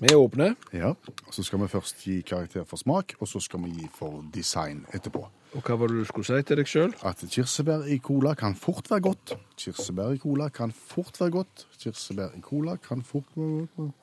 Vi 0.00 0.14
åpner, 0.14 0.54
Ja, 0.72 0.88
og 1.26 1.34
Så 1.34 1.42
skal 1.42 1.60
vi 1.60 1.68
først 1.68 1.96
gi 2.04 2.20
karakter 2.20 2.64
for 2.64 2.76
smak, 2.76 3.14
og 3.20 3.28
så 3.28 3.40
skal 3.40 3.60
vi 3.64 3.70
gi 3.70 3.88
for 3.94 4.24
design 4.34 4.86
etterpå. 4.94 5.28
Og 5.54 5.60
hva 5.66 5.74
var 5.76 5.90
det 5.92 5.98
du 6.00 6.04
skulle 6.08 6.24
si 6.24 6.42
til 6.48 6.56
deg 6.56 6.68
sjøl? 6.70 6.92
At 7.04 7.20
kirsebær 7.28 7.82
i 7.92 7.98
cola 8.00 8.32
kan 8.38 8.54
fort 8.56 8.88
være 8.90 9.00
godt. 9.04 9.34
Kirsebær 9.60 10.14
i 10.16 10.20
cola 10.22 10.48
kan 10.48 10.72
fort 10.72 11.18
være 11.20 11.30
godt. 11.34 11.66
Kirsebær 11.78 12.32
i 12.38 12.40
cola 12.40 12.76
kan 12.80 13.02
fort 13.04 13.28
være 13.36 13.66
godt. 13.76 13.98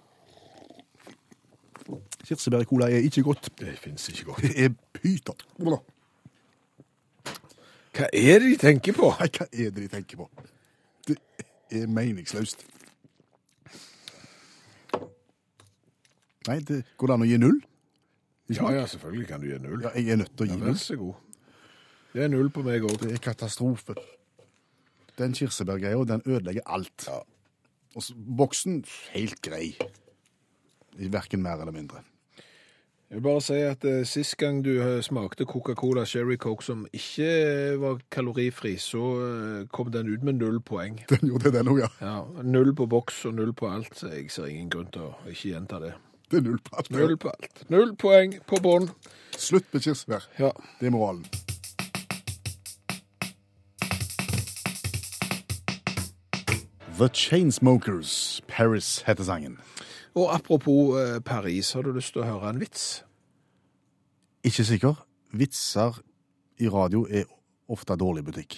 Kirsebær 2.27 2.61
i 2.61 2.67
cola 2.69 2.85
er 2.93 3.01
ikke 3.07 3.23
godt. 3.25 3.49
Det 3.59 3.77
fins 3.81 4.09
ikke 4.09 4.23
godt. 4.29 4.41
Det 4.45 4.65
er 4.65 4.69
pyton. 4.93 5.39
Hva 7.97 8.05
er 8.13 8.39
det 8.39 8.51
de 8.53 8.57
tenker 8.61 8.93
på? 8.95 9.09
Nei, 9.19 9.27
hva 9.33 9.47
er 9.49 9.71
det 9.73 9.81
de 9.81 9.87
tenker 9.95 10.21
på? 10.21 10.29
Det 11.09 11.17
er 11.81 11.87
meningsløst. 11.89 12.61
Nei, 16.47 16.59
det 16.65 16.83
går 16.97 17.09
det 17.09 17.15
an 17.17 17.25
å 17.25 17.27
gi 17.29 17.39
null? 17.41 17.57
Ja, 18.49 18.69
ja, 18.73 18.85
selvfølgelig 18.89 19.27
kan 19.29 19.41
du 19.43 19.49
gi 19.49 19.57
null. 19.61 19.81
Ja, 19.85 19.91
jeg 19.97 20.13
er 20.13 20.21
nødt 20.21 20.31
til 20.37 20.45
å 20.45 20.49
Ja, 20.49 20.55
null. 20.61 20.69
vær 20.71 20.79
så 20.81 20.95
god. 20.97 21.17
Det 22.13 22.23
er 22.25 22.31
null 22.31 22.49
på 22.49 22.63
meg 22.65 22.85
òg. 22.87 22.97
Det 23.03 23.11
er 23.13 23.21
katastrofe. 23.21 23.93
Den 25.19 25.33
kirsebærgreia, 25.35 26.03
den 26.07 26.21
ødelegger 26.25 26.65
alt. 26.65 27.09
Og 27.95 28.03
så, 28.03 28.13
boksen, 28.15 28.83
helt 29.13 29.41
grei. 29.41 29.73
Verken 30.97 31.43
mer 31.43 31.59
eller 31.61 31.71
mindre. 31.75 32.01
Jeg 33.09 33.17
vil 33.17 33.23
bare 33.25 33.41
si 33.41 33.53
at 33.65 33.85
eh, 33.89 34.03
sist 34.05 34.35
gang 34.37 34.59
du 34.65 34.69
eh, 34.77 34.99
smakte 35.01 35.45
Coca-Cola 35.49 36.03
Sherry 36.05 36.35
Coke 36.37 36.61
som 36.65 36.83
ikke 36.93 37.25
eh, 37.25 37.79
var 37.81 37.97
kalorifri, 38.13 38.75
så 38.77 39.01
eh, 39.25 39.63
kom 39.73 39.89
den 39.91 40.11
ut 40.13 40.23
med 40.23 40.37
null 40.37 40.59
poeng. 40.61 40.99
Den 41.09 41.31
gjorde 41.31 41.49
det, 41.49 41.55
den 41.57 41.71
òg, 41.73 41.81
ja. 41.81 41.89
Ja, 42.05 42.43
Null 42.45 42.75
på 42.77 42.85
boks 42.85 43.23
og 43.25 43.33
null 43.41 43.53
på 43.57 43.71
alt. 43.73 43.97
så 43.97 44.13
Jeg 44.13 44.29
ser 44.31 44.45
ingen 44.45 44.69
grunn 44.69 44.93
til 44.93 45.09
å 45.09 45.13
ikke 45.25 45.55
gjenta 45.55 45.81
det. 45.81 45.95
Det 46.29 46.37
er 46.37 46.45
null 46.51 46.61
på 46.61 46.77
alt. 46.77 46.93
Null 46.93 47.17
på 47.17 47.33
alt. 47.33 47.63
Null 47.73 47.95
poeng 47.97 48.37
på 48.45 48.61
bånn. 48.61 48.91
Slutt 49.37 49.73
med 49.73 49.81
kirsebær. 49.81 50.29
Ja. 50.37 50.53
Det 50.77 50.91
er 50.91 50.93
moralen. 50.93 51.25
The 56.99 57.07
Chainsmokers, 57.07 58.41
Paris 58.47 59.03
heter 59.07 59.23
sangen. 59.23 59.57
Og 60.15 60.35
apropos 60.35 60.97
eh, 60.99 61.19
Paris, 61.21 61.71
har 61.73 61.81
du 61.81 61.93
lyst 61.95 62.11
til 62.13 62.25
å 62.25 62.27
høre 62.27 62.49
en 62.51 62.59
vits? 62.59 63.03
Ikke 64.43 64.65
sikker. 64.67 64.97
Vitser 65.31 66.01
i 66.59 66.67
radio 66.67 67.05
er 67.07 67.29
ofte 67.71 67.95
dårlig 67.95 68.25
butikk. 68.27 68.57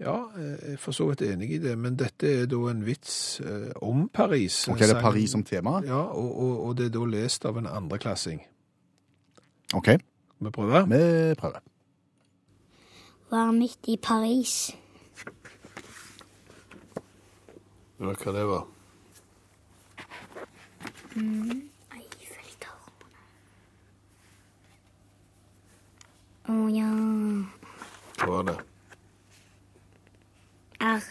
Ja, 0.00 0.14
eh, 0.32 0.54
jeg 0.62 0.78
er 0.78 0.80
for 0.80 0.96
så 0.96 1.10
vidt 1.10 1.26
enig 1.26 1.50
i 1.52 1.58
det, 1.60 1.74
men 1.78 1.98
dette 2.00 2.30
er 2.40 2.48
da 2.48 2.60
en 2.70 2.80
vits 2.86 3.18
eh, 3.44 3.68
om 3.84 4.06
Paris. 4.08 4.62
Ok, 4.72 4.80
det 4.80 4.94
er 4.94 5.02
Paris 5.04 5.34
som 5.36 5.44
tema? 5.44 5.82
Ja, 5.84 6.06
og, 6.08 6.30
og, 6.40 6.54
og 6.68 6.78
det 6.78 6.86
er 6.88 6.94
da 6.96 7.04
lest 7.04 7.44
av 7.44 7.58
en 7.60 7.68
andreklassing. 7.68 8.40
OK, 9.74 9.92
Vi 10.40 10.50
prøver? 10.56 10.88
vi 10.88 11.34
prøver. 11.36 11.60
Var 13.30 13.52
midt 13.52 13.92
i 13.92 13.98
Paris. 14.00 14.72
Ja, 17.98 18.10
hva 18.10 18.32
det 18.34 18.44
var? 18.48 18.64
Eiffeltårnet. 21.94 23.04
Å 26.50 26.56
ja 26.74 26.88
Hva 28.18 28.26
var 28.32 28.48
det? 28.48 28.56
R. 30.82 31.06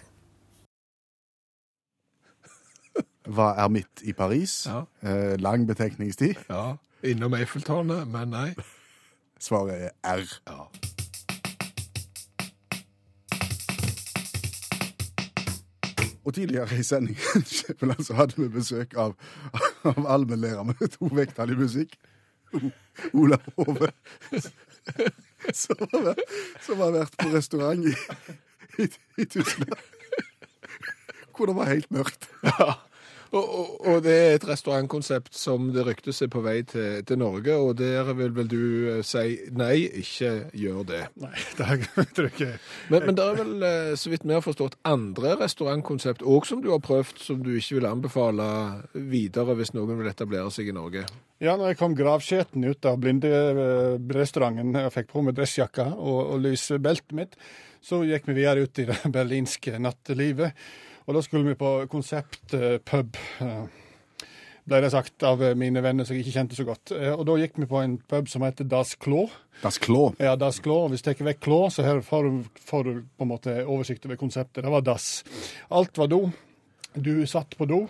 Hva 3.37 3.47
er 3.63 3.71
midt 3.71 4.03
i 4.03 4.13
Paris? 4.17 4.57
Ja. 4.67 4.83
Eh, 5.07 5.39
lang 5.39 5.63
betenkningstid. 5.69 6.35
Ja, 6.51 6.75
innom 7.03 7.39
Eiffeltårnet, 7.39 8.03
men 8.11 8.35
nei. 8.35 8.49
Svaret 9.47 9.87
er 9.87 10.19
R. 10.19 10.27
Ja. 10.51 10.92
Og 16.23 16.33
tidligere 16.33 16.79
i 16.79 16.83
sendingen 16.83 17.45
Skjæveland, 17.53 18.03
så 18.07 18.17
hadde 18.17 18.37
vi 18.37 18.47
besøk 18.51 18.95
av, 18.99 19.15
av 19.83 20.07
allmennlærer 20.15 20.63
med 20.67 20.87
to 20.95 21.09
vekttall 21.11 21.51
i 21.51 21.59
musikk. 21.59 21.97
Ola 23.13 23.39
Hove. 23.57 23.89
Som 25.53 25.81
som 26.63 26.79
har 26.79 26.93
vært 26.95 27.17
på 27.19 27.31
restaurant 27.33 27.83
i, 27.89 27.93
i, 28.79 28.87
i 29.19 29.25
Tyskland. 29.25 29.75
Hvor 31.33 31.49
det 31.49 31.55
var 31.57 31.71
helt 31.71 31.91
mørkt. 31.91 32.29
Ja. 32.45 32.75
Og, 33.33 33.45
og, 33.59 33.69
og 33.89 34.01
det 34.05 34.13
er 34.13 34.35
et 34.35 34.43
restaurantkonsept 34.45 35.33
som 35.33 35.71
det 35.73 35.81
ryktes 35.87 36.21
er 36.21 36.29
på 36.29 36.43
vei 36.45 36.59
til, 36.69 37.01
til 37.07 37.17
Norge, 37.17 37.55
og 37.57 37.79
der 37.79 38.11
vil 38.13 38.29
vel 38.35 38.49
du 38.51 38.59
eh, 38.91 38.99
si 39.05 39.39
nei, 39.57 39.87
ikke 40.03 40.51
gjør 40.53 40.83
det. 40.91 41.01
Nei, 41.23 41.33
det 41.57 41.79
tror 42.13 42.27
jeg 42.27 42.33
ikke. 42.35 42.51
Men, 42.93 43.07
men 43.07 43.17
det 43.17 43.25
er 43.25 43.39
vel, 43.39 43.55
eh, 43.65 43.89
så 43.97 44.13
vidt 44.13 44.27
vi 44.29 44.37
har 44.37 44.45
forstått, 44.45 44.77
andre 44.85 45.33
restaurantkonsept 45.41 46.21
òg 46.21 46.45
som 46.45 46.61
du 46.61 46.69
har 46.75 46.83
prøvd, 46.85 47.25
som 47.25 47.41
du 47.41 47.55
ikke 47.55 47.79
vil 47.79 47.89
anbefale 47.89 48.47
videre 48.93 49.57
hvis 49.57 49.73
noen 49.73 49.97
vil 49.97 50.13
etablere 50.13 50.53
seg 50.53 50.69
i 50.69 50.77
Norge. 50.77 51.07
Ja, 51.41 51.57
når 51.57 51.73
jeg 51.73 51.81
kom 51.81 51.97
gravskjeten 51.97 52.69
ut 52.69 52.85
av 52.85 53.01
blinderestauranten 53.01 54.77
og 54.85 54.93
fikk 54.93 55.09
på 55.09 55.25
meg 55.25 55.35
dressjakka 55.41 55.89
og, 55.97 56.19
og 56.35 56.41
lysbeltet 56.45 57.17
mitt, 57.17 57.37
så 57.83 58.05
gikk 58.07 58.29
vi 58.29 58.37
videre 58.43 58.69
ut 58.69 58.79
i 58.79 58.87
det 58.93 59.01
berlinske 59.15 59.81
nattelivet. 59.81 60.53
Og 61.07 61.15
da 61.17 61.21
skulle 61.25 61.49
vi 61.51 61.57
på 61.59 61.71
konsept 61.91 62.53
eh, 62.55 62.77
eh, 62.77 63.63
ble 64.63 64.79
det 64.85 64.91
sagt 64.93 65.25
av 65.27 65.41
eh, 65.43 65.55
mine 65.59 65.83
venner 65.83 66.07
som 66.07 66.15
jeg 66.15 66.23
ikke 66.23 66.37
kjente 66.37 66.55
så 66.59 66.65
godt. 66.67 66.93
Og 67.17 67.25
da 67.27 67.35
gikk 67.41 67.59
vi 67.59 67.67
på 67.69 67.81
en 67.81 67.97
pub 67.99 68.29
som 68.31 68.45
heter 68.45 68.67
Das 68.71 68.95
Klo. 68.95 69.25
Das 69.63 69.79
Klo? 69.83 70.13
Ja, 70.23 70.37
Das 70.39 70.61
Klo. 70.63 70.85
Og 70.85 70.93
hvis 70.93 71.03
du 71.03 71.11
tar 71.11 71.27
vekk 71.27 71.43
Klo, 71.43 71.59
så 71.73 71.83
her 71.85 71.99
får 72.05 72.29
du, 72.29 72.39
får 72.69 72.87
du 72.87 72.93
på 73.03 73.27
en 73.27 73.33
måte 73.33 73.57
oversikt 73.65 74.07
over 74.07 74.19
konseptet. 74.21 74.63
Det 74.63 74.71
var 74.71 74.85
dass. 74.85 75.09
Alt 75.73 75.99
var 75.99 76.11
do. 76.11 76.23
Du 76.95 77.15
satt 77.27 77.57
på 77.59 77.67
do. 77.67 77.83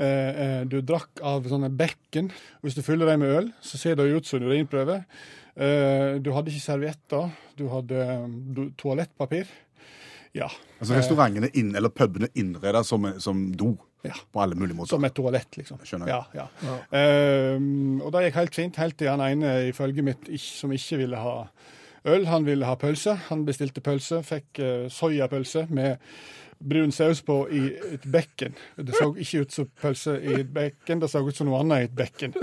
Eh, 0.00 0.62
Du 0.68 0.80
drakk 0.84 1.20
av 1.22 1.48
sånne 1.48 1.70
bekken. 1.72 2.30
Hvis 2.64 2.76
du 2.76 2.82
fyller 2.84 3.10
dem 3.10 3.24
med 3.24 3.36
øl, 3.36 3.52
så 3.64 3.78
ser 3.80 3.96
det 3.96 4.10
ut 4.12 4.26
som 4.28 4.42
urinprøve. 4.44 5.00
Eh, 5.56 6.18
Du 6.20 6.32
hadde 6.32 6.52
ikke 6.52 6.68
servietter. 6.68 7.30
Du 7.56 7.68
hadde 7.68 8.04
du, 8.54 8.70
toalettpapir. 8.76 9.48
Ja. 10.36 10.50
Altså 10.78 10.94
restaurantene 10.94 11.50
inn, 11.58 11.72
eller 11.76 11.92
pubene 11.92 12.30
innreda 12.38 12.84
som, 12.86 13.08
som 13.20 13.48
do. 13.56 13.74
Ja. 14.02 14.14
På 14.32 14.40
alle 14.40 14.56
mulige 14.56 14.76
måter. 14.78 14.94
Som 14.94 15.04
et 15.04 15.14
toalett, 15.16 15.56
liksom. 15.60 15.80
Skjønner. 15.84 16.08
Ja, 16.08 16.20
ja. 16.32 16.76
Ehm, 16.96 18.00
og 18.00 18.14
det 18.14 18.28
gikk 18.28 18.38
helt 18.38 18.56
fint, 18.56 18.80
helt 18.80 18.96
til 19.00 19.10
han 19.12 19.20
ene 19.20 19.50
ifølge 19.68 20.04
mitt 20.06 20.30
som 20.40 20.72
ikke 20.72 21.02
ville 21.02 21.20
ha 21.20 21.34
øl. 22.08 22.24
Han 22.30 22.46
ville 22.48 22.68
ha 22.68 22.78
pølse. 22.80 23.18
Han 23.28 23.44
bestilte 23.48 23.84
pølse, 23.84 24.22
fikk 24.24 24.62
uh, 24.62 24.86
soyapølse 24.92 25.66
med 25.68 26.00
brun 26.60 26.92
saus 26.92 27.20
på 27.24 27.42
i 27.52 27.62
et 27.94 28.06
bekken. 28.08 28.56
Det 28.76 28.96
så 28.96 29.10
ikke 29.12 29.44
ut 29.44 29.52
som 29.52 29.68
pølse 29.80 30.16
i 30.20 30.40
et 30.42 30.52
bekken, 30.54 31.00
det 31.00 31.08
så 31.12 31.22
ut 31.24 31.36
som 31.36 31.48
noe 31.48 31.60
annet 31.60 31.84
i 31.84 31.88
et 31.90 31.96
bekken. 31.96 32.36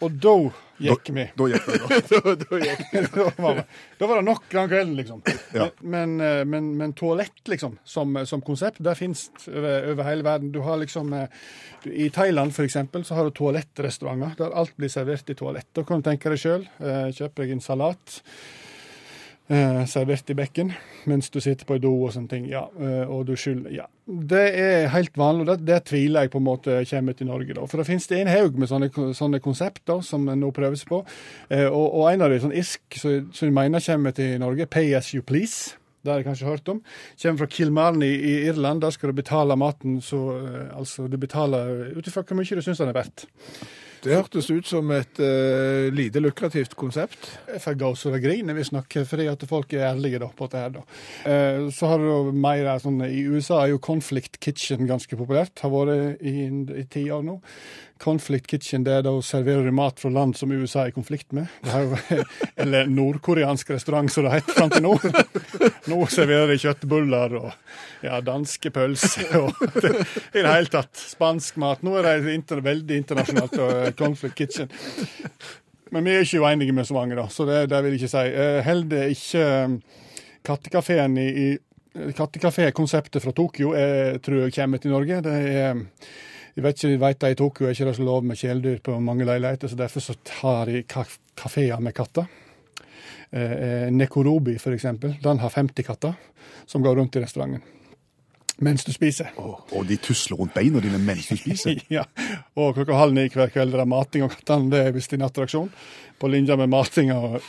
Og 0.00 0.14
da 0.22 0.34
gikk 0.82 1.10
vi. 1.14 1.24
Da 1.38 1.48
gikk 1.52 1.66
vi, 1.68 1.80
da. 1.82 1.98
da, 2.10 2.34
da 2.40 2.60
gikk 2.62 3.12
da, 3.14 3.26
var, 3.36 3.60
da 3.98 4.08
var 4.10 4.20
det 4.20 4.26
nok 4.26 4.46
den 4.54 4.70
kvelden, 4.72 4.94
liksom. 4.98 5.20
Ja. 5.54 5.68
Men, 5.80 6.16
eh, 6.20 6.42
men, 6.48 6.72
men 6.78 6.94
toalett, 6.98 7.42
liksom, 7.50 7.76
som, 7.84 8.16
som 8.28 8.44
konsept, 8.46 8.82
det 8.82 8.96
fins 8.98 9.28
over, 9.48 9.90
over 9.92 10.08
hele 10.08 10.26
verden. 10.26 10.52
Du 10.54 10.62
har 10.66 10.80
liksom 10.80 11.12
eh, 11.18 11.44
I 11.84 12.08
Thailand, 12.14 12.54
for 12.56 12.66
eksempel, 12.68 13.04
så 13.04 13.18
har 13.18 13.28
du 13.28 13.36
toalettrestauranter 13.36 14.38
der 14.42 14.58
alt 14.62 14.74
blir 14.80 14.92
servert 14.92 15.30
i 15.30 15.38
toalett. 15.38 15.68
Da 15.76 15.86
kan 15.86 16.02
du 16.02 16.08
tenke 16.10 16.32
deg 16.32 16.40
sjøl. 16.42 16.66
Kjøper 16.80 17.44
deg 17.44 17.56
en 17.56 17.64
salat. 17.64 18.20
Eh, 19.48 19.82
servert 19.90 20.30
i 20.30 20.36
bekken 20.38 20.72
mens 21.10 21.30
du 21.30 21.40
sitter 21.42 21.66
på 21.66 21.78
do 21.82 21.90
og 22.06 22.12
sånne 22.14 22.30
ting. 22.30 22.46
Ja, 22.50 22.66
eh, 22.78 23.02
og 23.08 23.26
du 23.26 23.34
skyller 23.36 23.70
Ja. 23.74 23.88
Det 24.06 24.42
er 24.58 24.88
helt 24.90 25.14
vanlig, 25.16 25.44
og 25.44 25.46
det, 25.52 25.66
det 25.66 25.84
tviler 25.86 26.26
jeg 26.26 26.32
på 26.32 26.40
en 26.40 26.44
måte 26.44 26.80
kommer 26.90 27.14
til 27.14 27.26
Norge. 27.26 27.54
da. 27.54 27.66
For 27.70 27.78
det 27.78 27.86
finnes 27.86 28.06
det 28.10 28.18
en 28.20 28.32
haug 28.32 28.58
med 28.58 28.68
sånne, 28.68 28.88
sånne 29.14 29.40
konsepter 29.40 30.02
som 30.02 30.26
en 30.28 30.42
nå 30.42 30.50
prøver 30.50 30.76
seg 30.76 30.90
på. 30.90 31.04
Eh, 31.48 31.68
og, 31.68 31.86
og 31.94 32.08
en 32.10 32.26
av 32.26 32.30
de 32.30 32.40
sånn 32.42 32.56
irsk 32.56 32.98
som 32.98 33.46
jeg 33.46 33.54
mener 33.54 33.80
kommer 33.80 34.10
til 34.16 34.34
Norge, 34.42 34.66
Pay 34.66 34.94
as 34.98 35.14
you 35.14 35.22
please. 35.22 35.78
Det 36.02 36.10
har 36.10 36.18
jeg 36.18 36.26
kanskje 36.26 36.48
hørt 36.50 36.68
om. 36.68 36.80
Kommer 37.22 37.44
fra 37.44 37.46
Kilmarny 37.46 38.10
i 38.10 38.34
Irland. 38.48 38.82
Der 38.82 38.90
skal 38.90 39.12
du 39.12 39.20
betale 39.20 39.56
maten 39.56 40.00
så 40.02 40.22
eh, 40.34 40.76
Altså, 40.76 41.06
du 41.06 41.16
betaler 41.16 41.92
ut 41.96 42.06
ifra 42.06 42.24
hvor 42.26 42.38
mye 42.38 42.58
du 42.58 42.62
syns 42.62 42.82
den 42.82 42.90
er 42.90 42.98
verdt. 42.98 43.26
Det 44.02 44.16
hørtes 44.16 44.48
ut 44.50 44.66
som 44.66 44.88
et 44.96 45.20
uh, 45.22 45.86
lite 45.94 46.18
lukrativt 46.18 46.74
konsept. 46.78 47.28
Jeg 47.46 47.62
får 47.62 47.76
gåsehud 47.78 48.16
og 48.18 48.24
griner 48.24 48.56
visstnok, 48.56 48.96
fordi 49.06 49.28
at 49.30 49.44
folk 49.46 49.76
er 49.76 49.86
ærlige 49.92 50.18
da, 50.18 50.30
på 50.34 50.48
dette 50.50 50.80
da. 50.80 50.82
Uh, 51.22 51.68
så 51.70 51.92
har 51.92 52.02
du 52.02 52.32
mer 52.34 52.72
sånn 52.82 52.98
I 53.06 53.22
USA 53.30 53.60
er 53.62 53.76
jo 53.76 53.82
Conflict 53.82 54.40
Kitchen 54.42 54.90
ganske 54.90 55.18
populært. 55.18 55.62
Har 55.62 55.70
vært 55.70 56.22
i, 56.26 56.48
i 56.82 56.86
ti 56.90 57.06
år 57.14 57.22
nå. 57.28 57.38
Conflict 58.02 58.48
Kitchen 58.50 58.82
det 58.86 58.96
er 58.98 59.04
da 59.06 59.12
serverer 59.22 59.68
du 59.68 59.72
mat 59.74 60.00
fra 60.02 60.10
land 60.10 60.34
som 60.38 60.50
USA 60.50 60.84
er 60.84 60.90
i 60.90 60.94
konflikt 60.96 61.30
med. 61.36 61.46
Jo, 61.62 61.96
eller 62.62 62.90
nordkoreansk 62.90 63.70
restaurant, 63.70 64.10
som 64.10 64.26
det 64.26 64.34
heter 64.40 64.58
fram 64.58 64.72
til 64.72 64.82
nå. 64.82 64.96
Nå 65.92 65.98
serverer 66.10 66.50
de 66.50 66.58
kjøttbuller 66.62 67.36
og 67.38 67.48
ja, 68.02 68.18
danske 68.24 68.72
pølser 68.74 69.36
og 69.38 69.62
det, 69.84 69.94
i 70.34 70.42
det 70.42 70.48
hele 70.48 70.72
tatt 70.72 70.98
spansk 70.98 71.60
mat. 71.62 71.84
Nå 71.86 71.94
er 72.00 72.10
det 72.10 72.34
inter, 72.34 72.62
veldig 72.64 73.02
internasjonalt. 73.04 73.58
og 73.62 73.98
Conflict 73.98 74.38
Kitchen. 74.38 74.72
Men 75.92 76.08
vi 76.08 76.14
er 76.16 76.24
ikke 76.24 76.40
uenige 76.42 76.74
med 76.74 76.88
så 76.88 76.96
mange, 76.96 77.18
da, 77.18 77.28
så 77.30 77.46
det, 77.46 77.66
det 77.70 77.82
vil 77.84 77.94
jeg 77.94 78.02
ikke 78.02 78.12
si. 78.14 78.24
Eh, 78.42 78.58
Heller 78.64 79.12
ikke 79.12 79.46
eh, 79.46 80.02
Kattekafeen 80.42 81.18
i, 81.20 81.28
i 81.44 82.12
Kattekafé-konseptet 82.16 83.22
fra 83.22 83.34
Tokyo 83.36 83.74
er, 83.76 84.16
tror 84.24 84.46
jeg 84.46 84.54
kommer 84.56 84.80
til 84.80 84.94
Norge. 84.94 85.20
Det 85.22 85.34
er 85.52 85.82
jeg 86.56 86.64
vet 86.64 86.78
ikke, 86.78 86.92
jeg 86.92 87.00
vet 87.00 87.20
det 87.20 87.32
I 87.32 87.38
Tokyo 87.40 87.66
er 87.66 87.76
ikke 87.76 87.88
det 87.88 87.96
så 87.96 88.06
lov 88.06 88.24
med 88.28 88.36
kjæledyr 88.36 88.80
på 88.84 88.96
mange 89.00 89.24
leiligheter, 89.28 89.68
så 89.68 89.78
derfor 89.78 90.04
så 90.04 90.16
tar 90.24 90.66
de 90.68 90.82
ka 90.84 91.04
kafeer 91.36 91.80
med 91.80 91.94
katter. 91.96 92.26
Eh, 93.32 93.52
eh, 93.52 93.86
Nekorobi, 93.90 94.58
eksempel, 94.60 95.16
den 95.22 95.38
har 95.40 95.50
50 95.50 95.86
katter 95.86 96.12
som 96.66 96.82
går 96.82 96.96
rundt 96.96 97.16
i 97.16 97.24
restauranten 97.24 97.62
mens 98.62 98.84
du 98.84 98.92
spiser. 98.94 99.32
Og 99.38 99.86
de 99.88 99.96
tusler 100.02 100.38
rundt 100.38 100.54
beina 100.54 100.80
dine 100.82 101.00
mens 101.02 101.28
du 101.30 101.36
spiser. 101.40 101.80
Ja, 101.96 102.04
og 102.54 102.76
klokka 102.76 102.98
halv 102.98 103.16
ni 103.16 103.26
hver 103.32 103.50
kveld 103.52 103.74
er 103.74 103.88
mating 103.88 104.26
av 104.26 104.32
kattene. 104.36 104.70
Det 104.72 104.82
er 104.86 104.94
visst 104.94 105.14
en 105.16 105.26
attraksjon. 105.26 105.70
På 106.20 106.30
linje 106.30 106.56
med 106.60 106.70
mating 106.70 107.12
av 107.14 107.40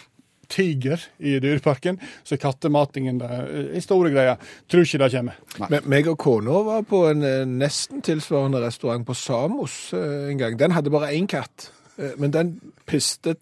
tiger 0.49 1.01
i 1.19 1.37
Dyreparken, 1.39 1.99
så 2.23 2.37
kattematingen 2.37 3.21
er 3.23 3.79
store 3.83 4.11
greier. 4.13 4.41
Tror 4.69 4.85
ikke 4.85 5.01
det 5.03 5.11
kommer. 5.15 5.69
Men 5.71 5.87
meg 5.91 6.09
og 6.11 6.17
kona 6.21 6.63
var 6.67 6.87
på 6.87 7.05
en 7.09 7.23
eh, 7.27 7.43
nesten 7.49 8.03
tilsvarende 8.05 8.61
restaurant 8.63 9.05
på 9.07 9.15
Samos 9.17 9.77
eh, 9.97 10.29
en 10.31 10.41
gang. 10.41 10.57
Den 10.59 10.75
hadde 10.75 10.93
bare 10.93 11.13
én 11.15 11.29
katt, 11.29 11.71
eh, 11.97 12.15
men 12.17 12.33
den 12.33 12.57
pistet 12.89 13.39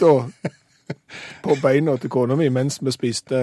da 0.00 0.14
på 1.44 1.56
beina 1.62 1.96
til 2.00 2.12
kona 2.12 2.36
mi 2.38 2.48
mens 2.52 2.80
vi 2.82 2.94
spiste 2.94 3.40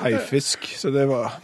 haifisk. 0.00 0.68
Så 0.76 0.92
det 0.94 1.08
var 1.08 1.40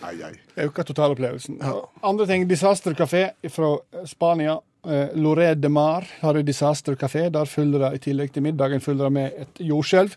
Øka 0.56 0.82
totalopplevelsen. 0.82 1.58
Andre 2.02 2.26
ting. 2.26 2.46
Disaster 2.50 2.94
Café 2.94 3.28
fra 3.48 3.76
Spania. 4.06 4.60
Eh, 4.84 5.14
Loré 5.16 5.54
de 5.54 5.68
Mar 5.68 6.04
har 6.20 6.36
en 6.36 6.44
Disaster 6.46 6.94
Café. 6.94 7.28
Der 7.32 7.48
fyller 7.48 7.86
det 7.86 7.94
i 7.94 8.02
tillegg 8.10 8.32
til 8.34 8.44
middagen 8.44 8.82
fyller 8.84 9.08
det 9.08 9.12
med 9.16 9.38
et 9.44 9.64
jordskjelv 9.64 10.16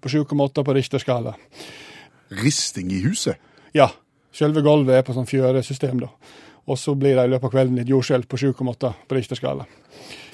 på 0.00 0.10
7,8 0.10 0.64
på 0.64 0.74
Richter-skala. 0.74 1.34
Risting 2.42 2.92
i 2.92 3.00
huset. 3.04 3.38
Ja, 3.74 3.88
selve 4.34 4.62
gulvet 4.64 4.98
er 4.98 5.06
på 5.06 5.14
sånn 5.16 5.28
fjøresystem, 5.28 6.02
da. 6.02 6.10
Og 6.68 6.76
så 6.76 6.92
blir 6.98 7.16
det 7.16 7.24
i 7.24 7.30
løpet 7.32 7.48
av 7.48 7.52
kvelden 7.54 7.80
et 7.80 7.88
jordskjelv 7.88 8.28
på 8.28 8.36
7,8 8.40 8.90
på 9.08 9.16
Richter-skala. 9.16 9.64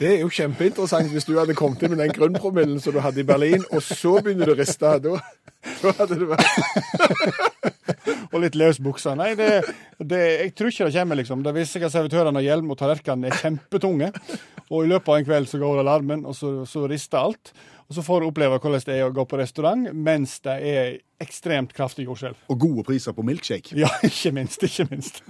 Det 0.01 0.09
er 0.11 0.23
jo 0.25 0.31
kjempeinteressant 0.35 1.13
hvis 1.13 1.27
du 1.29 1.37
hadde 1.39 1.55
kommet 1.55 1.83
inn 1.85 1.95
med 1.95 2.03
den 2.03 2.15
grunnpromillen 2.15 2.81
som 2.83 2.95
du 2.95 2.99
hadde 3.05 3.23
i 3.23 3.27
Berlin, 3.29 3.63
og 3.71 3.83
så 3.87 4.17
begynner 4.19 4.51
du 4.51 4.55
å 4.57 4.59
riste. 4.59 4.97
Da, 5.05 5.21
da 5.83 5.93
hadde 6.01 6.19
det 6.19 6.31
vært 6.33 7.53
Og 8.35 8.41
litt 8.43 8.57
løs 8.59 8.81
buksa. 8.83 9.13
Nei, 9.15 9.31
det, 9.39 9.49
det, 10.03 10.21
jeg 10.41 10.55
tror 10.59 10.73
ikke 10.73 10.89
det 10.89 10.97
kommer, 10.97 11.19
liksom. 11.21 11.45
Det 11.47 11.53
viser 11.55 11.79
seg 11.79 11.87
at 11.87 11.95
servitørene 11.95 12.41
har 12.41 12.49
hjelm 12.49 12.73
og 12.75 12.81
tallerkenene 12.81 13.31
er 13.31 13.39
kjempetunge. 13.39 14.11
Og 14.73 14.83
i 14.83 14.91
løpet 14.91 15.13
av 15.13 15.21
en 15.21 15.29
kveld 15.29 15.47
så 15.53 15.61
går 15.63 15.85
alarmen, 15.85 16.25
og 16.27 16.35
så, 16.35 16.51
så 16.67 16.89
rister 16.91 17.21
alt. 17.21 17.55
Og 17.87 17.95
så 17.95 18.03
får 18.03 18.25
du 18.25 18.29
oppleve 18.33 18.59
hvordan 18.59 18.85
det 18.89 18.99
er 18.99 19.07
å 19.07 19.15
gå 19.15 19.27
på 19.29 19.39
restaurant 19.39 19.87
mens 19.95 20.41
det 20.43 20.57
er 20.67 20.99
ekstremt 21.23 21.77
kraftig 21.77 22.09
jordskjelv. 22.09 22.43
Og 22.51 22.61
gode 22.67 22.87
priser 22.91 23.15
på 23.15 23.23
milkshake. 23.23 23.79
Ja, 23.79 23.93
ikke 24.11 24.35
minst. 24.35 24.67
Ikke 24.67 24.89
minst. 24.91 25.23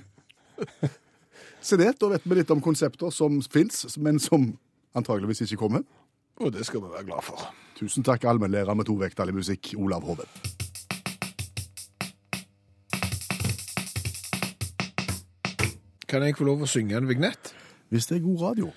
Se 1.64 1.78
det, 1.80 1.94
da 2.00 2.10
vet 2.12 2.24
vi 2.28 2.36
litt 2.36 2.50
om 2.52 2.60
konsepter 2.60 3.12
som 3.14 3.38
fins, 3.42 3.86
men 3.96 4.18
som 4.20 4.50
antageligvis 4.94 5.46
ikke 5.46 5.62
kommer. 5.62 5.84
Og 6.42 6.52
det 6.52 6.66
skal 6.66 6.82
vi 6.82 6.90
være 6.92 7.06
glad 7.06 7.24
for. 7.24 7.46
Tusen 7.78 8.04
takk, 8.04 8.26
allmennlærer 8.28 8.74
med 8.74 8.86
to 8.88 8.98
vekttall 8.98 9.30
i 9.30 9.36
musikk, 9.36 9.72
Olav 9.78 10.04
Hoven. 10.04 10.28
Kan 16.10 16.22
jeg 16.22 16.36
få 16.38 16.46
lov 16.46 16.62
å 16.62 16.70
synge 16.70 16.98
en 16.98 17.08
vignett? 17.08 17.54
Hvis 17.90 18.10
det 18.10 18.18
er 18.18 18.26
god 18.26 18.42
radio. 18.48 18.72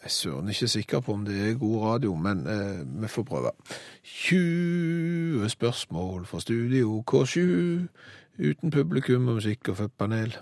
Jeg 0.00 0.08
er 0.08 0.12
søren 0.14 0.48
ikke 0.48 0.68
sikker 0.72 1.02
på 1.04 1.12
om 1.12 1.24
det 1.26 1.36
er 1.36 1.58
god 1.60 1.82
radio, 1.84 2.14
men 2.16 2.46
eh, 2.48 2.78
vi 3.02 3.08
får 3.08 3.26
prøve. 3.28 3.50
20 4.04 5.48
spørsmål 5.52 6.24
fra 6.30 6.40
Studio 6.40 7.02
K7, 7.10 7.42
uten 8.40 8.72
publikum 8.72 9.28
og 9.28 9.42
musikk 9.42 9.68
og 9.74 9.90
panel. 9.98 10.38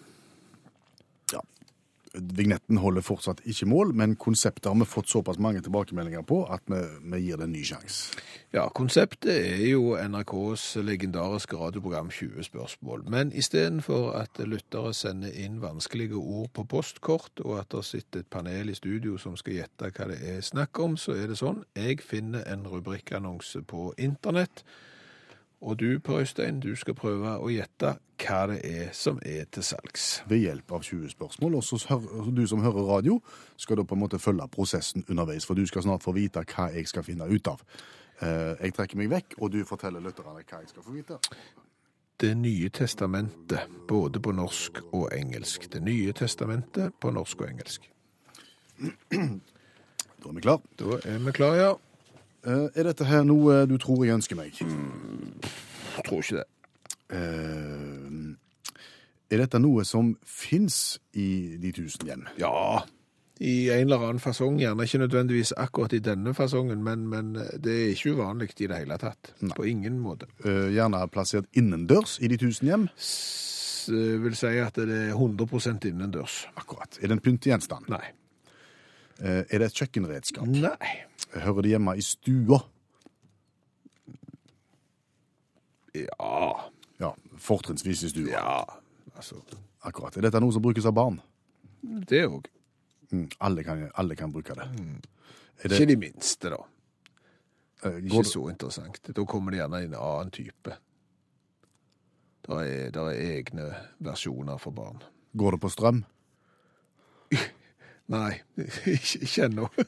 Vignetten 2.39 2.81
holder 2.83 3.05
fortsatt 3.05 3.43
ikke 3.49 3.69
mål, 3.71 3.93
men 3.97 4.17
konseptet 4.17 4.67
har 4.71 4.79
vi 4.79 4.89
fått 4.89 5.11
såpass 5.11 5.39
mange 5.43 5.63
tilbakemeldinger 5.65 6.25
på 6.27 6.43
at 6.51 6.65
vi, 6.71 6.81
vi 7.13 7.21
gir 7.25 7.41
det 7.41 7.49
en 7.49 7.55
ny 7.55 7.63
sjanse. 7.67 8.19
Ja, 8.55 8.65
konseptet 8.73 9.29
er 9.35 9.65
jo 9.69 9.93
NRKs 10.01 10.79
legendariske 10.81 11.57
radioprogram 11.61 12.09
20 12.11 12.47
spørsmål. 12.47 13.05
Men 13.13 13.33
istedenfor 13.37 14.15
at 14.17 14.41
lyttere 14.41 14.95
sender 14.97 15.35
inn 15.37 15.61
vanskelige 15.61 16.17
ord 16.17 16.49
på 16.57 16.65
postkort, 16.65 17.43
og 17.45 17.59
at 17.61 17.73
det 17.77 17.85
sitter 17.85 18.25
et 18.25 18.31
panel 18.33 18.73
i 18.73 18.77
studio 18.79 19.19
som 19.21 19.37
skal 19.37 19.61
gjette 19.61 19.93
hva 19.93 20.09
det 20.09 20.21
er 20.25 20.41
snakk 20.45 20.81
om, 20.81 20.97
så 20.97 21.19
er 21.19 21.29
det 21.29 21.41
sånn. 21.43 21.61
Jeg 21.77 22.01
finner 22.01 22.47
en 22.49 22.65
rubrikkannonse 22.69 23.63
på 23.69 23.91
internett. 23.99 24.65
Og 25.61 25.79
du, 25.81 25.99
Per 25.99 26.21
Øystein, 26.21 26.61
du 26.61 26.77
skal 26.79 26.95
prøve 26.95 27.33
å 27.43 27.49
gjette 27.51 27.97
hva 28.23 28.41
det 28.51 28.59
er 28.65 28.93
som 28.95 29.19
er 29.27 29.45
til 29.51 29.63
salgs. 29.67 30.23
Ved 30.31 30.39
hjelp 30.45 30.73
av 30.73 30.83
20 30.87 31.11
spørsmål. 31.11 31.55
Og 31.59 32.29
du 32.37 32.45
som 32.47 32.63
hører 32.63 32.87
radio, 32.87 33.21
skal 33.57 33.81
da 33.81 33.85
på 33.87 33.95
en 33.99 34.03
måte 34.05 34.21
følge 34.23 34.47
prosessen 34.55 35.05
underveis, 35.09 35.47
for 35.47 35.59
du 35.59 35.67
skal 35.67 35.83
snart 35.83 36.07
få 36.07 36.15
vite 36.15 36.45
hva 36.47 36.69
jeg 36.75 36.87
skal 36.91 37.03
finne 37.07 37.27
ut 37.27 37.51
av. 37.51 37.63
Eh, 38.23 38.55
Jeg 38.63 38.75
trekker 38.75 38.97
meg 38.99 39.11
vekk, 39.11 39.35
og 39.39 39.51
du 39.53 39.65
forteller 39.65 40.01
lytterne 40.01 40.35
hva 40.39 40.61
jeg 40.63 40.69
skal 40.69 40.83
få 40.83 40.95
vite. 40.95 41.19
Det 42.19 42.33
nye 42.37 42.69
testamentet, 42.71 43.61
både 43.89 44.21
på 44.21 44.33
norsk 44.35 44.81
og 44.93 45.11
engelsk. 45.15 45.69
Det 45.73 45.83
nye 45.83 46.13
testamentet 46.13 46.95
på 47.01 47.11
norsk 47.15 47.41
og 47.41 47.51
engelsk. 47.51 47.91
Da 50.19 50.29
er 50.29 50.35
vi 50.35 50.41
klar. 50.43 50.59
Da 50.79 50.97
er 51.07 51.19
vi 51.23 51.33
klar, 51.33 51.55
ja. 51.55 51.75
Eh, 52.49 52.69
Er 52.81 52.89
dette 52.89 53.05
her 53.09 53.25
noe 53.29 53.63
du 53.69 53.77
tror 53.79 54.05
jeg 54.07 54.17
ønsker 54.17 54.39
meg? 54.39 54.57
Jeg 54.59 56.05
tror 56.07 56.23
ikke 56.23 56.39
det. 56.41 56.47
Eh, 57.11 58.37
Er 59.31 59.43
dette 59.43 59.59
noe 59.61 59.85
som 59.85 60.15
fins 60.25 60.99
i 61.13 61.57
de 61.61 61.73
tusen 61.77 62.07
hjem? 62.09 62.23
Ja, 62.41 62.81
i 63.45 63.69
en 63.71 63.85
eller 63.85 64.01
annen 64.07 64.23
fasong. 64.25 64.57
Gjerne 64.59 64.87
ikke 64.89 65.03
nødvendigvis 65.03 65.53
akkurat 65.61 65.93
i 65.95 66.01
denne 66.03 66.33
fasongen, 66.35 66.81
men, 66.83 67.05
men 67.13 67.35
det 67.37 67.75
er 67.75 67.91
ikke 67.93 68.15
uvanlig 68.17 68.49
i 68.57 68.67
det 68.71 68.79
hele 68.81 68.97
tatt. 68.99 69.35
På 69.55 69.67
ingen 69.69 70.01
måte. 70.03 70.27
Eh, 70.45 70.71
Gjerne 70.75 71.05
plassert 71.13 71.47
innendørs 71.55 72.17
i 72.25 72.31
de 72.33 72.39
tusen 72.41 72.71
hjem? 72.73 72.89
S 72.97 73.87
vil 73.93 74.35
si 74.37 74.51
at 74.61 74.77
det 74.77 74.89
er 74.93 75.15
100% 75.17 75.87
innendørs. 75.89 76.43
Akkurat. 76.61 76.99
Er 77.01 77.09
det 77.09 77.19
en 77.19 77.23
pyntegjenstand? 77.25 77.87
Nei. 77.93 78.03
Eh, 79.21 79.45
Er 79.51 79.59
det 79.59 79.67
et 79.73 79.75
kjøkkenredskap? 79.81 80.47
Nei. 80.47 80.91
Hører 81.35 81.63
det 81.63 81.71
hjemme 81.75 81.97
i 81.99 82.03
stua? 82.07 82.61
Ja. 85.95 86.69
Ja, 87.01 87.13
fortrinnsvis 87.39 88.03
i 88.05 88.11
stua. 88.13 88.31
Ja. 88.33 88.65
Altså, 89.17 89.41
Akkurat. 89.87 90.17
Er 90.19 90.27
dette 90.27 90.41
noe 90.43 90.53
som 90.53 90.63
brukes 90.63 90.87
av 90.87 90.95
barn? 90.99 91.21
det 91.83 92.25
òg. 92.27 92.49
Mm, 93.13 93.29
alle, 93.41 93.63
kan, 93.65 93.85
alle 93.97 94.17
kan 94.19 94.33
bruke 94.35 94.55
det. 94.59 94.67
Er 95.63 95.69
det 95.71 95.79
Ikke 95.79 95.87
de 95.93 95.97
minste, 95.97 96.51
da. 96.51 96.59
eh, 97.85 97.91
går 97.93 98.03
Ikke 98.03 98.23
det, 98.27 98.33
så 98.33 98.43
interessant. 98.51 98.99
Da 99.17 99.25
kommer 99.25 99.51
det 99.55 99.61
gjerne 99.63 99.81
en 99.87 99.95
annen 99.95 100.31
type. 100.35 100.75
Det 102.49 102.59
er, 102.59 102.91
der 102.91 103.11
er 103.13 103.23
egne 103.39 103.69
versjoner 104.01 104.59
for 104.59 104.71
barn. 104.73 105.01
går 105.37 105.51
det 105.57 105.61
på 105.61 105.69
strøm? 105.71 106.05
Nei, 108.09 108.33
ikke, 108.97 109.23
ikke 109.27 109.49
ennå. 109.49 109.69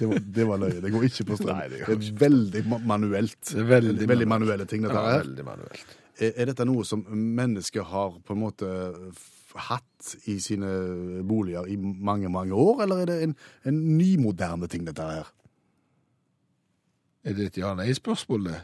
Det 0.00 0.06
var, 0.08 0.18
det 0.34 0.44
var 0.48 0.58
løye. 0.58 0.80
Det 0.82 0.88
går 0.90 1.02
ikke 1.06 1.24
på 1.28 1.36
strøm. 1.36 1.58
Nei, 1.58 1.66
det 1.70 1.80
det, 1.84 1.96
er 2.08 2.14
veldig 2.18 2.62
manuelt. 2.88 3.36
Det 3.44 3.60
er 3.60 3.66
veldig 3.68 3.92
veldig 4.08 4.08
manuelt. 4.08 4.30
manuelle 4.32 4.66
ting, 4.66 4.82
dette 4.82 4.96
Ja, 4.96 5.10
her. 5.12 5.20
veldig 5.20 5.44
manuelt. 5.46 5.92
Er, 6.16 6.32
er 6.32 6.48
dette 6.48 6.64
noe 6.66 6.86
som 6.88 7.04
mennesker 7.12 7.84
har 7.92 8.16
på 8.24 8.34
en 8.34 8.40
måte 8.40 8.70
hatt 9.68 10.14
i 10.32 10.38
sine 10.42 10.70
boliger 11.28 11.68
i 11.70 11.76
mange, 11.76 12.32
mange 12.32 12.56
år, 12.56 12.82
eller 12.86 13.04
er 13.04 13.10
det 13.12 13.18
en, 13.28 13.36
en 13.68 13.78
nymoderne 14.00 14.66
ting, 14.72 14.88
dette 14.88 15.06
her? 15.12 15.28
Er 17.28 17.36
det 17.36 17.50
et 17.50 17.60
ja-nei-spørsmål, 17.60 18.48
det? 18.48 18.58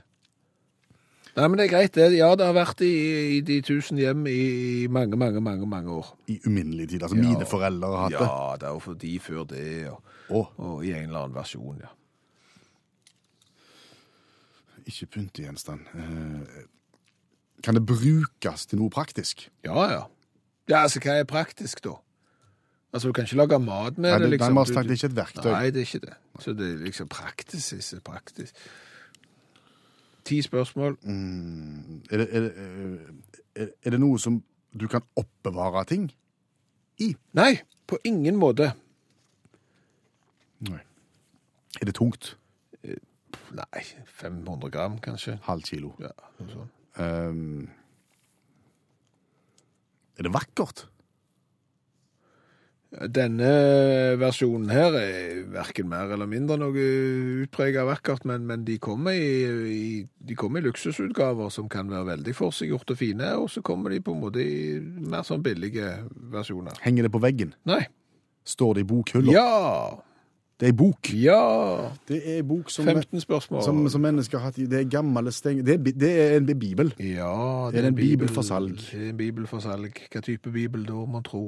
Nei, 1.37 1.49
men 1.53 1.59
det 1.61 1.67
er 1.67 1.73
greit. 1.75 1.93
Det, 1.93 2.07
ja, 2.17 2.31
det 2.39 2.47
har 2.49 2.55
vært 2.57 2.81
i, 2.87 2.93
i 3.37 3.41
de 3.45 3.59
tusen 3.67 3.99
hjem 4.01 4.23
i, 4.31 4.87
mange, 4.89 5.19
mange, 5.21 5.43
mange 5.45 5.67
mange 5.69 5.93
år. 5.93 6.15
I 6.33 6.39
uminnelig 6.49 6.89
tid. 6.95 7.03
Altså 7.05 7.19
Ja. 7.19 7.27
mine 7.29 7.45
foreldre 7.49 7.91
har 7.93 8.07
hatt 8.07 8.15
det. 8.17 8.29
Ja, 8.31 8.57
det 8.63 8.69
er 8.71 8.73
jo 8.79 8.81
for 8.87 8.95
de 8.95 9.13
før 9.21 9.45
det, 9.51 9.67
og, 9.91 10.15
Å, 10.31 10.41
og 10.59 10.85
i 10.85 10.95
en 10.97 11.11
eller 11.11 11.27
annen 11.27 11.37
versjon, 11.37 11.77
ja. 11.85 11.93
ikke 14.87 15.07
pyntegjenstand. 15.17 15.81
Eh, 15.99 16.65
kan 17.65 17.75
det 17.75 17.85
brukes 17.87 18.67
til 18.71 18.79
noe 18.79 18.93
praktisk? 18.93 19.49
Ja, 19.67 19.87
ja. 19.91 20.03
Ja, 20.71 20.83
altså, 20.83 21.01
hva 21.03 21.19
er 21.21 21.29
praktisk, 21.29 21.83
da? 21.85 21.97
Altså, 22.95 23.11
du 23.11 23.13
kan 23.17 23.27
ikke 23.27 23.37
lage 23.43 23.59
mat 23.61 23.99
med 23.99 24.11
Nei, 24.11 24.19
det, 24.23 24.31
liksom. 24.37 24.55
nei, 24.55 24.65
det 24.65 24.77
er 24.79 24.97
ikke 24.97 25.11
et 25.11 25.17
verktøy. 25.17 25.51
Nei, 25.53 25.71
det 25.75 25.83
er 25.83 25.87
ikke 25.89 26.03
det. 26.07 26.15
Så 26.41 26.55
det 26.57 26.69
er 26.71 26.85
liksom 26.87 27.09
praktisk, 27.13 27.95
praktisk. 28.07 28.55
Ti 30.27 30.41
spørsmål. 30.43 30.97
Er 32.11 32.23
det, 32.23 32.27
er, 32.27 32.41
det, 32.41 32.53
er, 33.55 33.71
er 33.83 33.95
det 33.95 34.01
noe 34.03 34.19
som 34.23 34.41
du 34.75 34.89
kan 34.91 35.05
oppbevare 35.17 35.85
ting 35.89 36.09
i? 37.03 37.13
Nei, 37.39 37.53
på 37.87 37.99
ingen 38.09 38.39
måte. 38.41 38.73
Nei. 40.67 40.83
Er 41.81 41.89
det 41.91 41.95
tungt? 41.99 42.35
Nei, 43.57 43.83
500 44.19 44.71
gram, 44.73 44.99
kanskje. 45.03 45.37
Halv 45.47 45.65
kilo. 45.69 45.93
Ja, 46.03 46.13
sånn. 46.51 46.71
Um, 46.97 47.67
er 50.17 50.27
det 50.27 50.33
vakkert? 50.33 50.87
Denne 53.13 53.49
versjonen 54.17 54.71
her 54.73 54.95
er 54.97 55.43
hverken 55.53 55.89
mer 55.91 56.13
eller 56.15 56.29
mindre 56.31 56.57
noe 56.61 56.87
utpreget 57.45 57.85
vakkert, 57.89 58.25
men, 58.29 58.47
men 58.49 58.65
de, 58.65 58.79
kommer 58.83 59.13
i, 59.13 59.29
i, 59.73 59.91
de 60.05 60.39
kommer 60.39 60.63
i 60.63 60.67
luksusutgaver 60.69 61.53
som 61.53 61.69
kan 61.73 61.91
være 61.93 62.09
veldig 62.15 62.35
forseggjort 62.39 62.95
og 62.95 63.01
fine, 63.01 63.35
og 63.37 63.51
så 63.53 63.61
kommer 63.67 63.93
de 63.93 64.01
på 64.01 64.17
en 64.17 64.25
måte 64.25 64.41
i 64.41 64.81
mer 64.81 65.27
sånn 65.29 65.45
billige 65.45 65.93
versjoner. 66.33 66.81
Henger 66.87 67.09
det 67.09 67.13
på 67.13 67.23
veggen? 67.23 67.53
Nei. 67.69 67.85
Står 68.47 68.79
det 68.79 68.87
i 68.87 68.91
bokhylla? 68.95 69.33
Ja! 69.35 70.03
Det 70.57 70.71
er 70.71 70.73
ei 70.73 70.77
bok. 70.77 71.09
Ja! 71.13 71.41
Det 72.09 72.17
er 72.17 72.37
ei 72.39 72.43
bok 72.47 72.71
som, 72.73 72.87
15 72.89 73.21
spørsmål. 73.21 73.61
som, 73.63 73.83
som 73.93 74.01
mennesker 74.01 74.41
har 74.41 74.49
hatt 74.49 74.61
i 74.63 74.65
Det 74.71 74.79
er 74.79 74.87
gamle 74.89 75.33
steng... 75.35 75.61
Det 75.67 75.75
er, 75.75 75.91
det 75.93 76.13
er 76.17 76.37
en 76.39 76.47
bibel. 76.59 76.95
Ja, 76.97 77.69
det 77.69 77.77
Er 77.77 77.85
det 77.85 77.91
en 77.93 77.99
bibel 77.99 78.33
for 78.33 78.47
salg? 78.47 78.79
Det 78.81 79.03
er 79.03 79.11
en 79.11 79.19
bibel 79.19 79.45
for 79.51 79.61
salg. 79.61 80.01
Hva 80.09 80.23
type 80.25 80.53
bibel 80.55 80.87
da, 80.89 81.03
må 81.05 81.21
tro? 81.27 81.43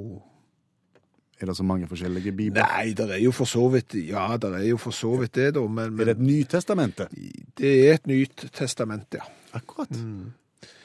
Er 1.40 1.46
det 1.46 1.56
så 1.56 1.62
mange 1.62 1.86
forskjellige 1.86 2.32
bibler? 2.34 2.64
Nei, 2.66 2.92
det 2.98 3.10
er 3.14 3.20
jo 3.22 3.30
for 3.30 3.46
så 3.46 3.68
vidt 3.70 3.94
Ja, 4.08 4.36
det 4.36 4.48
er 4.58 4.64
jo 4.68 4.76
for 4.76 4.90
så 4.90 5.12
vidt 5.20 5.34
det, 5.38 5.54
da, 5.54 5.60
men, 5.66 6.00
Er 6.00 6.04
det 6.10 6.16
et 6.16 6.22
nytestamentet? 6.24 7.12
Nytestamente? 7.12 7.54
det 7.58 7.88
er 7.88 7.94
et 7.94 8.06
nytt 8.10 8.48
testament, 8.52 9.06
ja. 9.14 9.20
Akkurat. 9.54 9.88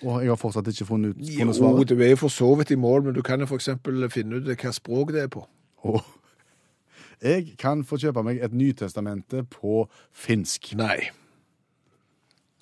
Og 0.03 0.19
jeg 0.21 0.29
har 0.29 0.35
fortsatt 0.37 0.67
ikke 0.67 0.85
funnet, 0.85 1.15
ut- 1.17 1.25
Jo, 1.29 1.39
funnet 1.39 1.55
svaret. 1.55 1.89
du 1.89 2.01
er 2.03 2.09
jo 2.09 2.15
for 2.15 2.27
så 2.29 2.55
vidt 2.55 2.71
i 2.71 2.75
mål, 2.75 3.03
men 3.03 3.13
du 3.15 3.21
kan 3.21 3.39
jo 3.39 3.45
eksempel 3.55 4.09
finne 4.11 4.35
ut 4.35 4.43
hva 4.61 4.71
språk 4.71 5.11
det 5.11 5.23
er 5.23 5.27
på. 5.27 5.45
Oh. 5.83 6.01
jeg 7.23 7.55
kan 7.57 7.83
få 7.83 7.97
kjøpe 7.97 8.23
meg 8.23 8.37
et 8.43 8.53
Nytestamente 8.53 9.43
på 9.49 9.87
finsk, 10.13 10.75
Nei. 10.75 11.09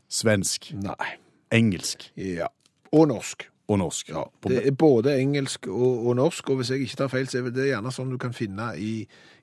svensk, 0.10 0.72
Nei. 0.74 1.18
engelsk 1.52 2.12
Ja. 2.18 2.48
Og 2.92 3.08
norsk. 3.08 3.48
Og 3.72 3.80
norsk. 3.80 4.10
Ja, 4.12 4.24
det 4.48 4.62
er 4.68 4.76
både 4.76 5.16
engelsk 5.22 5.68
og, 5.72 6.08
og 6.08 6.18
norsk, 6.20 6.50
og 6.52 6.62
hvis 6.62 6.74
jeg 6.74 6.86
ikke 6.86 7.00
tar 7.04 7.12
feil, 7.14 7.28
så 7.32 7.40
er 7.40 7.52
det 7.56 7.70
gjerne 7.70 7.94
sånn 7.96 8.12
du 8.12 8.18
kan 8.22 8.36
finne 8.36 8.72
i, 8.76 8.94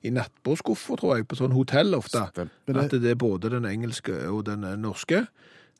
i 0.05 0.13
nattbordskuffer, 0.13 0.99
tror 1.01 1.17
jeg, 1.17 1.27
på 1.29 1.39
sånn 1.39 1.55
hotell 1.55 1.97
ofte. 1.97 2.27
Stemmer. 2.33 2.83
At 2.83 2.93
det 2.93 3.15
er 3.15 3.19
både 3.19 3.51
den 3.55 3.65
engelske 3.69 4.15
og 4.29 4.45
den 4.49 4.67
norske. 4.83 5.25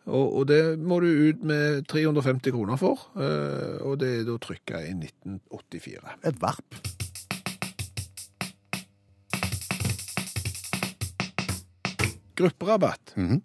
Og, 0.09 0.39
og 0.39 0.47
det 0.49 0.61
må 0.81 0.99
du 1.03 1.09
ut 1.29 1.43
med 1.45 1.83
350 1.91 2.55
kroner 2.55 2.79
for, 2.81 3.09
eh, 3.19 3.77
og 3.85 3.99
det 4.01 4.13
er 4.21 4.23
da 4.25 4.37
trykka 4.41 4.81
i 4.87 4.95
1984. 4.95 6.15
Et 6.31 6.41
varp. 6.41 6.79
Grupperabatt. 12.39 13.13
Mhm. 13.19 13.43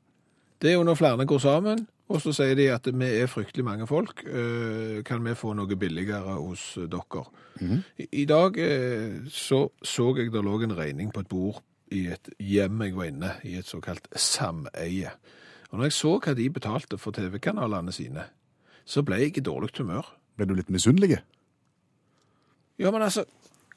Det 0.62 0.70
er 0.70 0.78
jo 0.78 0.84
når 0.86 0.96
flere 0.96 1.26
går 1.28 1.40
sammen, 1.42 1.82
og 2.08 2.20
så 2.20 2.32
sier 2.36 2.54
de 2.58 2.66
at 2.74 2.86
vi 2.92 3.06
er 3.22 3.30
fryktelig 3.30 3.64
mange 3.64 3.86
folk. 3.88 4.24
eh, 4.26 5.02
Kan 5.08 5.24
vi 5.24 5.34
få 5.34 5.54
noe 5.56 5.76
billigere 5.76 6.34
hos 6.36 6.74
dere? 6.76 7.24
I, 7.98 8.08
I 8.22 8.24
dag 8.28 8.58
eh, 8.60 9.22
så, 9.30 9.68
så 9.82 10.10
jeg 10.18 10.32
det 10.32 10.42
lå 10.44 10.58
en 10.62 10.76
regning 10.76 11.12
på 11.14 11.20
et 11.24 11.28
bord 11.28 11.62
i 11.94 12.06
et 12.10 12.28
hjem 12.40 12.82
jeg 12.82 12.96
var 12.96 13.04
inne, 13.08 13.30
i 13.44 13.56
et 13.56 13.66
såkalt 13.68 14.08
sameie. 14.16 15.10
Og 15.70 15.78
når 15.78 15.84
jeg 15.88 15.92
så 15.96 16.12
hva 16.18 16.34
de 16.34 16.48
betalte 16.50 16.98
for 16.98 17.12
TV-kanalene 17.14 17.92
sine, 17.92 18.24
så 18.84 19.02
ble 19.02 19.20
jeg 19.22 19.38
i 19.38 19.44
dårlig 19.44 19.70
humør. 19.78 20.04
Ble 20.36 20.46
du 20.46 20.54
litt 20.58 20.70
misunnelig? 20.70 21.20
Ja, 22.78 22.90
men 22.90 23.02
altså, 23.06 23.24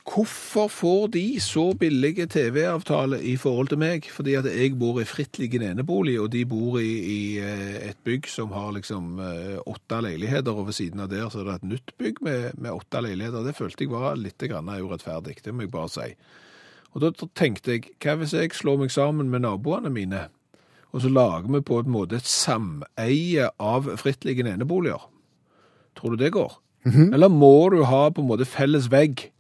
Hvorfor 0.08 0.70
får 0.72 1.08
de 1.08 1.40
så 1.44 1.74
billige 1.76 2.28
TV-avtale 2.32 3.20
i 3.28 3.34
forhold 3.36 3.68
til 3.74 3.80
meg? 3.82 4.06
Fordi 4.08 4.38
at 4.40 4.46
jeg 4.48 4.78
bor 4.80 5.02
i 5.02 5.08
frittliggende 5.08 5.74
enebolig, 5.74 6.16
og 6.22 6.32
de 6.32 6.46
bor 6.48 6.78
i, 6.80 6.94
i 7.12 7.20
eh, 7.44 7.90
et 7.90 8.00
bygg 8.08 8.30
som 8.32 8.54
har 8.56 8.72
liksom 8.78 9.20
eh, 9.20 9.58
åtte 9.68 10.00
leiligheter, 10.06 10.56
og 10.56 10.70
ved 10.70 10.78
siden 10.80 11.04
av 11.04 11.12
der 11.12 11.28
så 11.30 11.44
er 11.44 11.50
det 11.50 11.58
et 11.58 11.70
nytt 11.74 11.94
bygg 12.00 12.24
med, 12.24 12.56
med 12.56 12.72
åtte 12.72 13.04
leiligheter. 13.04 13.44
Det 13.44 13.58
følte 13.60 13.84
jeg 13.84 13.92
var 13.92 14.16
litt 14.16 14.48
urettferdig, 14.48 15.38
det 15.44 15.54
må 15.54 15.68
jeg 15.68 15.76
bare 15.76 15.92
si. 15.92 16.10
Og 16.96 17.04
da 17.04 17.12
tenkte 17.36 17.76
jeg, 17.76 17.92
hva 18.00 18.16
hvis 18.22 18.34
jeg 18.34 18.56
slår 18.56 18.80
meg 18.86 18.96
sammen 18.96 19.30
med 19.30 19.44
naboene 19.44 19.92
mine, 19.92 20.30
og 20.96 21.04
så 21.04 21.12
lager 21.12 21.52
vi 21.52 21.66
på 21.68 21.82
en 21.84 21.92
måte 21.92 22.22
et 22.22 22.32
sameie 22.32 23.52
av 23.60 23.92
frittliggende 24.00 24.56
eneboliger? 24.56 25.04
Tror 26.00 26.16
du 26.16 26.24
det 26.24 26.32
går? 26.32 26.62
Eller 27.12 27.28
må 27.28 27.68
du 27.74 27.82
ha 27.84 28.08
på 28.08 28.24
en 28.24 28.32
måte 28.32 28.48
felles 28.48 28.88
vegg 28.94 29.34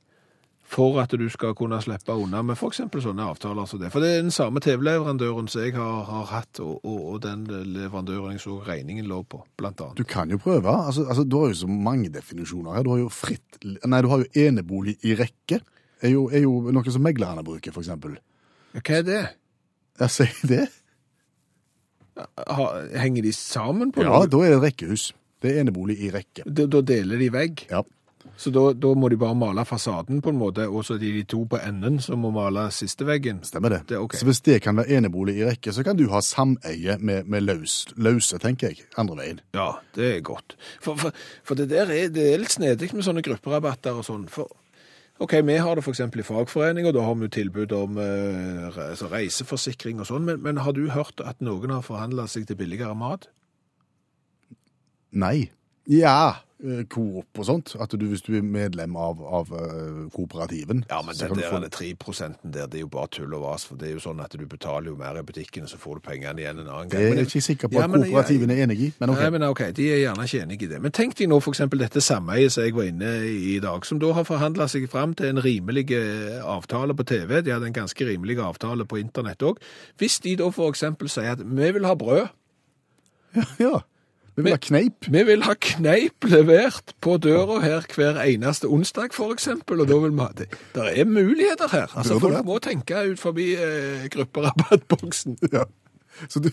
for 0.68 0.99
at 0.99 1.13
du 1.15 1.26
skal 1.32 1.55
kunne 1.55 1.80
slippe 1.82 2.11
unna 2.11 2.41
med 2.43 2.57
f.eks. 2.59 2.82
sånne 2.91 3.28
avtaler 3.32 3.70
som 3.70 3.80
det? 3.80 3.91
For 3.93 4.03
det 4.03 4.09
er 4.11 4.26
den 4.26 4.34
samme 4.36 4.59
TV-leverandøren 4.63 5.47
som 5.47 5.63
jeg 5.63 5.78
har, 5.78 6.01
har 6.09 6.26
hatt, 6.34 6.59
og, 6.59 6.82
og, 6.84 6.99
og 7.13 7.22
den 7.24 7.45
leverandøren 7.47 8.36
jeg 8.36 8.43
så 8.43 8.57
regningen 8.68 9.07
lå 9.07 9.22
på, 9.32 9.39
blant 9.59 9.82
annet. 9.86 9.99
Du 9.99 10.03
kan 10.03 10.32
jo 10.34 10.39
prøve. 10.43 10.68
Altså, 10.68 11.07
altså, 11.07 11.24
du 11.24 11.39
har 11.39 11.53
jo 11.53 11.61
så 11.63 11.72
mange 11.72 12.11
definisjoner 12.11 12.76
her. 12.76 12.84
Du 12.84 12.91
har 12.95 13.03
jo 13.05 13.11
fritt 13.13 13.43
Nei, 13.63 14.01
du 14.03 14.09
har 14.11 14.22
jo 14.22 14.43
enebolig 14.47 14.97
i 15.07 15.15
rekke. 15.18 15.61
Er 16.03 16.11
jo, 16.13 16.28
er 16.30 16.43
jo 16.43 16.59
noe 16.76 16.93
som 16.93 17.01
meglerne 17.01 17.41
bruker. 17.47 17.74
Ja, 17.88 17.95
Hva 17.97 18.99
er 18.99 19.07
det? 19.07 19.24
Jeg 19.97 20.13
sier 20.13 20.51
det. 20.51 20.65
Henger 22.97 23.26
de 23.26 23.34
sammen 23.34 23.93
på 23.93 24.05
Ja, 24.05 24.20
da 24.30 24.43
er 24.43 24.53
det 24.53 24.59
et 24.59 24.65
rekkehus. 24.68 25.11
Det 25.41 25.53
er 25.53 25.61
enebolig 25.63 25.97
i 26.01 26.11
rekke. 26.13 26.45
Da, 26.45 26.65
da 26.70 26.82
deler 26.86 27.22
de 27.22 27.32
vegg? 27.34 27.65
Ja. 27.70 27.82
Så 28.38 28.51
da, 28.53 28.67
da 28.77 28.91
må 28.93 29.09
de 29.09 29.17
bare 29.17 29.33
male 29.38 29.63
fasaden 29.65 30.19
på 30.21 30.29
en 30.29 30.38
måte, 30.38 30.67
og 30.69 30.85
så 30.85 30.95
er 30.95 31.01
de 31.01 31.09
de 31.15 31.23
to 31.29 31.39
på 31.49 31.57
enden 31.57 31.97
som 32.03 32.21
må 32.21 32.29
male 32.35 32.67
siste 32.75 33.07
veggen? 33.07 33.39
Stemmer 33.47 33.73
det. 33.73 33.79
Det 33.89 33.97
okay. 33.97 34.21
Så 34.21 34.29
hvis 34.29 34.43
det 34.45 34.59
kan 34.61 34.77
være 34.77 34.99
enebolig 34.99 35.39
i 35.39 35.47
rekke, 35.47 35.73
så 35.73 35.85
kan 35.85 35.97
du 35.97 36.05
ha 36.11 36.21
sameie 36.21 36.99
med, 37.01 37.25
med 37.25 37.47
løs, 37.47 37.79
løse, 37.97 38.38
tenker 38.43 38.69
jeg, 38.69 38.85
andre 39.01 39.17
veien. 39.23 39.41
Ja, 39.57 39.71
det 39.97 40.11
er 40.11 40.21
godt. 40.29 40.53
For, 40.77 40.93
for, 41.01 41.17
for 41.47 41.57
det 41.57 41.71
der 41.73 41.89
er, 41.89 42.13
det 42.13 42.29
er 42.29 42.39
litt 42.43 42.53
snedig 42.53 42.93
med 42.93 43.09
sånne 43.09 43.25
grupperabatter 43.25 43.97
og 43.97 44.05
sånn. 44.05 44.29
For, 44.29 44.53
ok, 45.17 45.39
vi 45.41 45.57
har 45.57 45.81
det 45.81 45.89
eksempel 45.89 46.21
i 46.21 46.29
fagforening, 46.29 46.85
og 46.85 46.93
da 46.99 47.09
har 47.09 47.17
vi 47.17 47.31
jo 47.31 47.35
tilbud 47.39 47.77
om 47.79 47.97
eh, 48.03 48.69
altså 48.69 49.09
reiseforsikring 49.17 50.05
og 50.05 50.11
sånn, 50.13 50.29
men, 50.29 50.45
men 50.45 50.61
har 50.61 50.77
du 50.77 50.85
hørt 50.93 51.25
at 51.25 51.41
noen 51.41 51.73
har 51.73 51.85
forhandlet 51.85 52.38
seg 52.38 52.45
til 52.45 52.61
billigere 52.61 52.93
mat? 52.93 53.31
Nei. 55.17 55.47
Ja, 55.89 56.43
Coop 56.89 57.38
og 57.38 57.45
sånt. 57.45 57.76
At 57.80 57.91
du, 57.93 58.05
hvis 58.10 58.24
du 58.26 58.32
er 58.34 58.41
medlem 58.41 58.95
av, 58.97 59.20
av 59.22 59.51
eh, 59.53 60.10
kooperativen 60.10 60.80
Ja, 60.89 61.03
men 61.05 61.14
det 61.14 61.28
der 61.30 61.51
få- 61.51 61.58
er 61.60 61.66
det 61.68 61.72
3 61.72 61.91
der, 62.43 62.66
det 62.66 62.80
er 62.80 62.80
jo 62.80 62.88
bare 62.88 63.08
tull 63.14 63.34
og 63.38 63.43
vas, 63.43 63.66
for 63.66 63.76
det 63.78 63.89
er 63.89 63.93
jo 63.93 63.99
sånn 64.01 64.24
at 64.24 64.34
du 64.34 64.45
betaler 64.49 64.89
jo 64.89 64.95
mer 64.97 65.20
i 65.20 65.22
butikken, 65.22 65.68
så 65.70 65.78
får 65.78 65.99
du 65.99 66.01
pengene 66.10 66.41
igjen 66.41 66.60
en 66.64 66.68
annen 66.68 66.89
Det 66.89 66.97
gang. 66.97 67.12
er 67.12 67.16
jeg 67.22 67.28
ikke 67.28 67.41
sikker 67.45 67.68
på 67.70 67.78
Ja, 67.78 67.84
at 67.86 67.91
kooperativene 67.93 68.53
jeg... 68.58 68.60
er 68.64 68.68
enig 68.72 68.80
i, 68.88 68.93
men 68.99 69.10
ok. 69.14 69.20
Nei, 69.22 69.30
men 69.38 69.43
ok, 69.49 69.62
de 69.78 69.86
er 69.93 69.99
gjerne 70.01 70.26
ikke 70.26 70.41
enige 70.47 70.64
i 70.64 70.72
det. 70.74 70.82
Men 70.82 70.91
tenk 70.91 71.16
deg 71.20 71.30
nå 71.30 71.39
eksempel 71.53 71.80
dette 71.80 72.01
sameiet 72.01 72.51
som 72.51 72.64
jeg 72.66 72.74
var 72.76 72.84
inne 72.89 73.12
i 73.28 73.55
i 73.55 73.60
dag, 73.60 73.86
som 73.86 73.99
da 74.01 74.14
har 74.18 74.26
forhandlet 74.26 74.70
seg 74.74 74.89
frem 74.89 75.14
til 75.14 75.30
en 75.30 75.41
rimelig 75.43 75.86
eh, 75.93 76.39
avtale 76.43 76.95
på 76.97 77.05
TV. 77.05 77.41
De 77.45 77.51
hadde 77.53 77.68
en 77.70 77.74
ganske 77.78 78.05
rimelig 78.10 78.39
avtale 78.41 78.86
på 78.86 78.97
internett 78.99 79.45
òg. 79.45 79.62
Hvis 80.01 80.20
de 80.26 80.36
da 80.41 80.49
eksempel 80.49 81.08
sier 81.10 81.32
at 81.38 81.43
vi 81.45 81.70
vil 81.72 81.86
ha 81.86 81.93
brød, 81.93 82.28
Ja. 83.60 83.82
Vi 84.38 84.43
vil 84.43 84.53
ha 84.53 84.57
kneip. 84.61 85.07
vi 85.09 85.23
vil 85.25 85.41
ha 85.47 85.53
kneip 85.57 86.25
levert 86.29 86.91
på 87.01 87.15
døra 87.17 87.57
her 87.63 87.88
hver 87.89 88.19
eneste 88.21 88.69
onsdag 88.69 89.09
eksempel, 89.31 89.81
og 89.81 89.88
da 89.89 89.97
vil 89.97 90.13
vi 90.13 90.21
ha 90.21 90.27
det. 90.38 90.45
Der 90.75 90.91
er 90.93 91.05
muligheter 91.05 91.67
her. 91.71 91.88
Altså, 91.97 92.19
folk 92.19 92.35
det. 92.35 92.45
må 92.45 92.59
tenke 92.59 93.01
ut 93.11 93.19
forbi 93.19 93.55
eh, 93.55 94.05
grupperabattboksen. 94.13 95.38
Ja. 95.57 95.63
Så, 96.29 96.39
du, 96.39 96.49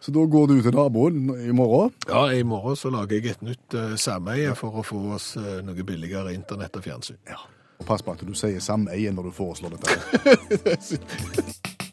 så 0.00 0.12
da 0.12 0.24
går 0.28 0.46
du 0.46 0.62
til 0.62 0.74
naboen 0.76 1.28
i 1.48 1.52
morgen. 1.52 1.92
Ja, 2.08 2.26
i 2.32 2.42
morgen 2.42 2.76
så 2.76 2.90
lager 2.92 3.16
jeg 3.16 3.36
et 3.36 3.42
nytt 3.42 3.76
uh, 3.76 3.96
sameie 3.96 4.54
for 4.56 4.80
å 4.80 4.84
få 4.84 5.00
oss 5.16 5.36
eh, 5.40 5.60
noe 5.64 5.84
billigere 5.84 6.32
internett 6.36 6.76
og 6.76 6.84
fjernsyn. 6.84 7.20
Ja, 7.28 7.40
Og 7.80 7.86
pass 7.88 8.04
på 8.04 8.12
at 8.16 8.24
du 8.24 8.32
sier 8.36 8.60
sameie 8.64 9.12
når 9.12 9.28
du 9.28 9.32
foreslår 9.36 9.76
dette. 9.76 11.00